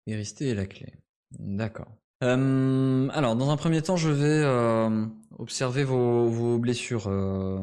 Est 0.06 0.54
la 0.54 0.66
clé. 0.66 0.92
D'accord. 1.38 1.88
Euh, 2.22 3.08
alors, 3.12 3.36
dans 3.36 3.50
un 3.50 3.56
premier 3.56 3.82
temps, 3.82 3.96
je 3.96 4.10
vais 4.10 4.42
euh, 4.44 5.06
observer 5.38 5.84
vos, 5.84 6.28
vos 6.28 6.58
blessures, 6.58 7.08
euh, 7.08 7.60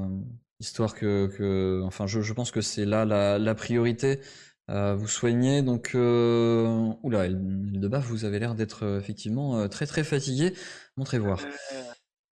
histoire 0.60 0.95
que, 0.95 1.28
que 1.28 1.82
enfin, 1.84 2.08
je, 2.08 2.21
je 2.21 2.34
pense 2.34 2.52
que 2.52 2.62
c'est 2.62 2.86
là 2.86 3.06
la, 3.06 3.39
la 3.39 3.56
priorité. 3.56 4.19
Euh, 4.69 4.95
vous 4.95 5.08
soignez 5.08 5.62
donc. 5.62 5.91
Euh... 5.95 6.93
Oula, 7.04 7.28
de 7.30 7.88
bas, 7.88 7.99
vous 7.99 8.25
avez 8.25 8.39
l'air 8.39 8.54
d'être 8.56 8.99
effectivement 8.99 9.60
euh, 9.60 9.67
très 9.67 9.86
très 9.86 10.04
fatigué. 10.04 10.54
Montrez 10.95 11.19
voir. 11.19 11.41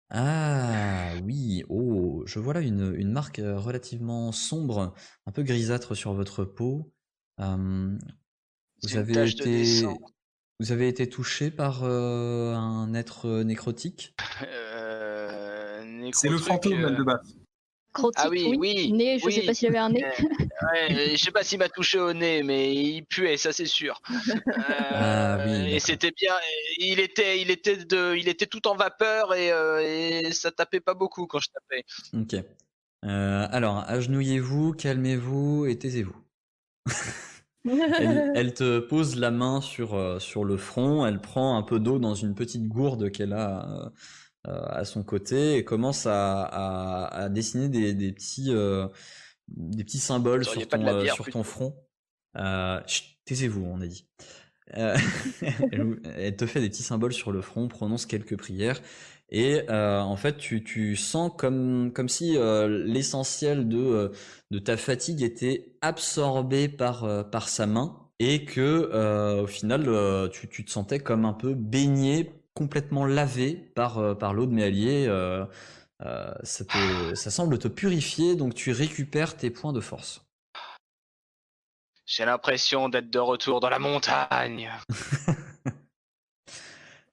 Ah 0.09 1.11
oui, 1.25 1.63
oh, 1.67 2.23
je 2.25 2.39
vois 2.39 2.53
là 2.53 2.61
une, 2.61 2.93
une 2.95 3.11
marque 3.11 3.41
relativement 3.43 4.31
sombre, 4.31 4.93
un 5.25 5.31
peu 5.31 5.43
grisâtre 5.43 5.95
sur 5.95 6.13
votre 6.13 6.45
peau. 6.45 6.93
Euh, 7.39 7.97
vous 8.83 8.97
avez 8.97 9.29
été, 9.29 9.43
descente. 9.43 9.99
vous 10.59 10.71
avez 10.71 10.87
été 10.87 11.07
touché 11.09 11.51
par 11.51 11.83
euh, 11.83 12.53
un 12.53 12.93
être 12.93 13.27
euh, 13.27 13.43
nécrotique? 13.43 14.13
Euh, 14.43 16.09
C'est 16.13 16.29
le 16.29 16.37
fantôme, 16.37 16.83
euh, 16.85 16.91
de 16.91 17.03
bas. 17.03 17.19
Crotique, 17.93 18.19
Ah 18.23 18.29
oui, 18.29 18.55
oui, 18.59 18.91
Nez, 18.91 19.17
je 19.17 19.25
oui. 19.25 19.33
sais 19.33 19.41
pas 19.41 19.53
s'il 19.55 19.67
avait 19.69 19.77
un 19.79 19.89
nez. 19.89 20.05
Ouais, 20.73 21.15
je 21.15 21.23
sais 21.23 21.31
pas 21.31 21.43
s'il 21.43 21.59
m'a 21.59 21.69
touché 21.69 21.99
au 21.99 22.13
nez, 22.13 22.41
mais 22.41 22.73
il 22.73 23.03
puait, 23.05 23.37
ça 23.37 23.51
c'est 23.53 23.65
sûr. 23.67 24.01
Euh, 24.09 25.37
Ah 25.39 25.43
oui, 25.45 25.73
et 25.75 25.79
c'était 25.79 26.11
bien. 26.11 26.33
Il 26.79 26.99
était, 26.99 27.39
il 27.41 27.51
était 27.51 27.77
de, 27.77 28.15
il 28.15 28.27
était 28.27 28.47
tout 28.47 28.67
en 28.67 28.75
vapeur 28.75 29.33
et, 29.35 29.51
euh, 29.51 29.79
et 29.83 30.31
ça 30.31 30.51
tapait 30.51 30.79
pas 30.79 30.95
beaucoup 30.95 31.27
quand 31.27 31.39
je 31.39 31.49
tapais. 31.49 31.83
Ok. 32.13 32.43
Euh, 33.05 33.47
alors, 33.51 33.83
agenouillez-vous, 33.87 34.73
calmez-vous 34.73 35.67
et 35.67 35.77
taisez-vous. 35.77 36.15
Elle, 37.99 38.31
elle 38.35 38.53
te 38.53 38.79
pose 38.79 39.15
la 39.17 39.31
main 39.31 39.61
sur, 39.61 39.95
euh, 39.95 40.19
sur 40.19 40.43
le 40.43 40.57
front, 40.57 41.05
elle 41.05 41.19
prend 41.19 41.57
un 41.57 41.63
peu 41.63 41.79
d'eau 41.79 41.99
dans 41.99 42.15
une 42.15 42.35
petite 42.35 42.67
gourde 42.67 43.11
qu'elle 43.11 43.33
a 43.33 43.69
euh, 43.69 43.89
euh, 44.47 44.65
à 44.69 44.85
son 44.85 45.03
côté 45.03 45.57
et 45.57 45.63
commence 45.65 46.05
à, 46.05 46.43
à, 46.43 47.23
à 47.23 47.29
dessiner 47.29 47.69
des, 47.69 47.93
des 47.93 48.13
petits, 48.13 48.53
euh, 48.53 48.87
des 49.49 49.83
petits 49.83 49.99
symboles 49.99 50.43
Vous 50.43 50.51
sur 50.51 50.67
ton, 50.67 50.77
bière, 50.77 51.13
sur 51.13 51.25
ton 51.27 51.43
front. 51.43 51.75
Euh, 52.37 52.79
taisez-vous, 53.25 53.65
on 53.65 53.81
a 53.81 53.87
dit. 53.87 54.07
Euh, 54.75 54.97
elle, 55.71 55.99
elle 56.15 56.35
te 56.35 56.45
fait 56.45 56.61
des 56.61 56.69
petits 56.69 56.83
symboles 56.83 57.13
sur 57.13 57.31
le 57.31 57.41
front, 57.41 57.67
prononce 57.67 58.05
quelques 58.05 58.37
prières. 58.37 58.81
Et 59.29 59.61
euh, 59.69 59.99
en 59.99 60.15
fait, 60.15 60.37
tu, 60.37 60.63
tu 60.63 60.95
sens 60.95 61.31
comme, 61.37 61.91
comme 61.93 62.07
si 62.09 62.37
euh, 62.37 62.67
l'essentiel 62.85 63.67
de, 63.67 63.77
euh, 63.77 64.09
de 64.51 64.59
ta 64.59 64.77
fatigue 64.77 65.21
était 65.21 65.73
absorbé 65.81 66.69
par, 66.69 67.29
par 67.29 67.49
sa 67.49 67.65
main 67.67 67.97
et 68.19 68.45
que 68.45 68.61
euh, 68.93 69.43
au 69.43 69.47
final, 69.47 70.29
tu, 70.31 70.47
tu 70.49 70.65
te 70.65 70.71
sentais 70.71 70.99
comme 70.99 71.25
un 71.25 71.33
peu 71.33 71.53
baigné, 71.53 72.31
complètement 72.53 73.05
lavé 73.05 73.53
par, 73.75 74.17
par 74.17 74.33
l'eau 74.33 74.45
de 74.45 74.53
Méallier. 74.53 75.07
Ça, 76.43 76.63
te- 76.65 77.15
ça 77.15 77.31
semble 77.31 77.57
te 77.59 77.67
purifier, 77.67 78.35
donc 78.35 78.53
tu 78.55 78.71
récupères 78.71 79.35
tes 79.37 79.49
points 79.49 79.73
de 79.73 79.79
force. 79.81 80.21
J'ai 82.07 82.25
l'impression 82.25 82.89
d'être 82.89 83.11
de 83.11 83.19
retour 83.19 83.59
dans 83.59 83.69
la 83.69 83.77
montagne. 83.77 84.71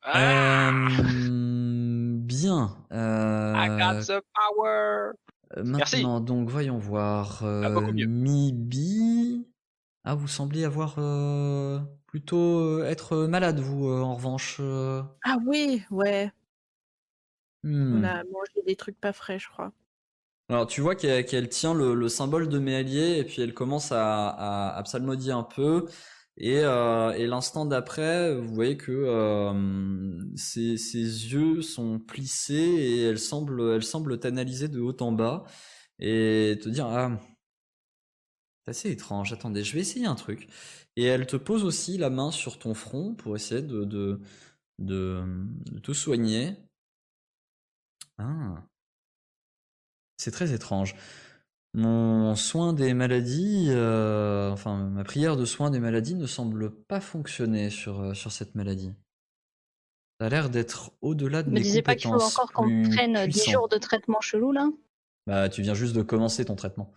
Ah, 0.03 0.71
bien. 2.45 2.77
Euh, 2.93 3.53
I 3.57 3.69
got 3.69 4.01
the 4.03 4.23
power. 4.35 5.13
Euh, 5.57 5.63
Merci. 5.65 5.97
Maintenant, 5.97 6.21
donc, 6.21 6.49
voyons 6.49 6.79
voir. 6.79 7.41
Ah, 7.43 7.47
Euh. 7.47 7.93
Mibi. 8.07 9.47
Ah, 10.05 10.15
vous 10.15 10.29
semblez 10.29 10.65
avoir 10.65 10.97
euh, 10.99 11.79
plutôt 12.07 12.59
euh, 12.61 12.85
être 12.85 13.17
malade, 13.27 13.59
vous, 13.61 13.89
euh, 13.89 14.03
en 14.03 14.15
revanche. 14.15 14.59
euh. 14.61 15.03
Ah 15.25 15.39
oui, 15.47 15.83
ouais. 15.91 16.31
Hmm. 17.63 18.01
On 18.01 18.05
a 18.05 18.17
mangé 18.25 18.63
des 18.67 18.77
trucs 18.77 19.01
pas 19.01 19.13
frais, 19.15 19.39
je 19.39 19.49
crois. 19.49 19.73
Alors, 20.51 20.67
tu 20.67 20.83
vois 20.83 20.95
qu'elle 20.95 21.49
tient 21.49 21.73
le, 21.73 21.95
le 21.95 22.09
symbole 22.11 22.51
de 22.51 22.59
Méallier 22.59 23.17
et 23.19 23.25
puis 23.25 23.41
elle 23.41 23.55
commence 23.55 23.93
à, 23.93 24.29
à, 24.29 24.77
à 24.77 24.83
psalmodier 24.83 25.33
un 25.33 25.43
peu. 25.43 25.87
Et, 26.37 26.59
euh, 26.61 27.13
et 27.13 27.27
l'instant 27.27 27.65
d'après, 27.65 28.35
vous 28.35 28.53
voyez 28.55 28.77
que 28.77 28.91
euh, 28.93 30.19
ses, 30.37 30.77
ses 30.77 30.99
yeux 31.33 31.63
sont 31.63 32.01
plissés 32.01 32.55
et 32.55 33.03
elle 33.05 33.19
semble, 33.21 33.63
elle 34.11 34.19
t'analyser 34.19 34.69
de 34.69 34.81
haut 34.81 34.97
en 35.01 35.13
bas 35.13 35.45
et 36.01 36.59
te 36.61 36.69
dire 36.69 36.87
ah 36.87 37.21
c'est 38.65 38.71
assez 38.71 38.91
étrange. 38.91 39.33
Attendez, 39.33 39.63
je 39.65 39.75
vais 39.75 39.81
essayer 39.81 40.07
un 40.07 40.15
truc. 40.15 40.49
Et 40.97 41.05
elle 41.05 41.27
te 41.27 41.37
pose 41.37 41.65
aussi 41.65 41.99
la 41.99 42.11
main 42.11 42.31
sur 42.31 42.59
ton 42.59 42.75
front 42.75 43.15
pour 43.15 43.37
essayer 43.37 43.63
de 43.63 43.85
de, 43.85 44.21
de, 44.79 45.23
de 45.71 45.79
te 45.81 45.93
soigner. 45.93 46.57
Ah. 48.19 48.65
C'est 50.17 50.31
très 50.31 50.53
étrange. 50.53 50.95
Mon 51.75 52.37
soin 52.37 52.73
des 52.73 52.95
maladies, 52.95 53.67
euh, 53.71 54.51
enfin 54.53 54.77
ma 54.77 55.03
prière 55.03 55.37
de 55.37 55.45
soin 55.45 55.71
des 55.71 55.81
maladies 55.81 56.15
ne 56.15 56.27
semble 56.27 56.71
pas 56.71 57.01
fonctionner 57.01 57.69
sur, 57.69 58.01
euh, 58.01 58.15
sur 58.15 58.31
cette 58.31 58.55
maladie. 58.55 58.93
Ça 60.21 60.27
a 60.27 60.29
l'air 60.29 60.51
d'être 60.51 60.93
au-delà 61.03 61.43
de 61.43 61.49
Me 61.49 61.55
mes 61.55 61.61
disais 61.61 61.83
pas 61.83 61.97
qu'il 61.97 62.05
faut 62.05 62.13
compétences 62.13 62.39
encore 62.39 62.53
qu'on 62.53 62.83
prenne 62.91 63.15
10 63.27 63.33
puissantes. 63.33 63.53
jours 63.53 63.69
de 63.69 63.79
traitement 63.79 64.21
chelou 64.21 64.53
là? 64.53 64.71
Bah, 65.27 65.49
tu 65.49 65.63
viens 65.63 65.75
juste 65.75 65.97
de 65.97 66.03
commencer 66.03 66.45
ton 66.45 66.55
traitement. 66.55 66.93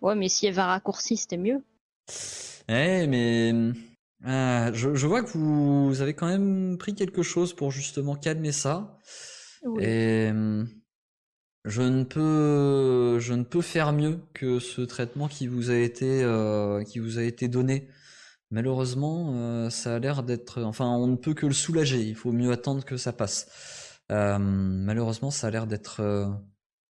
Ouais, 0.00 0.16
mais 0.16 0.28
si 0.28 0.46
elle 0.46 0.54
va 0.54 0.66
raccourci, 0.66 1.16
c'était 1.16 1.36
mieux. 1.36 1.62
Eh, 2.68 3.06
mais 3.06 3.52
euh, 4.26 4.70
je, 4.74 4.94
je 4.94 5.06
vois 5.06 5.22
que 5.22 5.30
vous 5.36 6.00
avez 6.00 6.14
quand 6.14 6.26
même 6.26 6.76
pris 6.78 6.94
quelque 6.94 7.22
chose 7.22 7.54
pour 7.54 7.70
justement 7.70 8.16
calmer 8.16 8.50
ça. 8.52 8.98
Oui. 9.64 9.84
Et 9.84 10.28
hum, 10.30 10.68
je 11.64 11.82
ne 11.82 12.04
peux, 12.04 13.18
je 13.20 13.34
ne 13.34 13.44
peux 13.44 13.62
faire 13.62 13.92
mieux 13.92 14.20
que 14.34 14.58
ce 14.58 14.80
traitement 14.80 15.28
qui 15.28 15.46
vous 15.46 15.70
a 15.70 15.76
été, 15.76 16.22
euh, 16.22 16.82
qui 16.84 16.98
vous 16.98 17.18
a 17.18 17.22
été 17.22 17.48
donné. 17.48 17.88
Malheureusement, 18.50 19.32
euh, 19.34 19.70
ça 19.70 19.94
a 19.94 19.98
l'air 19.98 20.22
d'être, 20.22 20.62
enfin, 20.62 20.86
on 20.86 21.06
ne 21.06 21.16
peut 21.16 21.34
que 21.34 21.46
le 21.46 21.54
soulager. 21.54 22.02
Il 22.02 22.16
faut 22.16 22.32
mieux 22.32 22.52
attendre 22.52 22.84
que 22.84 22.96
ça 22.96 23.12
passe. 23.12 24.00
Euh, 24.10 24.38
malheureusement, 24.38 25.30
ça 25.30 25.46
a 25.46 25.50
l'air 25.50 25.66
d'être, 25.66 26.00
euh, 26.00 26.28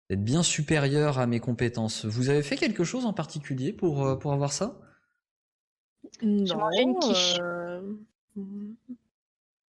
d'être 0.09 0.25
bien 0.25 0.43
supérieur 0.43 1.19
à 1.19 1.27
mes 1.27 1.41
compétences. 1.41 2.07
Vous 2.07 2.31
avez 2.31 2.43
fait 2.43 2.57
quelque 2.57 2.85
chose 2.85 3.05
en 3.05 3.13
particulier 3.13 3.73
pour, 3.73 4.19
pour 4.19 4.33
avoir 4.33 4.53
ça? 4.53 4.81
Non, 6.23 6.57
mangé 6.57 6.83
une 6.83 6.99
quiche. 6.99 7.41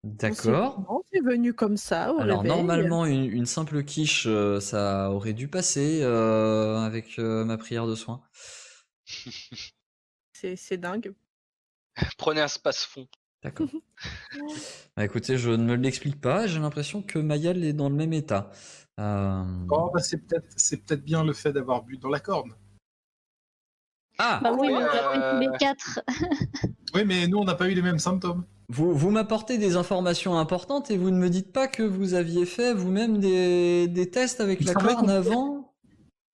D'accord. 0.04 0.80
Non, 0.90 1.04
c'est 1.14 1.22
venu 1.22 1.54
comme 1.54 1.78
ça 1.78 2.12
au 2.14 2.20
Alors 2.20 2.42
réveil. 2.42 2.58
normalement 2.58 3.06
une, 3.06 3.26
une 3.26 3.46
simple 3.46 3.84
quiche 3.84 4.26
euh, 4.28 4.60
ça 4.60 5.12
aurait 5.12 5.34
dû 5.34 5.48
passer 5.48 6.00
euh, 6.02 6.78
avec 6.80 7.20
euh, 7.20 7.46
ma 7.46 7.58
prière 7.58 7.86
de 7.86 7.94
soin. 7.96 8.22
C'est 10.34 10.78
dingue. 10.78 11.14
Prenez 12.18 12.42
un 12.42 12.48
space-fond. 12.48 13.08
D'accord. 13.44 13.68
Bah, 14.98 15.06
écoutez, 15.06 15.38
je 15.38 15.52
ne 15.52 15.64
me 15.64 15.76
l'explique 15.76 16.20
pas, 16.20 16.48
j'ai 16.48 16.60
l'impression 16.60 17.02
que 17.02 17.18
Mayal 17.20 17.64
est 17.64 17.72
dans 17.74 17.88
le 17.90 17.96
même 17.96 18.12
état. 18.14 18.50
Euh, 19.00 19.44
Oh, 19.70 19.90
bah, 19.94 20.02
c'est 20.02 20.18
peut-être 20.18 21.04
bien 21.04 21.24
le 21.24 21.32
fait 21.34 21.54
d'avoir 21.54 21.84
bu 21.84 21.98
dans 21.98 22.10
la 22.10 22.20
corne. 22.20 22.54
Ah, 24.18 24.40
Bah 24.44 24.52
oui, 24.54 24.68
oui, 24.68 24.74
on 24.76 24.80
l'a 24.80 25.12
euh, 25.12 25.38
pris 25.38 25.46
tous 25.48 25.52
les 25.52 25.58
quatre. 25.58 26.00
Oui, 26.94 27.06
mais 27.06 27.28
nous, 27.28 27.38
on 27.38 27.46
n'a 27.46 27.56
pas 27.56 27.70
eu 27.70 27.74
les 27.74 27.82
mêmes 27.82 28.00
symptômes. 28.00 28.46
Vous, 28.72 28.94
vous 28.96 29.10
m'apportez 29.12 29.58
des 29.58 29.76
informations 29.76 30.38
importantes 30.38 30.90
et 30.92 30.98
vous 30.98 31.12
ne 31.12 31.18
me 31.18 31.30
dites 31.30 31.52
pas 31.52 31.68
que 31.68 31.84
vous 31.84 32.14
aviez 32.14 32.46
fait 32.46 32.74
vous-même 32.74 33.20
des, 33.20 33.88
des 33.88 34.10
tests 34.10 34.40
avec 34.42 34.62
Il 34.62 34.68
la 34.68 34.74
corne 34.74 35.10
avant 35.10 35.74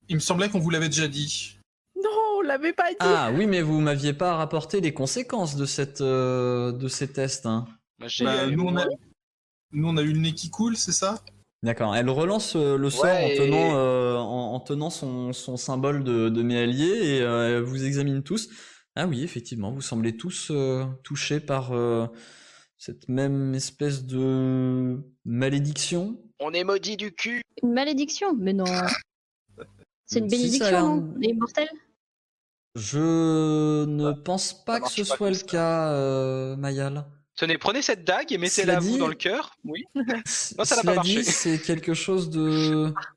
Il 0.09 0.15
me 0.15 0.19
semblait 0.21 0.49
qu'on 0.49 0.59
vous 0.59 0.69
l'avait 0.69 0.89
déjà 0.89 1.07
dit. 1.07 1.57
Non, 1.95 2.09
on 2.37 2.41
l'avait 2.41 2.73
pas 2.73 2.89
dit. 2.91 2.97
Ah 2.99 3.31
oui, 3.33 3.47
mais 3.47 3.61
vous 3.61 3.79
m'aviez 3.81 4.13
pas 4.13 4.35
rapporté 4.35 4.81
les 4.81 4.93
conséquences 4.93 5.55
de, 5.55 5.65
cette, 5.65 6.01
euh, 6.01 6.71
de 6.71 6.87
ces 6.87 7.07
tests. 7.11 7.45
hein. 7.47 7.65
J'ai- 8.05 8.25
Bah, 8.25 8.45
nous, 8.47 8.63
on 8.63 8.77
a... 8.77 8.85
nous, 9.71 9.87
on 9.87 9.97
a 9.97 10.01
eu 10.03 10.13
le 10.13 10.19
nez 10.19 10.33
qui 10.33 10.49
coule, 10.51 10.77
c'est 10.77 10.91
ça? 10.91 11.19
D'accord, 11.63 11.95
elle 11.95 12.07
relance 12.11 12.55
euh, 12.55 12.77
le 12.77 12.91
sort 12.91 13.05
Ouais, 13.05 13.23
en 13.25 13.27
et- 13.29 13.35
tenant, 13.37 13.75
euh, 13.75 14.15
en, 14.15 14.53
en 14.53 14.59
tenant 14.59 14.91
son, 14.91 15.33
son 15.33 15.57
symbole 15.57 16.03
de, 16.03 16.29
de 16.29 16.41
mes 16.43 16.59
alliés 16.61 17.15
et 17.17 17.21
euh, 17.23 17.57
elle 17.57 17.63
vous 17.63 17.83
examine 17.83 18.21
tous. 18.21 18.47
Ah 18.99 19.05
oui, 19.05 19.23
effectivement, 19.23 19.71
vous 19.71 19.81
semblez 19.81 20.17
tous 20.17 20.47
euh, 20.49 20.83
touchés 21.03 21.39
par 21.39 21.71
euh, 21.71 22.07
cette 22.79 23.07
même 23.09 23.53
espèce 23.53 24.05
de 24.05 24.99
malédiction. 25.23 26.19
On 26.39 26.51
est 26.51 26.63
maudit 26.63 26.97
du 26.97 27.11
cul. 27.13 27.41
Une 27.61 27.73
malédiction? 27.73 28.33
Mais 28.35 28.53
non. 28.53 28.65
C'est 30.07 30.19
une 30.19 30.29
Si, 30.29 30.57
ça 30.57 30.67
a 30.67 30.71
l'air- 30.71 30.81
bénédiction, 30.81 30.95
non 30.95 31.13
Les 31.19 31.33
mortels 31.33 31.69
Je 32.75 33.85
ne 33.85 34.11
pense 34.13 34.65
pas 34.65 34.77
que 34.77 34.81
marche 34.85 34.95
ce 34.95 35.01
pas 35.01 35.05
soit 35.05 35.17
comme 35.17 35.27
le 35.27 35.33
ça. 35.35 35.45
cas, 35.45 35.91
euh, 35.91 36.55
Mayal. 36.55 37.05
Tenez, 37.35 37.59
prenez 37.59 37.83
cette 37.83 38.03
dague 38.03 38.31
et 38.33 38.39
mettez-la 38.39 38.73
Cela 38.73 38.79
vous 38.79 38.93
dit- 38.93 38.97
dans 38.97 39.07
le 39.07 39.13
cœur. 39.15 39.55
Oui. 39.63 39.83
Non, 39.95 40.03
ça 40.65 40.75
n'a 40.77 40.81
pas 40.83 40.91
Cela 40.93 41.01
dit, 41.03 41.15
marché. 41.17 41.23
c'est 41.23 41.59
quelque 41.61 41.93
chose 41.93 42.29
de 42.31 42.91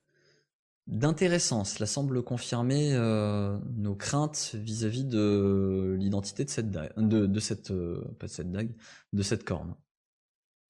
d'intéressant. 0.90 1.64
Cela 1.64 1.86
semble 1.86 2.22
confirmer 2.22 2.92
euh, 2.94 3.56
nos 3.76 3.94
craintes 3.94 4.54
vis-à-vis 4.54 5.04
de 5.04 5.96
l'identité 5.98 6.44
de 6.44 6.50
cette 6.50 6.70
dague, 6.70 6.92
de, 6.96 7.26
de 7.26 7.40
cette 7.40 7.70
euh, 7.70 8.02
pas 8.18 8.26
de 8.26 8.32
cette 8.32 8.50
dague, 8.50 8.70
de 9.12 9.22
cette 9.22 9.44
corne. 9.44 9.74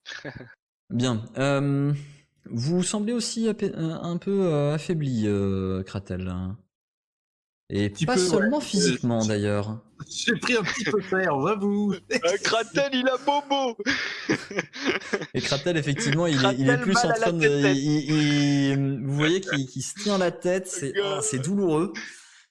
Bien. 0.91 1.25
Euh, 1.39 1.93
vous 2.47 2.83
semblez 2.83 3.13
aussi 3.13 3.47
apé- 3.49 3.75
un 3.77 4.17
peu 4.17 4.47
euh, 4.47 4.75
affaibli, 4.75 5.23
euh, 5.27 5.83
Kratel. 5.83 6.33
Et 7.69 7.91
pas 8.07 8.15
peu, 8.15 8.21
seulement 8.21 8.59
ouais. 8.59 8.65
physiquement 8.65 9.23
Euh, 9.25 9.29
d'ailleurs. 9.29 9.81
J'ai 10.09 10.33
pris 10.37 10.57
un 10.57 10.63
petit 10.63 10.85
peu 10.85 11.01
cher, 11.01 11.33
j'avoue. 11.47 11.95
Euh, 12.13 12.37
Kratel, 12.43 12.91
il 12.93 13.09
a 13.09 13.17
bobo 13.19 13.77
Et 15.35 15.41
Kratel, 15.41 15.77
effectivement, 15.77 16.27
il 16.27 16.35
est, 16.45 16.55
il 16.59 16.69
est 16.69 16.77
Kratel 16.77 16.81
plus 16.83 16.97
en 16.97 17.13
train 17.13 17.33
de. 17.33 17.69
il- 17.75 18.11
il- 18.73 19.01
vous 19.05 19.15
voyez 19.15 19.41
qu'il 19.69 19.83
se 19.83 19.95
tient 20.03 20.19
la 20.19 20.31
tête, 20.31 20.67
c'est 20.67 20.93
ah, 21.03 21.21
c'est 21.23 21.39
douloureux. 21.39 21.93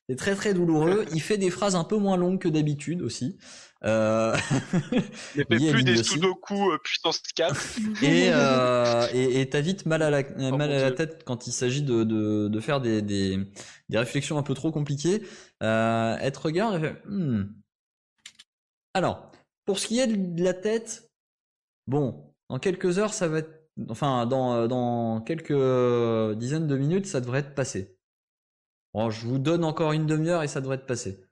C'est 0.10 0.16
très 0.16 0.36
très 0.36 0.54
douloureux. 0.54 1.06
Il 1.14 1.22
fait 1.22 1.38
des 1.38 1.50
phrases 1.52 1.76
un 1.76 1.84
peu 1.84 1.98
moins 1.98 2.18
longues 2.18 2.40
que 2.40 2.48
d'habitude 2.50 3.02
aussi. 3.02 3.38
Euh, 3.86 4.36
Lié 5.50 5.70
à 5.70 5.72
plus 5.72 5.84
des 5.84 6.04
sudoku 6.04 6.72
euh, 6.72 6.78
puissance 6.84 7.22
4. 7.36 7.78
et 8.04 8.30
euh, 8.34 9.08
et 9.14 9.42
et 9.42 9.50
t'as 9.50 9.62
vite 9.62 9.86
mal 9.86 10.02
à 10.02 10.10
la 10.10 10.24
Oh 10.52 10.58
mal 10.58 10.72
à 10.72 10.82
la 10.82 10.92
tête 10.92 11.24
quand 11.24 11.48
il 11.48 11.54
s'agit 11.54 11.82
de, 11.82 12.04
de 12.04 12.50
de 12.50 12.60
faire 12.60 12.82
des 12.82 13.02
des 13.02 13.40
des 13.88 13.98
réflexions 13.98 14.38
un 14.38 14.44
peu 14.44 14.54
trop 14.54 14.72
compliquées. 14.72 15.24
Euh, 15.64 16.18
elle 16.20 16.32
te 16.32 16.40
regarde 16.40 16.76
et 16.76 16.80
fait 16.80 17.02
Hmm. 17.06 17.54
Alors, 18.94 19.32
pour 19.66 19.80
ce 19.80 19.88
qui 19.88 20.00
est 20.00 20.08
de 20.08 20.44
la 20.44 20.54
tête, 20.54 21.10
bon, 21.88 22.34
dans 22.50 22.60
quelques 22.60 22.98
heures, 23.00 23.14
ça 23.14 23.28
va 23.28 23.40
être, 23.40 23.70
enfin, 23.90 24.26
dans 24.26 24.68
dans 24.68 25.22
quelques 25.22 25.54
dizaines 26.38 26.68
de 26.68 26.78
minutes, 26.78 27.06
ça 27.06 27.22
devrait 27.22 27.40
être 27.40 27.56
passé. 27.56 27.98
Bon, 28.94 29.10
je 29.10 29.26
vous 29.28 29.40
donne 29.40 29.64
encore 29.64 29.94
une 29.94 30.06
demi-heure 30.08 30.44
et 30.44 30.48
ça 30.48 30.62
devrait 30.62 30.78
être 30.78 30.88
passé. 30.88 31.29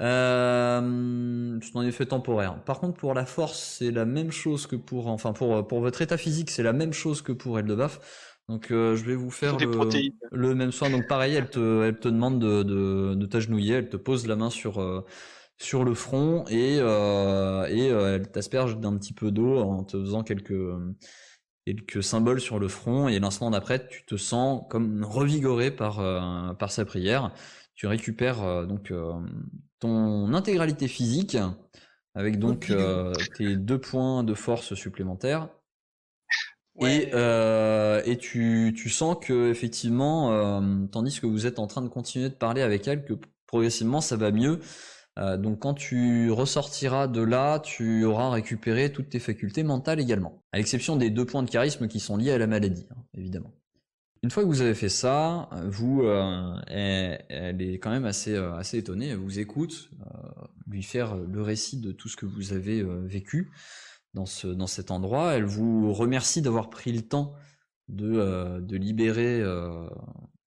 Euh, 0.00 1.58
c'est 1.60 1.76
en 1.76 1.82
effet 1.82 2.06
temporaire. 2.06 2.62
Par 2.64 2.80
contre, 2.80 2.96
pour 2.98 3.14
la 3.14 3.26
force, 3.26 3.76
c'est 3.78 3.90
la 3.90 4.04
même 4.04 4.30
chose 4.30 4.66
que 4.66 4.76
pour, 4.76 5.08
enfin, 5.08 5.32
pour, 5.32 5.66
pour 5.66 5.80
votre 5.80 6.02
état 6.02 6.16
physique, 6.16 6.50
c'est 6.50 6.62
la 6.62 6.72
même 6.72 6.92
chose 6.92 7.22
que 7.22 7.32
pour 7.32 7.58
Eldebaf. 7.58 8.00
Donc, 8.48 8.70
euh, 8.70 8.96
je 8.96 9.04
vais 9.04 9.14
vous 9.14 9.30
faire 9.30 9.56
le, 10.32 10.54
même 10.54 10.72
soin. 10.72 10.88
Donc, 10.88 11.06
pareil, 11.06 11.34
elle 11.34 11.50
te, 11.50 11.84
elle 11.84 11.98
te 11.98 12.08
demande 12.08 12.38
de, 12.38 12.62
de, 12.62 13.14
de 13.14 13.26
t'agenouiller, 13.26 13.74
elle 13.74 13.88
te 13.88 13.96
pose 13.98 14.26
la 14.26 14.36
main 14.36 14.50
sur, 14.50 14.80
euh, 14.80 15.04
sur 15.58 15.84
le 15.84 15.94
front 15.94 16.44
et, 16.48 16.78
euh, 16.80 17.66
et 17.66 17.90
euh, 17.90 18.16
elle 18.16 18.30
t'asperge 18.30 18.78
d'un 18.78 18.96
petit 18.96 19.12
peu 19.12 19.30
d'eau 19.30 19.58
en 19.58 19.84
te 19.84 19.98
faisant 19.98 20.22
quelques, 20.22 20.54
quelques 21.66 22.02
symboles 22.02 22.40
sur 22.40 22.58
le 22.58 22.68
front. 22.68 23.08
Et 23.08 23.18
l'instant 23.18 23.50
d'après, 23.50 23.86
tu 23.88 24.04
te 24.06 24.16
sens 24.16 24.62
comme 24.70 25.04
revigoré 25.04 25.70
par, 25.70 26.00
euh, 26.00 26.54
par 26.54 26.70
sa 26.70 26.84
prière. 26.84 27.32
Tu 27.74 27.86
récupères 27.86 28.42
euh, 28.42 28.66
donc 28.66 28.90
euh, 28.90 29.12
ton 29.80 30.34
intégralité 30.34 30.88
physique 30.88 31.36
avec 32.14 32.38
donc 32.38 32.70
euh, 32.70 33.12
tes 33.36 33.56
deux 33.56 33.80
points 33.80 34.24
de 34.24 34.34
force 34.34 34.74
supplémentaires. 34.74 35.48
Ouais. 36.74 37.04
Et, 37.04 37.10
euh, 37.14 38.02
et 38.04 38.16
tu, 38.18 38.74
tu 38.76 38.88
sens 38.88 39.16
que 39.20 39.50
effectivement, 39.50 40.32
euh, 40.32 40.86
tandis 40.90 41.20
que 41.20 41.26
vous 41.26 41.46
êtes 41.46 41.58
en 41.58 41.66
train 41.66 41.82
de 41.82 41.88
continuer 41.88 42.28
de 42.28 42.34
parler 42.34 42.62
avec 42.62 42.86
elle, 42.88 43.04
que 43.04 43.14
progressivement 43.46 44.00
ça 44.00 44.16
va 44.16 44.30
mieux. 44.30 44.60
Donc 45.38 45.58
quand 45.58 45.74
tu 45.74 46.30
ressortiras 46.30 47.08
de 47.08 47.20
là, 47.20 47.58
tu 47.58 48.04
auras 48.04 48.30
récupéré 48.30 48.92
toutes 48.92 49.08
tes 49.08 49.18
facultés 49.18 49.64
mentales 49.64 49.98
également, 49.98 50.44
à 50.52 50.58
l'exception 50.58 50.94
des 50.94 51.10
deux 51.10 51.26
points 51.26 51.42
de 51.42 51.50
charisme 51.50 51.88
qui 51.88 51.98
sont 51.98 52.16
liés 52.16 52.30
à 52.30 52.38
la 52.38 52.46
maladie, 52.46 52.86
hein, 52.92 53.02
évidemment. 53.14 53.52
Une 54.24 54.30
fois 54.30 54.42
que 54.42 54.48
vous 54.48 54.62
avez 54.62 54.74
fait 54.74 54.88
ça, 54.88 55.48
vous, 55.66 56.02
euh, 56.02 56.60
elle, 56.66 57.62
est 57.62 57.78
quand 57.78 57.90
même 57.90 58.04
assez, 58.04 58.34
euh, 58.34 58.54
assez 58.54 58.78
étonnée. 58.78 59.08
Elle 59.08 59.18
vous 59.18 59.38
écoute, 59.38 59.90
euh, 60.00 60.46
lui 60.66 60.82
faire 60.82 61.16
le 61.16 61.40
récit 61.40 61.80
de 61.80 61.92
tout 61.92 62.08
ce 62.08 62.16
que 62.16 62.26
vous 62.26 62.52
avez 62.52 62.82
vécu 62.82 63.52
dans, 64.14 64.26
ce, 64.26 64.48
dans 64.48 64.66
cet 64.66 64.90
endroit. 64.90 65.34
Elle 65.34 65.44
vous 65.44 65.92
remercie 65.92 66.42
d'avoir 66.42 66.68
pris 66.68 66.92
le 66.92 67.02
temps 67.02 67.34
de, 67.88 68.60
de 68.60 68.76
libérer 68.76 69.42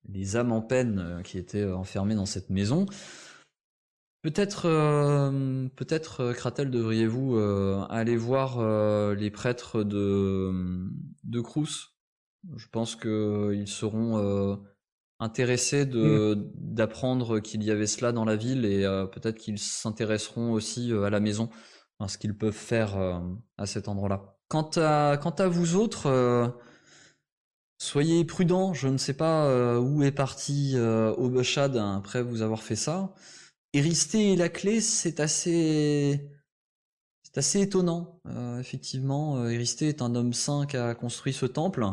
les 0.08 0.36
âmes 0.36 0.52
en 0.52 0.62
peine 0.62 1.22
qui 1.24 1.38
étaient 1.40 1.66
enfermées 1.66 2.14
dans 2.14 2.28
cette 2.28 2.52
maison. 2.52 2.86
Peut-être, 4.22 4.64
peut-être, 5.76 6.34
Kratel, 6.34 6.70
devriez-vous 6.70 7.38
aller 7.90 8.16
voir 8.16 8.62
les 9.16 9.32
prêtres 9.32 9.84
de, 9.84 10.88
de 11.24 11.42
Crous. 11.42 11.91
Je 12.56 12.68
pense 12.72 12.96
qu'ils 12.96 13.68
seront 13.68 14.18
euh, 14.18 14.56
intéressés 15.20 15.86
de, 15.86 16.50
d'apprendre 16.56 17.40
qu'il 17.40 17.64
y 17.64 17.72
avait 17.72 17.88
cela 17.88 18.12
dans 18.12 18.26
la 18.26 18.36
ville 18.36 18.66
et 18.66 18.84
euh, 18.84 19.06
peut-être 19.06 19.38
qu'ils 19.38 19.60
s'intéresseront 19.60 20.52
aussi 20.52 20.92
euh, 20.92 21.04
à 21.04 21.10
la 21.10 21.20
maison, 21.20 21.50
à 22.00 22.08
ce 22.08 22.18
qu'ils 22.18 22.36
peuvent 22.36 22.52
faire 22.54 22.98
euh, 22.98 23.20
à 23.58 23.66
cet 23.68 23.88
endroit-là. 23.88 24.36
Quant 24.48 24.70
à, 24.76 25.18
quant 25.22 25.30
à 25.32 25.48
vous 25.48 25.76
autres, 25.76 26.08
euh, 26.08 26.48
soyez 27.78 28.26
prudents. 28.26 28.74
Je 28.74 28.88
ne 28.88 28.98
sais 28.98 29.14
pas 29.14 29.46
euh, 29.46 29.80
où 29.80 30.04
est 30.04 30.12
parti 30.12 30.74
euh, 30.76 31.14
Obeshad 31.18 31.78
après 31.78 32.24
vous 32.24 32.42
avoir 32.42 32.64
fait 32.64 32.76
ça. 32.76 33.14
Éristé 33.74 34.34
et 34.34 34.36
la 34.36 34.50
clé, 34.50 34.82
c'est 34.82 35.20
assez, 35.20 36.30
c'est 37.24 37.38
assez 37.38 37.62
étonnant. 37.62 38.20
Euh, 38.28 38.60
effectivement, 38.60 39.38
euh, 39.38 39.50
Éristé 39.50 39.88
est 39.88 40.02
un 40.02 40.16
homme 40.16 40.34
saint 40.34 40.66
qui 40.66 40.76
a 40.78 40.94
construit 40.96 41.32
ce 41.34 41.46
temple. 41.46 41.86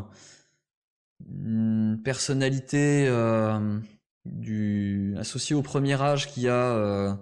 Une 1.27 2.01
personnalité 2.05 3.07
euh, 3.09 3.79
du 4.25 5.15
associée 5.19 5.57
au 5.57 5.63
premier 5.63 6.01
âge 6.01 6.29
qui 6.29 6.49
a 6.49 6.77
euh, 6.77 7.15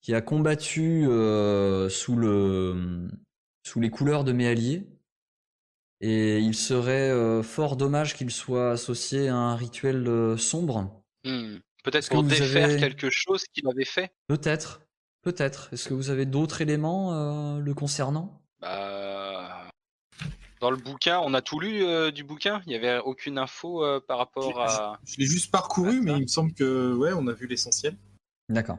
qui 0.00 0.14
a 0.14 0.20
combattu 0.20 1.06
euh, 1.06 1.88
sous 1.88 2.16
le 2.16 3.08
sous 3.66 3.80
les 3.80 3.90
couleurs 3.90 4.24
de 4.24 4.32
mes 4.32 4.46
alliés. 4.46 4.86
Et 6.02 6.38
il 6.38 6.54
serait 6.54 7.42
fort 7.42 7.76
dommage 7.76 8.16
qu'il 8.16 8.30
soit 8.30 8.70
associé 8.70 9.28
à 9.28 9.36
un 9.36 9.54
rituel 9.54 10.38
sombre. 10.38 11.02
Hmm. 11.24 11.56
Peut-être 11.84 12.08
pour 12.08 12.22
défaire 12.22 12.70
avez- 12.70 12.80
quelque 12.80 13.10
chose 13.10 13.44
qu'il 13.52 13.68
avait 13.68 13.84
fait? 13.84 14.10
Peut-être, 14.26 14.80
peut-être. 15.22 15.68
Est-ce 15.72 15.88
que 15.90 15.94
vous 15.94 16.08
avez 16.08 16.24
d'autres 16.24 16.62
éléments 16.62 17.58
le 17.58 17.74
concernant? 17.74 18.40
Bah, 18.60 19.09
dans 20.60 20.70
le 20.70 20.76
bouquin, 20.76 21.18
on 21.20 21.34
a 21.34 21.42
tout 21.42 21.58
lu 21.58 21.84
euh, 21.84 22.10
du 22.10 22.22
bouquin? 22.24 22.62
Il 22.66 22.72
y 22.72 22.76
avait 22.76 22.98
aucune 22.98 23.38
info 23.38 23.82
euh, 23.84 24.00
par 24.00 24.18
rapport 24.18 24.60
à. 24.60 24.98
Je 25.04 25.16
l'ai 25.18 25.26
juste 25.26 25.50
parcouru, 25.50 26.00
mais 26.00 26.12
il 26.12 26.22
me 26.22 26.26
semble 26.26 26.52
que 26.52 26.94
ouais, 26.94 27.12
on 27.14 27.26
a 27.26 27.32
vu 27.32 27.46
l'essentiel. 27.46 27.96
D'accord. 28.48 28.78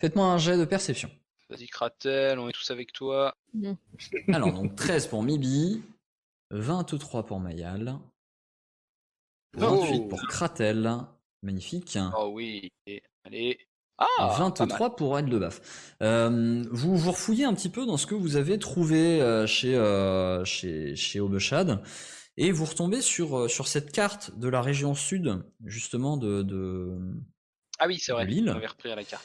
Faites-moi 0.00 0.26
un 0.26 0.38
jet 0.38 0.56
de 0.56 0.64
perception. 0.64 1.10
Vas-y, 1.48 1.66
Kratel, 1.68 2.38
on 2.38 2.48
est 2.48 2.52
tous 2.52 2.70
avec 2.70 2.92
toi. 2.92 3.36
Alors, 4.28 4.52
donc 4.52 4.74
13 4.76 5.06
pour 5.08 5.22
Mibi, 5.22 5.82
23 6.50 7.24
pour 7.26 7.40
Mayal, 7.40 7.98
28 9.54 10.00
Oh. 10.04 10.08
pour 10.08 10.20
Kratel, 10.28 10.90
magnifique, 11.42 11.98
Oh 12.18 12.30
oui. 12.32 12.70
Et- 12.86 13.02
Allez. 13.24 13.58
Et 14.00 14.04
Ah 14.18 14.28
pas 14.56 14.66
mal. 14.66 14.78
23 14.78 14.96
pour 14.96 15.18
Ed 15.18 15.28
Lebaf. 15.28 15.60
Euh, 16.02 16.64
vous 16.70 16.96
vous 16.96 17.10
refouillez 17.10 17.44
un 17.44 17.54
petit 17.54 17.68
peu 17.70 17.86
dans 17.86 17.96
ce 17.96 18.06
que 18.06 18.14
vous 18.14 18.36
avez 18.36 18.58
trouvé 18.58 19.20
euh, 19.20 19.46
chez, 19.46 19.74
euh, 19.74 20.44
chez, 20.44 20.94
chez 20.96 21.20
Obeshad, 21.20 21.82
et 22.36 22.52
vous 22.52 22.64
retombez 22.66 23.00
sur, 23.00 23.38
euh, 23.38 23.48
sur 23.48 23.66
cette 23.68 23.92
carte 23.92 24.38
de 24.38 24.48
la 24.48 24.60
région 24.60 24.94
sud, 24.94 25.42
justement, 25.64 26.16
de, 26.18 26.42
de, 26.42 26.98
Ah 27.78 27.86
oui, 27.86 27.98
c'est 27.98 28.12
vrai. 28.12 28.26
l'île. 28.26 28.50
On 28.50 28.56
avait 28.56 28.66
repris 28.66 28.90
à 28.90 28.96
la 28.96 29.04
carte. 29.04 29.24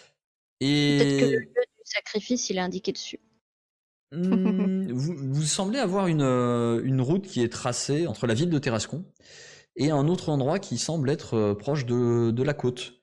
Peut-être 0.60 1.20
que 1.20 1.26
le 1.26 1.32
Et 1.32 1.38
lieu 1.38 1.46
du 1.46 1.84
sacrifice, 1.84 2.50
il 2.50 2.58
est 2.58 2.62
indiqué 2.62 2.92
dessus. 2.94 3.20
Hmm, 4.14 4.92
vous, 4.94 5.16
vous 5.18 5.44
semblez 5.44 5.80
avoir 5.80 6.08
une, 6.08 6.22
euh, 6.22 6.82
une 6.84 7.02
route 7.02 7.26
qui 7.28 7.42
est 7.42 7.52
tracée 7.52 8.08
entre 8.08 8.28
la 8.28 8.34
ville 8.34 8.50
de 8.50 8.60
Terrascon 8.60 9.06
et 9.76 9.90
un 9.92 10.08
autre 10.08 10.30
endroit 10.30 10.60
qui 10.60 10.78
semble 10.78 11.10
être 11.10 11.54
proche 11.54 11.86
de, 11.86 12.32
de 12.32 12.44
la 12.44 12.54
côte, 12.54 13.02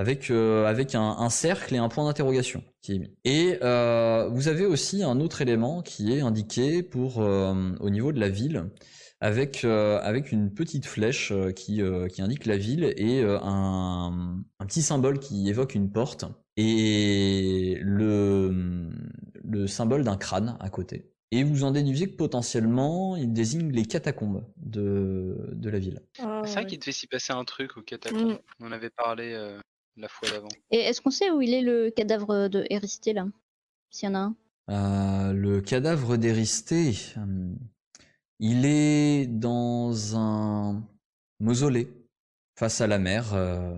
avec, 0.00 0.30
euh, 0.30 0.64
avec 0.66 0.94
un, 0.94 1.02
un 1.18 1.28
cercle 1.28 1.74
et 1.74 1.78
un 1.78 1.88
point 1.90 2.04
d'interrogation 2.06 2.64
qui 2.80 2.94
est 2.94 2.98
mis. 2.98 3.14
Et 3.24 3.58
euh, 3.62 4.28
vous 4.32 4.48
avez 4.48 4.64
aussi 4.64 5.02
un 5.02 5.20
autre 5.20 5.42
élément 5.42 5.82
qui 5.82 6.12
est 6.12 6.20
indiqué 6.20 6.82
pour 6.82 7.20
euh, 7.20 7.72
au 7.80 7.90
niveau 7.90 8.10
de 8.10 8.18
la 8.18 8.30
ville, 8.30 8.70
avec, 9.20 9.64
euh, 9.64 10.00
avec 10.02 10.32
une 10.32 10.54
petite 10.54 10.86
flèche 10.86 11.32
qui, 11.54 11.82
euh, 11.82 12.08
qui 12.08 12.22
indique 12.22 12.46
la 12.46 12.56
ville 12.56 12.84
et 12.96 13.20
euh, 13.20 13.38
un, 13.42 14.40
un 14.58 14.66
petit 14.66 14.80
symbole 14.80 15.18
qui 15.18 15.48
évoque 15.50 15.74
une 15.74 15.92
porte 15.92 16.24
et 16.56 17.78
le, 17.82 18.88
le 19.44 19.66
symbole 19.66 20.04
d'un 20.04 20.16
crâne 20.16 20.56
à 20.60 20.70
côté. 20.70 21.10
Et 21.32 21.44
vous 21.44 21.62
en 21.62 21.70
déduisez 21.70 22.10
que 22.10 22.16
potentiellement, 22.16 23.16
il 23.16 23.32
désigne 23.32 23.70
les 23.70 23.84
catacombes 23.84 24.44
de, 24.56 25.50
de 25.52 25.70
la 25.70 25.78
ville. 25.78 26.00
Ah, 26.18 26.42
C'est 26.44 26.54
vrai 26.54 26.66
qu'il 26.66 26.78
devait 26.80 26.90
s'y 26.90 27.06
passer 27.06 27.32
un 27.32 27.44
truc 27.44 27.76
au 27.76 27.82
catacombe. 27.82 28.32
Mm. 28.32 28.38
On 28.60 28.66
en 28.66 28.72
avait 28.72 28.90
parlé 28.90 29.32
euh, 29.34 29.60
la 29.96 30.08
fois 30.08 30.28
d'avant. 30.30 30.48
Et 30.70 30.78
est-ce 30.78 31.00
qu'on 31.00 31.10
sait 31.10 31.30
où 31.30 31.42
il 31.42 31.54
est 31.54 31.62
le 31.62 31.90
cadavre 31.90 32.48
de 32.48 32.66
là 33.12 33.26
S'il 33.90 34.08
y 34.08 34.12
en 34.12 34.14
a 34.14 34.18
un? 34.18 34.36
Euh, 34.70 35.32
le 35.32 35.60
cadavre 35.60 36.16
d'Éristé, 36.16 36.94
hum, 37.16 37.56
il 38.38 38.64
est 38.64 39.26
dans 39.26 40.16
un 40.16 40.82
mausolée 41.40 41.88
face 42.58 42.80
à 42.80 42.86
la 42.86 42.98
mer, 42.98 43.34
euh, 43.34 43.74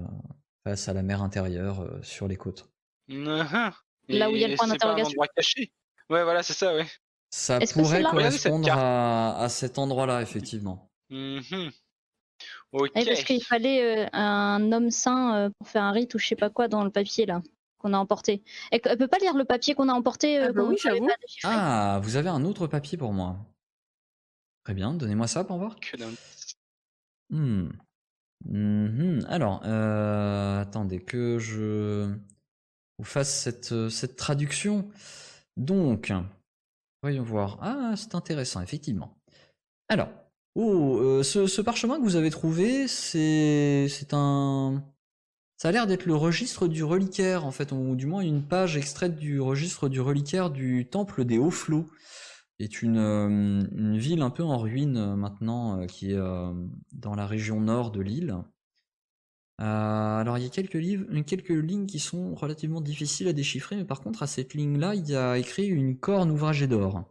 face 0.64 0.88
à 0.88 0.92
la 0.92 1.02
mer 1.02 1.22
intérieure 1.22 1.80
euh, 1.80 2.02
sur 2.02 2.28
les 2.28 2.36
côtes. 2.36 2.68
Mhm. 3.08 3.72
Là 4.08 4.30
où 4.30 4.34
il 4.34 4.40
y 4.40 4.44
a 4.44 4.48
le 4.48 4.56
point 4.56 4.66
c'est 4.66 4.78
pas 4.78 4.86
un 4.86 4.96
d'interrogation. 4.96 5.10
endroit 5.10 5.28
caché. 5.28 5.72
Ouais, 6.10 6.24
voilà, 6.24 6.42
c'est 6.42 6.52
ça, 6.52 6.74
ouais. 6.74 6.86
Ça 7.30 7.60
pourrait 7.72 8.02
correspondre 8.02 8.68
à, 8.70 9.38
à 9.42 9.48
cet 9.48 9.78
endroit-là, 9.78 10.20
effectivement. 10.20 10.90
Mhm. 11.08 11.70
Ok. 12.72 12.90
Et 12.94 13.04
parce 13.04 13.22
qu'il 13.24 13.42
fallait 13.44 14.04
euh, 14.04 14.08
un 14.12 14.72
homme 14.72 14.90
saint 14.90 15.36
euh, 15.36 15.50
pour 15.58 15.68
faire 15.68 15.82
un 15.82 15.92
rite 15.92 16.14
ou 16.14 16.18
je 16.18 16.26
sais 16.26 16.36
pas 16.36 16.50
quoi 16.50 16.68
dans 16.68 16.84
le 16.84 16.90
papier 16.90 17.26
là 17.26 17.42
qu'on 17.78 17.92
a 17.94 17.98
emporté. 17.98 18.42
Elle, 18.70 18.80
elle 18.84 18.96
peut 18.98 19.08
pas 19.08 19.18
lire 19.18 19.34
le 19.36 19.44
papier 19.44 19.74
qu'on 19.74 19.88
a 19.88 19.92
emporté. 19.92 20.38
euh, 20.38 20.46
Ah 20.48 20.52
bah 20.52 20.62
oui, 20.62 20.76
déchiffrer? 20.76 21.00
Ah, 21.44 22.00
vous 22.02 22.16
avez 22.16 22.28
un 22.28 22.44
autre 22.44 22.66
papier 22.66 22.96
pour 22.96 23.12
moi. 23.12 23.36
Très 24.64 24.74
bien, 24.74 24.94
donnez-moi 24.94 25.26
ça 25.26 25.42
pour 25.44 25.58
voir. 25.58 25.76
Que 25.80 25.96
d'un- 25.96 26.10
Hmm. 27.30 27.70
Mhm. 28.44 29.24
Alors, 29.28 29.62
euh, 29.64 30.60
attendez 30.60 31.00
que 31.00 31.38
je 31.38 32.12
vous 32.98 33.04
fasse 33.04 33.32
cette, 33.42 33.72
euh, 33.72 33.88
cette 33.88 34.16
traduction. 34.16 34.88
Donc, 35.56 36.12
voyons 37.02 37.22
voir. 37.24 37.58
Ah, 37.62 37.94
c'est 37.96 38.14
intéressant, 38.14 38.60
effectivement. 38.60 39.16
Alors, 39.88 40.08
oh, 40.54 41.22
ce, 41.22 41.60
parchemin 41.60 41.98
que 41.98 42.02
vous 42.02 42.16
avez 42.16 42.30
trouvé, 42.30 42.88
c'est 42.88 43.88
un... 44.12 44.84
Ça 45.56 45.68
a 45.68 45.72
l'air 45.72 45.86
d'être 45.86 46.06
le 46.06 46.16
registre 46.16 46.66
du 46.66 46.82
reliquaire, 46.82 47.46
en 47.46 47.52
fait, 47.52 47.70
ou 47.70 47.94
du 47.94 48.06
moins 48.06 48.22
une 48.22 48.42
page 48.42 48.76
extraite 48.76 49.16
du 49.16 49.40
registre 49.40 49.88
du 49.88 50.00
reliquaire 50.00 50.50
du 50.50 50.88
temple 50.90 51.24
des 51.24 51.38
Hauts 51.38 51.52
Flots 51.52 51.88
est 52.58 52.82
une, 52.82 52.98
euh, 52.98 53.28
une 53.76 53.96
ville 53.96 54.22
un 54.22 54.30
peu 54.30 54.42
en 54.42 54.58
ruine 54.58 54.96
euh, 54.96 55.16
maintenant, 55.16 55.86
qui 55.86 56.12
est 56.12 56.18
dans 56.92 57.14
la 57.14 57.26
région 57.26 57.60
nord 57.60 57.90
de 57.90 58.00
l'île. 58.00 58.36
Alors 59.58 60.38
il 60.38 60.44
y 60.44 60.46
a 60.46 60.50
quelques, 60.50 60.80
quelques 61.26 61.50
lignes 61.50 61.86
qui 61.86 62.00
sont 62.00 62.34
relativement 62.34 62.80
difficiles 62.80 63.28
à 63.28 63.32
déchiffrer, 63.32 63.76
mais 63.76 63.84
par 63.84 64.00
contre 64.00 64.22
à 64.22 64.26
cette 64.26 64.54
ligne-là, 64.54 64.94
il 64.96 65.08
y 65.08 65.14
a 65.14 65.38
écrit 65.38 65.66
une 65.66 65.96
corne 65.96 66.32
ouvragée 66.32 66.66
d'or. 66.66 67.04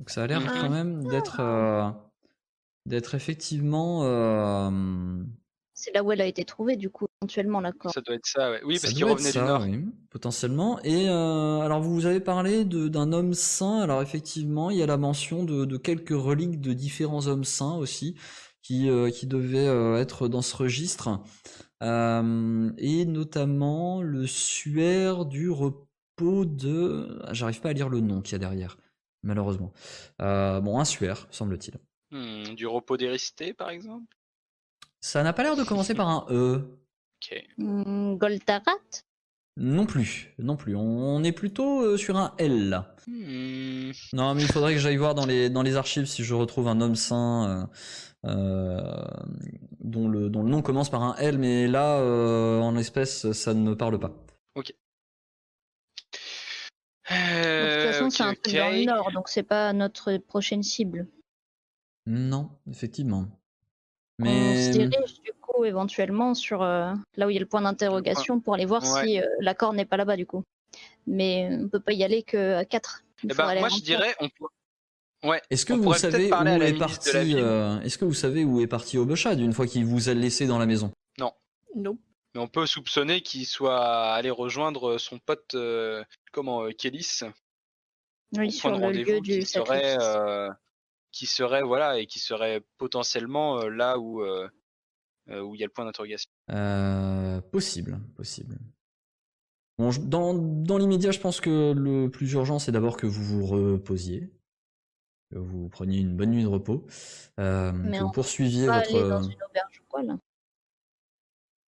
Donc 0.00 0.10
ça 0.10 0.24
a 0.24 0.26
l'air 0.26 0.40
Mhm. 0.42 0.48
quand 0.60 0.70
même 0.70 1.06
d'être 1.08 1.38
euh, 1.40 1.90
d'être 2.86 3.14
effectivement 3.14 4.00
euh, 4.04 4.70
C'est 5.74 5.92
là 5.94 6.02
où 6.04 6.12
elle 6.12 6.20
a 6.20 6.26
été 6.26 6.44
trouvée 6.44 6.76
du 6.76 6.90
coup 6.90 7.06
éventuellement 7.22 7.60
l'accord. 7.60 7.92
Ça 7.92 8.00
doit 8.02 8.14
être 8.14 8.26
ça, 8.26 8.50
ouais. 8.50 8.60
Oui, 8.64 8.78
ça 8.78 8.82
parce 8.82 8.92
qu'il 8.92 9.00
doit 9.00 9.10
être 9.12 9.18
revenait 9.18 9.32
du 9.32 9.38
ça, 9.38 9.44
nord. 9.46 9.62
oui, 9.62 9.84
potentiellement. 10.10 10.78
Et 10.84 11.08
euh, 11.08 11.60
alors, 11.60 11.80
vous 11.80 12.06
avez 12.06 12.20
parlé 12.20 12.64
de- 12.64 12.88
d'un 12.88 13.12
homme 13.12 13.34
saint. 13.34 13.80
Alors, 13.80 14.02
effectivement, 14.02 14.70
il 14.70 14.76
y 14.78 14.82
a 14.82 14.86
la 14.86 14.96
mention 14.98 15.44
de, 15.44 15.64
de 15.64 15.76
quelques 15.76 16.10
reliques 16.10 16.60
de 16.60 16.72
différents 16.74 17.26
hommes 17.28 17.44
saints 17.44 17.76
aussi, 17.76 18.14
qui, 18.62 18.88
euh, 18.90 19.10
qui 19.10 19.26
devaient 19.26 19.68
euh, 19.68 19.96
être 19.98 20.28
dans 20.28 20.42
ce 20.42 20.56
registre. 20.56 21.20
Euh, 21.82 22.72
et 22.78 23.06
notamment 23.06 24.02
le 24.02 24.26
suaire 24.26 25.24
du 25.26 25.50
repos 25.50 26.44
de... 26.44 27.20
ah, 27.24 27.32
J'arrive 27.34 27.60
pas 27.60 27.70
à 27.70 27.72
lire 27.72 27.88
le 27.88 28.00
nom 28.00 28.20
qu'il 28.22 28.32
y 28.32 28.36
a 28.36 28.38
derrière, 28.38 28.76
malheureusement. 29.22 29.72
Euh, 30.20 30.60
bon, 30.60 30.78
un 30.78 30.84
suaire, 30.84 31.26
semble-t-il. 31.30 31.78
Hmm, 32.10 32.54
du 32.54 32.66
repos 32.66 32.96
d'éristé, 32.96 33.52
par 33.52 33.70
exemple? 33.70 34.14
Ça 35.00 35.22
n'a 35.22 35.32
pas 35.32 35.42
l'air 35.42 35.56
de 35.56 35.64
commencer 35.64 35.94
par 35.94 36.08
un 36.08 36.26
E. 36.30 36.78
Ok. 37.22 37.44
Hmm, 37.58 38.14
Goltarat 38.16 38.62
Non 39.56 39.86
plus, 39.86 40.34
non 40.38 40.56
plus. 40.56 40.74
On 40.76 41.22
est 41.24 41.32
plutôt 41.32 41.82
euh, 41.82 41.96
sur 41.96 42.16
un 42.16 42.34
L 42.38 42.68
là. 42.68 42.94
Hmm, 43.06 43.90
Non, 44.12 44.34
mais 44.34 44.42
il 44.42 44.48
faudrait 44.52 44.74
que 44.74 44.80
j'aille 44.80 44.96
voir 44.96 45.14
dans 45.14 45.26
les, 45.26 45.48
dans 45.50 45.62
les 45.62 45.76
archives 45.76 46.06
si 46.06 46.24
je 46.24 46.34
retrouve 46.34 46.68
un 46.68 46.80
homme 46.80 46.96
saint 46.96 47.68
euh, 48.24 48.30
euh, 48.30 49.04
dont, 49.80 50.08
le, 50.08 50.28
dont 50.28 50.42
le 50.42 50.50
nom 50.50 50.62
commence 50.62 50.90
par 50.90 51.02
un 51.02 51.14
L, 51.16 51.38
mais 51.38 51.66
là, 51.66 51.98
euh, 51.98 52.60
en 52.60 52.76
espèce, 52.76 53.30
ça 53.32 53.54
ne 53.54 53.60
me 53.62 53.76
parle 53.76 53.98
pas. 53.98 54.08
De 54.56 54.62
Euh, 58.10 58.16
c'est 58.16 58.22
un 58.22 58.34
truc 58.34 58.54
dans 58.54 58.70
le 58.70 58.84
nord, 58.84 59.12
donc 59.12 59.28
c'est 59.28 59.42
pas 59.42 59.72
notre 59.72 60.16
prochaine 60.18 60.62
cible. 60.62 61.06
Non, 62.06 62.50
effectivement. 62.70 63.26
On 64.18 64.24
Mais 64.24 64.72
se 64.72 64.78
dirige 64.78 65.20
du 65.22 65.32
coup 65.40 65.64
éventuellement 65.64 66.34
sur 66.34 66.62
euh, 66.62 66.92
là 67.16 67.26
où 67.26 67.30
il 67.30 67.34
y 67.34 67.36
a 67.36 67.40
le 67.40 67.46
point 67.46 67.62
d'interrogation 67.62 68.40
pour 68.40 68.54
aller 68.54 68.66
voir 68.66 68.82
Ouais. 68.82 69.06
si 69.06 69.20
euh, 69.20 69.26
l'accord 69.40 69.72
n'est 69.72 69.84
pas 69.84 69.96
là-bas 69.96 70.16
du 70.16 70.26
coup. 70.26 70.44
Mais 71.06 71.48
on 71.52 71.68
peut 71.68 71.80
pas 71.80 71.92
y 71.92 72.04
aller 72.04 72.22
que 72.22 72.54
à 72.56 72.64
4. 72.64 73.04
Eh 73.24 73.26
ben, 73.28 73.58
moi, 73.60 73.68
je 73.68 73.82
dirais, 73.82 74.14
on 74.20 74.28
peut... 74.28 74.46
Ouais. 75.22 75.42
est-ce 75.50 75.66
que 75.66 75.74
on 75.74 75.78
vous 75.78 75.92
savez 75.94 76.26
où 76.26 76.30
parler 76.30 76.52
à 76.52 76.58
la 76.58 76.68
est 76.68 76.78
parti 76.78 77.34
euh, 77.34 77.80
Est-ce 77.80 77.98
que 77.98 78.06
vous 78.06 78.14
savez 78.14 78.44
où 78.44 78.60
est 78.60 78.66
parti 78.66 78.96
Obeshad 78.96 79.38
une 79.40 79.52
fois 79.52 79.66
qu'il 79.66 79.84
vous 79.84 80.08
a 80.08 80.14
laissé 80.14 80.46
dans 80.46 80.58
la 80.58 80.66
maison? 80.66 80.92
Nope. 81.76 81.98
Mais 82.34 82.40
on 82.40 82.48
peut 82.48 82.66
soupçonner 82.66 83.20
qu'il 83.20 83.46
soit 83.46 84.12
allé 84.12 84.30
rejoindre 84.30 84.98
son 84.98 85.18
pote, 85.18 85.54
euh, 85.54 86.02
comment, 86.32 86.64
euh, 86.64 86.70
Kélis, 86.70 87.20
Oui, 88.32 88.48
au 88.48 88.50
sur 88.50 88.62
point 88.68 88.72
de 88.72 88.80
le 88.80 88.86
rendez-vous 88.86 89.10
lieu 89.12 89.20
qui 89.20 89.38
du 89.40 89.42
serait, 89.42 89.82
sacrifice. 89.82 89.98
euh, 90.16 90.50
qui 91.12 91.26
serait, 91.26 91.62
voilà, 91.62 91.98
et 91.98 92.06
qui 92.06 92.18
serait 92.20 92.62
potentiellement 92.78 93.60
euh, 93.60 93.68
là 93.68 93.98
où 93.98 94.22
euh, 94.22 94.48
où 95.28 95.54
il 95.54 95.60
y 95.60 95.62
a 95.62 95.66
le 95.66 95.72
point 95.72 95.84
d'interrogation. 95.84 96.28
Euh, 96.50 97.40
Possible, 97.40 98.00
possible. 98.16 98.58
Bon, 99.78 99.90
je- 99.92 100.00
dans, 100.00 100.34
dans 100.34 100.76
l'immédiat, 100.76 101.10
je 101.12 101.20
pense 101.20 101.40
que 101.40 101.72
le 101.72 102.10
plus 102.10 102.32
urgent, 102.32 102.58
c'est 102.58 102.72
d'abord 102.72 102.96
que 102.96 103.06
vous 103.06 103.22
vous 103.22 103.46
reposiez, 103.46 104.30
que 105.30 105.38
vous 105.38 105.68
preniez 105.68 105.98
une 106.00 106.16
bonne 106.16 106.30
nuit 106.32 106.42
de 106.42 106.48
repos, 106.48 106.86
euh, 107.38 107.72
Mais 107.72 107.98
que 107.98 108.02
on 108.02 108.06
vous 108.06 108.12
poursuiviez 108.12 108.66
Pas 108.66 108.80
votre 108.80 108.88
aller 108.96 109.08
dans 109.08 109.22
une 109.22 109.42
auberge 109.42 109.80
ou 109.80 109.84
quoi 109.88 110.02
là? 110.02 110.18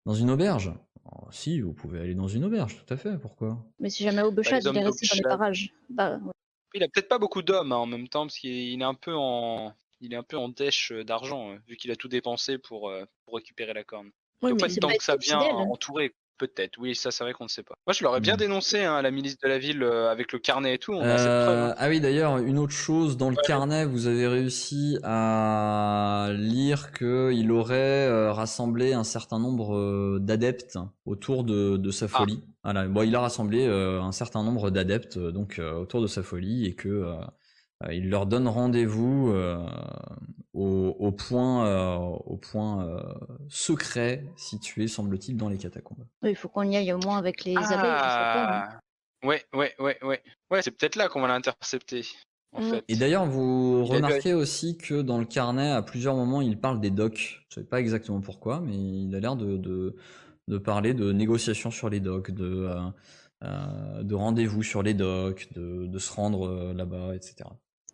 dans 0.06 0.14
une 0.14 0.30
auberge? 0.30 0.72
Oh, 1.04 1.26
si, 1.30 1.60
vous 1.60 1.72
pouvez 1.72 2.00
aller 2.00 2.14
dans 2.14 2.28
une 2.28 2.44
auberge, 2.44 2.84
tout 2.84 2.92
à 2.92 2.96
fait. 2.96 3.18
Pourquoi? 3.18 3.64
Mais 3.78 3.90
si 3.90 4.02
jamais 4.02 4.22
les 4.22 4.66
hommes 4.66 4.76
il 4.76 4.78
est 4.82 4.84
resté 4.84 5.06
dans 5.08 5.16
les 5.16 5.22
parages. 5.22 5.72
Bah, 5.88 6.16
ouais. 6.18 6.32
Il 6.74 6.82
a 6.82 6.88
peut-être 6.88 7.08
pas 7.08 7.18
beaucoup 7.18 7.42
d'hommes 7.42 7.72
hein, 7.72 7.76
en 7.76 7.86
même 7.86 8.08
temps 8.08 8.26
parce 8.26 8.38
qu'il 8.38 8.50
il 8.50 8.80
est 8.80 8.84
un 8.84 8.94
peu 8.94 9.14
en 9.14 9.74
il 10.00 10.12
est 10.12 10.16
un 10.16 10.22
peu 10.22 10.36
en 10.36 10.48
dèche 10.48 10.92
euh, 10.92 11.04
d'argent 11.04 11.52
euh, 11.52 11.56
vu 11.68 11.76
qu'il 11.76 11.90
a 11.90 11.96
tout 11.96 12.08
dépensé 12.08 12.58
pour 12.58 12.90
euh, 12.90 13.04
pour 13.24 13.36
récupérer 13.36 13.72
la 13.72 13.84
corne. 13.84 14.10
Oui, 14.42 14.50
Faut 14.50 14.56
mais 14.56 14.80
pas 14.80 14.96
que 14.96 15.04
ça 15.04 15.16
bien 15.16 15.38
entouré. 15.38 16.14
Peut-être, 16.38 16.76
oui, 16.78 16.94
ça 16.96 17.10
c'est 17.12 17.22
vrai 17.22 17.32
qu'on 17.34 17.44
ne 17.44 17.48
sait 17.48 17.62
pas. 17.62 17.74
Moi 17.86 17.92
je 17.94 18.02
l'aurais 18.02 18.20
bien 18.20 18.34
Hmm. 18.34 18.38
dénoncé 18.38 18.82
hein, 18.82 18.96
à 18.96 19.02
la 19.02 19.10
milice 19.12 19.38
de 19.38 19.46
la 19.48 19.58
ville 19.58 19.82
euh, 19.82 20.10
avec 20.10 20.32
le 20.32 20.38
carnet 20.40 20.74
et 20.74 20.78
tout, 20.78 20.92
on 20.92 21.00
a 21.02 21.16
cette 21.18 21.36
preuve. 21.36 21.56
Euh, 21.58 21.68
hein. 21.70 21.74
Ah 21.78 21.88
oui, 21.88 22.00
d'ailleurs, 22.00 22.38
une 22.38 22.58
autre 22.58 22.72
chose, 22.72 23.16
dans 23.16 23.30
le 23.30 23.36
carnet, 23.36 23.84
vous 23.84 24.06
avez 24.08 24.26
réussi 24.26 24.98
à 25.04 26.30
lire 26.34 26.92
qu'il 26.92 27.52
aurait 27.52 28.08
euh, 28.08 28.32
rassemblé 28.32 28.92
un 28.92 29.04
certain 29.04 29.38
nombre 29.38 29.76
euh, 29.76 30.18
d'adeptes 30.20 30.78
autour 31.04 31.44
de, 31.44 31.76
de 31.76 31.90
sa 31.90 32.06
Ah. 32.06 32.08
folie. 32.08 32.42
Voilà. 32.64 32.88
Bon, 32.88 33.02
il 33.02 33.14
a 33.14 33.20
rassemblé 33.20 33.66
un 33.66 34.12
certain 34.12 34.42
nombre 34.42 34.70
d'adeptes 34.70 35.18
donc 35.18 35.60
autour 35.60 36.00
de 36.00 36.06
sa 36.06 36.22
folie 36.22 36.64
et 36.66 36.74
que 36.74 37.04
euh, 37.86 37.94
il 37.94 38.08
leur 38.10 38.26
donne 38.26 38.48
rendez-vous 38.48 39.30
euh, 39.30 39.66
au, 40.54 40.96
au 40.98 41.12
point, 41.12 41.66
euh, 41.66 41.96
au 41.96 42.36
point 42.36 42.86
euh, 42.86 43.02
secret 43.48 44.24
situé, 44.36 44.88
semble-t-il, 44.88 45.36
dans 45.36 45.48
les 45.48 45.58
catacombes. 45.58 46.04
Oui, 46.22 46.30
il 46.30 46.36
faut 46.36 46.48
qu'on 46.48 46.62
y 46.62 46.76
aille 46.76 46.92
au 46.92 46.98
moins 46.98 47.18
avec 47.18 47.44
les 47.44 47.56
abeilles. 47.56 47.74
pas. 47.74 48.44
hein. 48.44 48.68
Ah, 49.22 49.26
ouais, 49.26 49.42
ouais, 49.54 49.74
ouais, 49.78 49.98
ouais. 50.02 50.22
Ouais, 50.50 50.62
c'est 50.62 50.70
peut-être 50.70 50.96
là 50.96 51.08
qu'on 51.08 51.20
va 51.20 51.28
l'intercepter. 51.28 52.04
En 52.54 52.60
Mm. 52.60 52.70
fait. 52.70 52.84
Et 52.88 52.96
d'ailleurs, 52.96 53.24
vous 53.24 53.82
Il 53.86 53.92
remarquez 53.94 54.34
aussi 54.34 54.76
que 54.76 55.00
dans 55.00 55.16
le 55.18 55.24
carnet, 55.24 55.70
à 55.70 55.80
plusieurs 55.82 56.14
moments, 56.14 56.42
il 56.42 56.58
parle 56.58 56.80
des 56.80 56.90
docks. 56.90 57.40
Je 57.48 57.54
sais 57.60 57.64
pas 57.66 57.80
exactement 57.80 58.20
pourquoi, 58.20 58.60
mais 58.60 58.76
il 58.76 59.14
a 59.14 59.20
l'air 59.20 59.36
de, 59.36 59.56
de, 59.56 59.96
de 60.48 60.58
parler 60.58 60.92
de 60.92 61.12
négociations 61.12 61.70
sur 61.70 61.88
les 61.88 62.00
docks, 62.00 62.30
de, 62.30 62.68
euh, 63.42 64.02
de 64.02 64.14
rendez-vous 64.14 64.62
sur 64.62 64.82
les 64.82 64.92
docks, 64.92 65.48
de, 65.54 65.86
de 65.86 65.98
se 65.98 66.12
rendre 66.12 66.72
là-bas, 66.74 67.14
etc. 67.14 67.48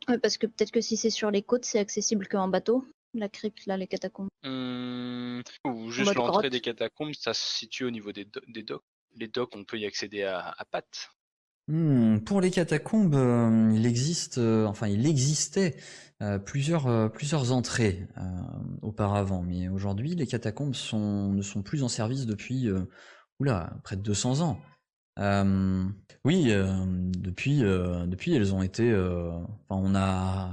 Ouais, 0.09 0.19
parce 0.19 0.39
que 0.39 0.47
peut-être 0.47 0.71
que 0.71 0.81
si 0.81 0.97
c'est 0.97 1.11
sur 1.11 1.31
les 1.31 1.43
côtes, 1.43 1.65
c'est 1.65 1.79
accessible 1.79 2.27
qu'en 2.29 2.49
bateau. 2.49 2.85
La 3.15 3.29
crypte, 3.29 3.67
là, 3.67 3.77
les 3.77 3.87
catacombes. 3.87 4.29
Hum, 4.45 5.43
ou 5.65 5.91
juste 5.91 6.15
l'entrée 6.15 6.51
des 6.51 6.61
catacombes, 6.61 7.15
ça 7.15 7.35
se 7.35 7.59
situe 7.59 7.85
au 7.85 7.91
niveau 7.91 8.13
des, 8.13 8.25
do- 8.25 8.41
des 8.49 8.63
docks. 8.63 8.85
Les 9.17 9.29
docks, 9.29 9.57
on 9.57 9.65
peut 9.65 9.79
y 9.79 9.87
accéder 9.87 10.25
à, 10.25 10.55
à 10.57 10.65
pattes. 10.65 11.11
Hmm, 11.69 12.19
pour 12.21 12.41
les 12.41 12.51
catacombes, 12.51 13.15
euh, 13.15 13.71
il 13.75 13.85
existe, 13.85 14.39
euh, 14.39 14.65
enfin, 14.67 14.89
il 14.89 15.07
existait 15.07 15.77
euh, 16.23 16.39
plusieurs, 16.39 16.87
euh, 16.87 17.09
plusieurs 17.09 17.53
entrées 17.53 18.07
euh, 18.17 18.23
auparavant, 18.83 19.43
mais 19.43 19.69
aujourd'hui, 19.69 20.15
les 20.15 20.27
catacombes 20.27 20.75
sont, 20.75 21.31
ne 21.33 21.43
sont 21.43 21.63
plus 21.63 21.83
en 21.83 21.89
service 21.89 22.25
depuis, 22.25 22.69
euh, 22.69 22.85
oula, 23.39 23.77
près 23.85 23.97
de 23.97 24.03
200 24.03 24.41
ans. 24.41 24.61
Euh, 25.19 25.85
oui, 26.25 26.51
euh, 26.51 26.85
depuis, 26.87 27.64
euh, 27.64 28.07
depuis, 28.07 28.35
elles 28.35 28.55
ont 28.55 28.62
été, 28.62 28.95
enfin, 28.95 29.81
on 29.83 29.95
a 29.95 30.51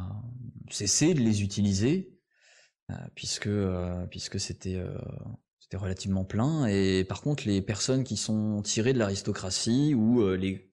cessé 0.70 1.14
de 1.14 1.20
les 1.20 1.44
utiliser 1.44 2.12
puisque, 3.16 3.50
puisque 4.10 4.40
c'était, 4.40 4.80
c'était 5.60 5.78
relativement 5.78 6.26
plein. 6.26 6.68
Et 6.68 7.04
par 7.04 7.22
contre, 7.22 7.48
les 7.48 7.62
personnes 7.62 8.04
qui 8.04 8.18
sont 8.18 8.62
tirées 8.62 8.94
de 8.94 9.00
l'aristocratie 9.00 9.94
ou 9.96 10.28
les 10.36 10.72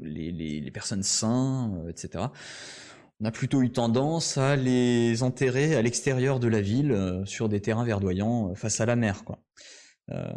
les, 0.00 0.32
les, 0.32 0.60
les 0.60 0.70
personnes 0.72 1.04
sains, 1.04 1.84
etc. 1.88 2.24
On 3.20 3.26
a 3.26 3.30
plutôt 3.30 3.62
eu 3.62 3.70
tendance 3.70 4.36
à 4.36 4.56
les 4.56 5.22
enterrer 5.22 5.76
à 5.76 5.82
l'extérieur 5.82 6.40
de 6.40 6.48
la 6.48 6.60
ville, 6.60 7.22
sur 7.26 7.48
des 7.48 7.60
terrains 7.60 7.84
verdoyants 7.84 8.52
face 8.56 8.80
à 8.80 8.86
la 8.86 8.96
mer, 8.96 9.22
quoi. 9.24 9.38
Euh, 10.10 10.32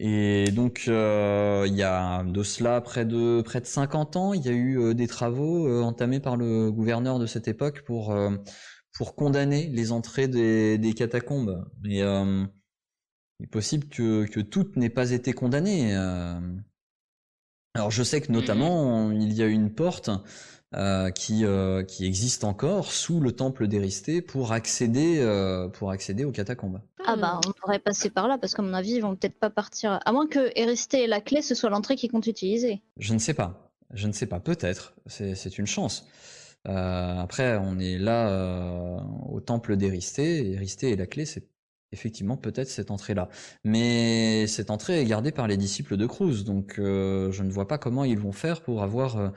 et 0.00 0.50
donc, 0.50 0.86
euh, 0.88 1.64
il 1.68 1.74
y 1.74 1.82
a 1.82 2.24
de 2.24 2.42
cela 2.42 2.80
près 2.80 3.04
de 3.04 3.42
près 3.42 3.60
de 3.60 3.66
50 3.66 4.16
ans, 4.16 4.32
il 4.34 4.44
y 4.44 4.48
a 4.48 4.52
eu 4.52 4.78
euh, 4.78 4.94
des 4.94 5.06
travaux 5.06 5.82
entamés 5.82 6.20
par 6.20 6.36
le 6.36 6.70
gouverneur 6.72 7.18
de 7.18 7.26
cette 7.26 7.48
époque 7.48 7.82
pour 7.84 8.14
pour 8.94 9.14
condamner 9.16 9.68
les 9.68 9.92
entrées 9.92 10.28
des, 10.28 10.78
des 10.78 10.94
catacombes. 10.94 11.64
Mais 11.82 12.02
euh, 12.02 12.44
il 13.40 13.44
est 13.44 13.48
possible 13.48 13.88
que, 13.88 14.26
que 14.26 14.40
toutes 14.40 14.76
n'aient 14.76 14.90
pas 14.90 15.10
été 15.12 15.32
condamnées. 15.32 15.96
euh. 15.96 16.40
Alors 17.74 17.90
je 17.90 18.02
sais 18.02 18.20
que 18.20 18.30
notamment 18.32 19.10
il 19.10 19.32
y 19.32 19.42
a 19.42 19.46
une 19.46 19.72
porte 19.72 20.10
euh, 20.76 21.10
qui, 21.10 21.44
euh, 21.44 21.84
qui 21.84 22.04
existe 22.04 22.42
encore 22.42 22.90
sous 22.90 23.20
le 23.20 23.30
temple 23.30 23.68
d'Éristé 23.68 24.22
pour 24.22 24.50
accéder 24.50 25.18
euh, 25.20 25.68
pour 25.68 25.92
accéder 25.92 26.24
aux 26.24 26.32
catacombes. 26.32 26.80
Ah 27.06 27.14
bah 27.14 27.40
on 27.46 27.50
devrait 27.50 27.78
passer 27.78 28.10
par 28.10 28.26
là 28.26 28.38
parce 28.38 28.54
qu'à 28.54 28.62
mon 28.62 28.74
avis 28.74 28.94
ils 28.94 29.00
vont 29.00 29.14
peut-être 29.14 29.38
pas 29.38 29.50
partir. 29.50 30.00
À 30.04 30.12
moins 30.12 30.26
que 30.26 30.50
Eristé 30.58 31.04
et 31.04 31.06
la 31.06 31.20
clé 31.20 31.42
ce 31.42 31.54
soit 31.54 31.70
l'entrée 31.70 31.94
qui 31.94 32.08
compte 32.08 32.26
utiliser. 32.26 32.82
Je 32.98 33.14
ne 33.14 33.20
sais 33.20 33.34
pas. 33.34 33.72
Je 33.92 34.08
ne 34.08 34.12
sais 34.12 34.26
pas. 34.26 34.40
Peut-être. 34.40 34.94
C'est 35.06 35.36
c'est 35.36 35.58
une 35.58 35.66
chance. 35.66 36.08
Euh, 36.66 37.20
après, 37.20 37.56
on 37.58 37.78
est 37.78 37.98
là 37.98 38.98
au 39.28 39.40
temple 39.40 39.76
d'Éristé. 39.76 40.52
Éristé 40.52 40.90
et 40.90 40.96
la 40.96 41.06
clé, 41.06 41.24
c'est 41.24 41.46
effectivement 41.92 42.36
peut-être 42.36 42.68
cette 42.68 42.90
entrée-là. 42.90 43.28
Mais 43.62 44.48
cette 44.48 44.70
entrée 44.70 45.00
est 45.00 45.04
gardée 45.04 45.30
par 45.30 45.46
les 45.46 45.56
disciples 45.56 45.96
de 45.96 46.06
Cruz, 46.06 46.42
donc 46.42 46.74
je 46.78 47.42
ne 47.42 47.50
vois 47.50 47.68
pas 47.68 47.78
comment 47.78 48.02
ils 48.02 48.18
vont 48.18 48.32
faire 48.32 48.62
pour 48.62 48.82
avoir. 48.82 49.32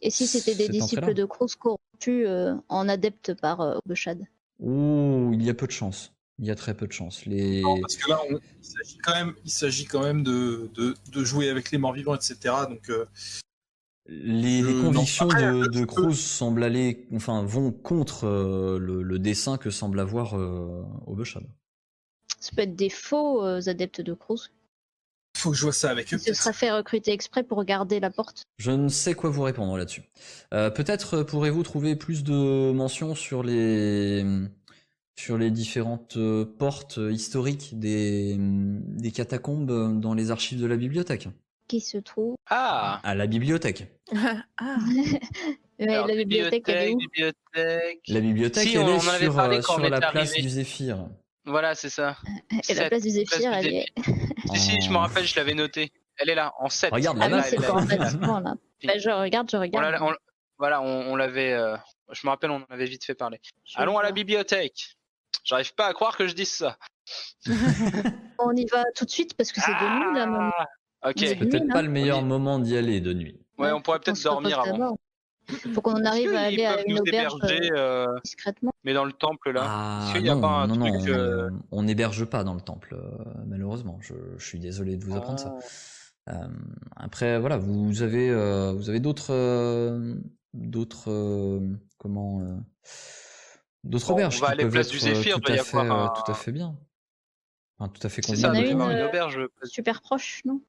Et 0.00 0.10
si 0.10 0.26
c'était 0.26 0.54
des 0.54 0.68
disciples 0.68 1.14
de 1.14 1.24
Cruz 1.24 1.54
corrompus 1.58 2.26
euh, 2.26 2.54
en 2.68 2.88
adeptes 2.88 3.34
par 3.34 3.60
euh, 3.60 3.78
Obeshad 3.84 4.22
Ouh, 4.60 5.30
il 5.34 5.42
y 5.42 5.50
a 5.50 5.54
peu 5.54 5.66
de 5.66 5.72
chance. 5.72 6.12
Il 6.38 6.46
y 6.46 6.50
a 6.50 6.54
très 6.54 6.74
peu 6.74 6.86
de 6.86 6.92
chance. 6.92 7.26
Les... 7.26 7.60
Non, 7.60 7.78
parce 7.80 7.96
que 7.96 8.08
là, 8.08 8.18
on- 8.30 8.38
il 8.38 8.64
s'agit 8.64 8.98
quand 8.98 9.12
même, 9.14 9.34
il 9.44 9.50
s'agit 9.50 9.84
quand 9.84 10.02
même 10.02 10.22
de, 10.22 10.70
de, 10.74 10.94
de 11.12 11.24
jouer 11.24 11.50
avec 11.50 11.70
les 11.70 11.76
morts 11.78 11.92
vivants, 11.92 12.14
etc. 12.14 12.36
Donc, 12.68 12.88
euh, 12.88 13.04
Les, 14.06 14.62
les 14.62 14.72
non. 14.72 14.84
convictions 14.84 15.28
Après, 15.28 15.52
de, 15.52 15.66
de 15.66 15.84
Cruz 15.84 16.14
semblent 16.14 16.64
aller, 16.64 17.06
enfin, 17.14 17.42
vont 17.44 17.70
contre 17.72 18.24
euh, 18.26 18.78
le, 18.78 19.02
le 19.02 19.18
dessin 19.18 19.58
que 19.58 19.68
semble 19.70 20.00
avoir 20.00 20.38
euh, 20.38 20.82
Obeshad. 21.06 21.44
Ça 22.38 22.52
peut 22.56 22.62
être 22.62 22.74
des 22.76 22.88
faux 22.90 23.44
euh, 23.44 23.60
adeptes 23.66 24.00
de 24.00 24.14
Cruz. 24.14 24.50
Faut 25.40 25.50
que 25.50 25.56
je 25.56 25.62
vois 25.62 25.72
ça 25.72 25.90
avec 25.90 26.12
eux. 26.14 26.18
Qui 26.18 26.24
se 26.24 26.34
sera 26.34 26.52
fait 26.52 26.70
recruter 26.70 27.12
exprès 27.12 27.42
pour 27.42 27.64
garder 27.64 28.00
la 28.00 28.10
porte. 28.10 28.44
Je 28.58 28.70
ne 28.70 28.88
sais 28.88 29.14
quoi 29.14 29.30
vous 29.30 29.42
répondre 29.42 29.76
là-dessus. 29.76 30.02
Euh, 30.54 30.70
Peut-être 30.70 31.18
euh, 31.18 31.24
pourrez-vous 31.24 31.62
trouver 31.62 31.96
plus 31.96 32.22
de 32.24 32.72
mentions 32.72 33.14
sur 33.14 33.42
les 33.42 34.24
sur 35.16 35.36
les 35.36 35.50
différentes 35.50 36.16
euh, 36.16 36.44
portes 36.46 36.98
historiques 37.10 37.78
des, 37.78 38.36
des 38.38 39.10
catacombes 39.12 40.00
dans 40.00 40.14
les 40.14 40.30
archives 40.30 40.60
de 40.60 40.66
la 40.66 40.76
bibliothèque? 40.76 41.28
Qui 41.68 41.80
se 41.80 41.98
trouve? 41.98 42.36
Ah 42.48 43.00
À 43.04 43.14
la 43.14 43.26
bibliothèque. 43.26 43.86
ah, 44.58 44.76
Mais 45.78 45.94
Alors, 45.94 46.06
la 46.08 46.14
bibliothèque, 46.16 46.64
elle 46.68 46.88
est 46.88 46.94
où? 46.94 46.98
bibliothèque. 46.98 48.00
La 48.08 48.20
bibliothèque, 48.20 48.68
Si, 48.68 48.76
elle 48.76 48.82
on 48.82 48.96
est 48.96 49.00
sur, 49.00 49.64
sur 49.64 49.78
la 49.78 50.00
place 50.00 50.30
arrivé. 50.32 50.42
du 50.42 50.48
Zéphyr. 50.48 51.08
Voilà, 51.50 51.74
c'est 51.74 51.90
ça. 51.90 52.16
Et 52.50 52.56
la 52.56 52.62
Sept, 52.62 52.88
place 52.88 53.02
du 53.02 53.10
Zéphyr, 53.10 53.38
place 53.50 53.64
elle 53.64 53.70
du 53.70 53.74
est. 53.76 53.86
Si, 54.54 54.58
si, 54.60 54.80
je 54.80 54.90
me 54.90 54.96
rappelle, 54.96 55.24
je 55.26 55.36
l'avais 55.36 55.54
noté. 55.54 55.92
Elle 56.16 56.30
est 56.30 56.34
là, 56.34 56.52
en 56.58 56.68
7. 56.68 56.92
Regarde, 56.92 57.18
Ah 57.20 57.28
la 57.28 57.36
oui, 57.38 57.42
c'est 57.48 57.58
en 57.70 58.40
là. 58.40 58.54
Bah, 58.84 58.98
je 58.98 59.10
regarde, 59.10 59.50
je 59.50 59.56
On 59.56 59.60
regarde. 59.60 59.92
l'a- 59.92 60.02
on- 60.02 60.14
voilà, 60.58 60.82
on, 60.82 61.12
on 61.12 61.16
l'avait. 61.16 61.52
euh, 61.52 61.76
je 62.12 62.20
me 62.26 62.30
rappelle, 62.30 62.50
on 62.50 62.56
en 62.56 62.66
avait 62.70 62.84
vite 62.86 63.04
fait 63.04 63.14
parler. 63.14 63.40
Je 63.64 63.78
Allons 63.78 63.98
à 63.98 64.02
la 64.02 64.12
bibliothèque. 64.12 64.96
J'arrive 65.44 65.74
pas 65.74 65.86
à 65.86 65.92
croire 65.94 66.16
que 66.16 66.26
je 66.26 66.34
dise 66.34 66.50
ça. 66.52 66.76
On 68.38 68.54
y 68.54 68.66
va 68.66 68.84
tout 68.94 69.04
de 69.04 69.10
suite 69.10 69.34
parce 69.36 69.52
que 69.52 69.60
c'est 69.60 69.72
de 69.72 69.74
nuit 70.10 70.14
là. 70.18 70.26
maman. 70.26 70.50
Ah, 71.02 71.10
Ok. 71.10 71.14
C'est 71.18 71.36
Peut-être 71.36 71.68
pas 71.72 71.80
le 71.82 71.88
meilleur 71.88 72.22
moment 72.22 72.58
d'y 72.58 72.76
aller 72.76 73.00
de 73.00 73.12
nuit. 73.14 73.40
Ouais, 73.58 73.72
on 73.72 73.80
pourrait 73.80 74.00
peut-être 74.00 74.16
se 74.18 74.24
dormir 74.24 74.60
avant. 74.60 74.98
D'abord. 75.50 75.74
Faut 75.74 75.82
qu'on 75.82 76.04
arrive 76.04 76.34
à 76.34 76.40
aller 76.42 76.64
à 76.64 76.82
une 76.86 76.94
nous 76.94 77.00
auberge 77.00 77.34
héberger, 77.42 77.70
euh, 77.72 78.06
euh, 78.08 78.20
discrètement? 78.24 78.72
mais 78.84 78.94
dans 78.94 79.04
le 79.04 79.12
temple 79.12 79.50
là? 79.52 79.64
Ah 79.68 80.00
Est-ce 80.04 80.16
qu'il 80.18 80.26
y 80.26 80.30
a 80.30 80.34
non, 80.34 80.40
pas 80.40 80.48
un 80.62 80.66
non, 80.66 80.76
non, 80.76 80.90
truc, 80.98 81.08
on- 81.08 81.12
euh, 81.12 81.50
on 81.70 81.82
n'héberge 81.82 82.24
pas 82.24 82.44
dans 82.44 82.54
le 82.54 82.60
temple, 82.60 82.94
euh, 82.94 83.10
malheureusement. 83.46 83.98
Je, 84.00 84.14
je 84.36 84.44
suis 84.46 84.58
désolé 84.58 84.96
de 84.96 85.04
vous 85.04 85.16
apprendre 85.16 85.40
ça. 85.40 85.54
Ah. 86.26 86.32
Euh, 86.44 86.48
après, 86.96 87.38
voilà, 87.40 87.56
vous 87.56 88.02
avez, 88.02 88.30
euh, 88.30 88.72
vous 88.72 88.88
avez 88.88 89.00
d'autres, 89.00 89.32
euh, 89.32 90.14
d'autres, 90.54 91.10
euh, 91.10 91.60
comment, 91.98 92.40
euh, 92.42 92.56
d'autres 93.84 94.08
Bon, 94.08 94.14
auberges 94.14 94.36
on 94.36 94.40
va 94.40 94.46
qui 94.48 94.52
aller 94.52 94.62
peuvent 94.64 94.72
place 94.72 94.86
être 94.86 94.92
du 94.92 94.98
Zéphyr, 94.98 95.40
tout 95.40 95.50
à 95.52 95.56
fait, 95.56 95.76
un- 95.78 96.08
tout 96.08 96.30
à 96.30 96.34
fait 96.34 96.52
bien, 96.52 96.76
Enfin, 97.78 97.90
tout 97.90 98.06
à 98.06 98.10
fait 98.10 98.22
C'est 98.22 98.36
ça, 98.36 98.52
une, 98.54 98.80
auberge. 99.02 99.40
Super 99.64 100.02
proche, 100.02 100.42
non? 100.44 100.60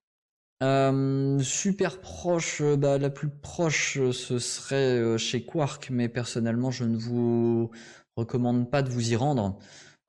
Euh, 0.62 1.39
super 1.39 1.99
proche, 2.01 2.62
euh, 2.62 2.78
bah, 2.78 2.97
la 2.99 3.09
plus 3.09 3.30
proche, 3.30 3.97
euh, 3.97 4.12
ce 4.12 4.38
serait 4.38 5.18
chez 5.18 5.43
Quark, 5.43 5.89
mais 5.89 6.07
personnellement, 6.07 6.70
je 6.70 6.84
ne 6.84 6.97
vous 6.97 7.72
recommande 8.16 8.70
pas 8.70 8.84
de 8.84 8.89
vous 8.89 9.12
y 9.12 9.16
rendre. 9.16 9.57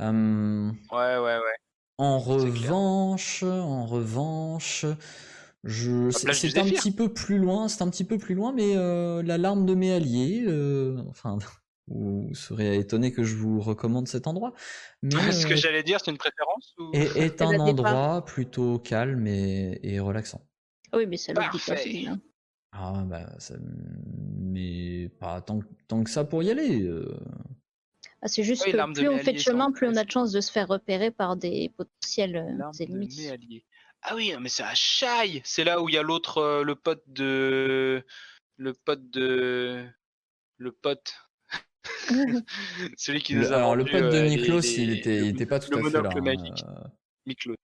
Euh, 0.02 0.70
Ouais, 0.90 1.16
ouais, 1.18 1.38
ouais. 1.38 1.56
En 1.98 2.18
clair. 2.50 2.80
revanche, 2.80 3.42
en 3.44 3.86
revanche, 3.86 4.84
je, 5.64 6.10
c'est 6.10 6.58
un 6.58 6.64
petit 6.64 6.92
peu 6.92 7.12
plus 7.12 7.38
loin, 7.38 7.68
c'est 7.68 7.82
un 7.82 7.88
petit 7.90 8.04
peu 8.04 8.18
plus 8.18 8.34
loin, 8.34 8.52
mais 8.52 8.76
euh, 8.76 9.22
la 9.22 9.38
larme 9.38 9.64
de 9.66 9.74
mes 9.74 9.92
alliés, 9.92 10.44
enfin, 11.08 11.38
vous 11.92 12.34
serez 12.34 12.76
étonné 12.76 13.12
que 13.12 13.24
je 13.24 13.36
vous 13.36 13.60
recommande 13.60 14.08
cet 14.08 14.26
endroit, 14.26 14.52
mais 15.02 15.32
Ce 15.32 15.46
que 15.46 15.54
euh, 15.54 15.56
j'allais 15.56 15.82
dire, 15.82 16.00
c'est 16.04 16.10
une 16.10 16.18
préférence 16.18 16.74
ou... 16.78 16.92
est, 16.94 17.16
est 17.16 17.42
un 17.42 17.52
le 17.52 17.60
endroit 17.60 18.24
plutôt 18.24 18.78
calme 18.78 19.26
et, 19.26 19.78
et 19.82 20.00
relaxant. 20.00 20.46
Oui, 20.92 21.06
mais 21.06 21.16
ça 21.16 21.32
l'oublie 21.32 21.46
pas, 21.48 21.58
Parfait. 21.58 21.76
c'est 21.84 21.90
bien. 21.90 22.20
Ah 22.72 23.04
bah, 23.06 23.28
ça, 23.38 23.54
mais 24.38 25.10
pas 25.20 25.40
tant, 25.42 25.60
que- 25.60 25.66
tant 25.88 26.02
que 26.02 26.10
ça 26.10 26.24
pour 26.24 26.42
y 26.42 26.50
aller. 26.50 26.82
euh. 26.82 27.16
Ah, 28.22 28.28
c'est 28.28 28.42
juste 28.44 28.64
Oui, 28.64 28.72
que 28.72 28.92
plus 28.94 29.08
on 29.08 29.18
fait 29.18 29.32
de 29.32 29.38
chemin, 29.38 29.72
plus 29.72 29.88
on 29.88 29.96
a 29.96 30.04
de 30.04 30.10
chances 30.10 30.32
de 30.32 30.40
se 30.40 30.50
faire 30.50 30.68
repérer 30.68 31.10
par 31.10 31.36
des 31.36 31.72
potentiels 31.76 32.36
euh, 32.36 32.52
de 32.52 32.82
ennemis. 32.82 33.30
Ah 34.02 34.14
oui, 34.16 34.32
mais 34.40 34.48
c'est 34.48 34.62
à 34.64 34.74
Chai. 34.74 35.42
C'est 35.44 35.64
là 35.64 35.80
où 35.80 35.88
il 35.88 35.94
y 35.94 35.98
a 35.98 36.02
l'autre, 36.02 36.38
euh, 36.38 36.64
le 36.64 36.74
pote 36.74 37.02
de, 37.06 38.04
le 38.56 38.74
pote 38.74 39.10
de, 39.10 39.86
le 40.56 40.72
pote, 40.72 41.14
celui 42.96 43.20
qui 43.22 43.34
nous 43.34 43.42
Le- 43.42 43.52
a 43.52 43.56
alors 43.56 43.76
le 43.76 43.84
pote 43.84 43.92
de 43.94 43.98
euh, 43.98 44.22
les- 44.24 44.36
les- 44.36 44.78
il 44.78 44.90
était, 44.98 45.18
le- 45.18 45.24
il 45.24 45.28
était 45.30 45.46
pas 45.46 45.58
tout 45.58 45.70
le 45.72 45.78
à 45.78 45.82
fait 45.82 45.90
là. 45.90 45.98
monocle 46.02 46.18
hein, 46.18 46.22
magique. 46.22 46.64
euh, 46.68 46.88
Miklos. 47.26 47.54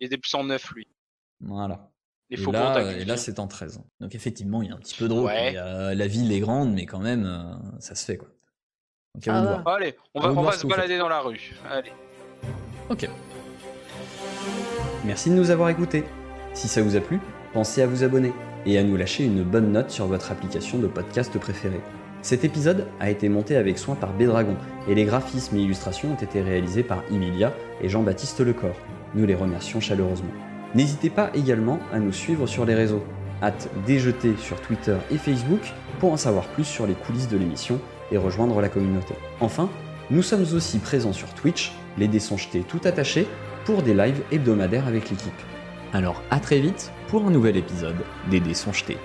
Il 0.00 0.06
était 0.06 0.18
plus 0.18 0.34
en 0.34 0.44
neuf 0.44 0.70
lui. 0.72 0.86
Voilà. 1.40 1.90
Les 2.30 2.40
Et 2.42 2.52
là, 2.52 2.92
et 2.98 3.04
là 3.04 3.16
c'est 3.16 3.38
en 3.38 3.46
13. 3.46 3.80
Donc 4.00 4.14
effectivement, 4.14 4.62
il 4.62 4.68
y 4.70 4.72
a 4.72 4.74
un 4.74 4.78
petit 4.78 4.94
peu 4.96 5.08
de 5.08 5.12
route. 5.12 5.24
Ouais. 5.26 5.54
euh, 5.56 5.94
la 5.94 6.06
ville 6.06 6.32
est 6.32 6.40
grande, 6.40 6.72
mais 6.72 6.86
quand 6.86 6.98
même, 7.00 7.24
euh, 7.26 7.54
ça 7.80 7.94
se 7.94 8.04
fait 8.04 8.16
quoi. 8.16 8.28
Donc 9.14 9.28
Ah 9.28 9.42
voir. 9.62 9.76
Allez, 9.76 9.94
on 10.14 10.20
va, 10.20 10.30
on 10.32 10.42
va 10.42 10.52
se 10.52 10.66
balader 10.66 10.98
dans 10.98 11.08
la 11.08 11.20
rue. 11.20 11.54
Allez. 11.70 11.92
Ok. 12.88 13.08
Merci 15.04 15.30
de 15.30 15.34
nous 15.34 15.50
avoir 15.50 15.68
écoutés. 15.68 16.04
Si 16.54 16.66
ça 16.68 16.82
vous 16.82 16.96
a 16.96 17.00
plu, 17.00 17.20
pensez 17.52 17.82
à 17.82 17.86
vous 17.86 18.02
abonner 18.04 18.32
et 18.66 18.78
à 18.78 18.82
nous 18.82 18.96
lâcher 18.96 19.24
une 19.24 19.42
bonne 19.44 19.70
note 19.72 19.90
sur 19.90 20.06
votre 20.06 20.32
application 20.32 20.78
de 20.78 20.86
podcast 20.86 21.38
préférée. 21.38 21.80
Cet 22.24 22.42
épisode 22.42 22.86
a 23.00 23.10
été 23.10 23.28
monté 23.28 23.54
avec 23.54 23.76
soin 23.76 23.96
par 23.96 24.14
Bédragon 24.14 24.56
et 24.88 24.94
les 24.94 25.04
graphismes 25.04 25.58
et 25.58 25.60
illustrations 25.60 26.12
ont 26.12 26.24
été 26.24 26.40
réalisés 26.40 26.82
par 26.82 27.02
Emilia 27.10 27.52
et 27.82 27.90
Jean-Baptiste 27.90 28.40
Lecor. 28.40 28.74
Nous 29.14 29.26
les 29.26 29.34
remercions 29.34 29.78
chaleureusement. 29.78 30.32
N'hésitez 30.74 31.10
pas 31.10 31.30
également 31.34 31.80
à 31.92 31.98
nous 31.98 32.14
suivre 32.14 32.46
sur 32.46 32.64
les 32.64 32.74
réseaux. 32.74 33.04
Hâte 33.42 33.68
déjeter 33.86 34.36
sur 34.38 34.58
Twitter 34.62 34.96
et 35.10 35.18
Facebook 35.18 35.60
pour 35.98 36.12
en 36.12 36.16
savoir 36.16 36.46
plus 36.46 36.64
sur 36.64 36.86
les 36.86 36.94
coulisses 36.94 37.28
de 37.28 37.36
l'émission 37.36 37.78
et 38.10 38.16
rejoindre 38.16 38.58
la 38.62 38.70
communauté. 38.70 39.12
Enfin, 39.40 39.68
nous 40.10 40.22
sommes 40.22 40.46
aussi 40.54 40.78
présents 40.78 41.12
sur 41.12 41.28
Twitch, 41.34 41.72
les 41.98 42.08
dés 42.08 42.20
sont 42.20 42.38
jetés 42.38 42.62
tout 42.62 42.80
attachés, 42.84 43.26
pour 43.66 43.82
des 43.82 43.92
lives 43.92 44.22
hebdomadaires 44.32 44.88
avec 44.88 45.10
l'équipe. 45.10 45.42
Alors 45.92 46.22
à 46.30 46.40
très 46.40 46.60
vite 46.60 46.90
pour 47.08 47.26
un 47.26 47.30
nouvel 47.30 47.58
épisode 47.58 47.96
des 48.30 48.40
dés 48.40 48.54
sont 48.54 48.72
jetés. 48.72 48.96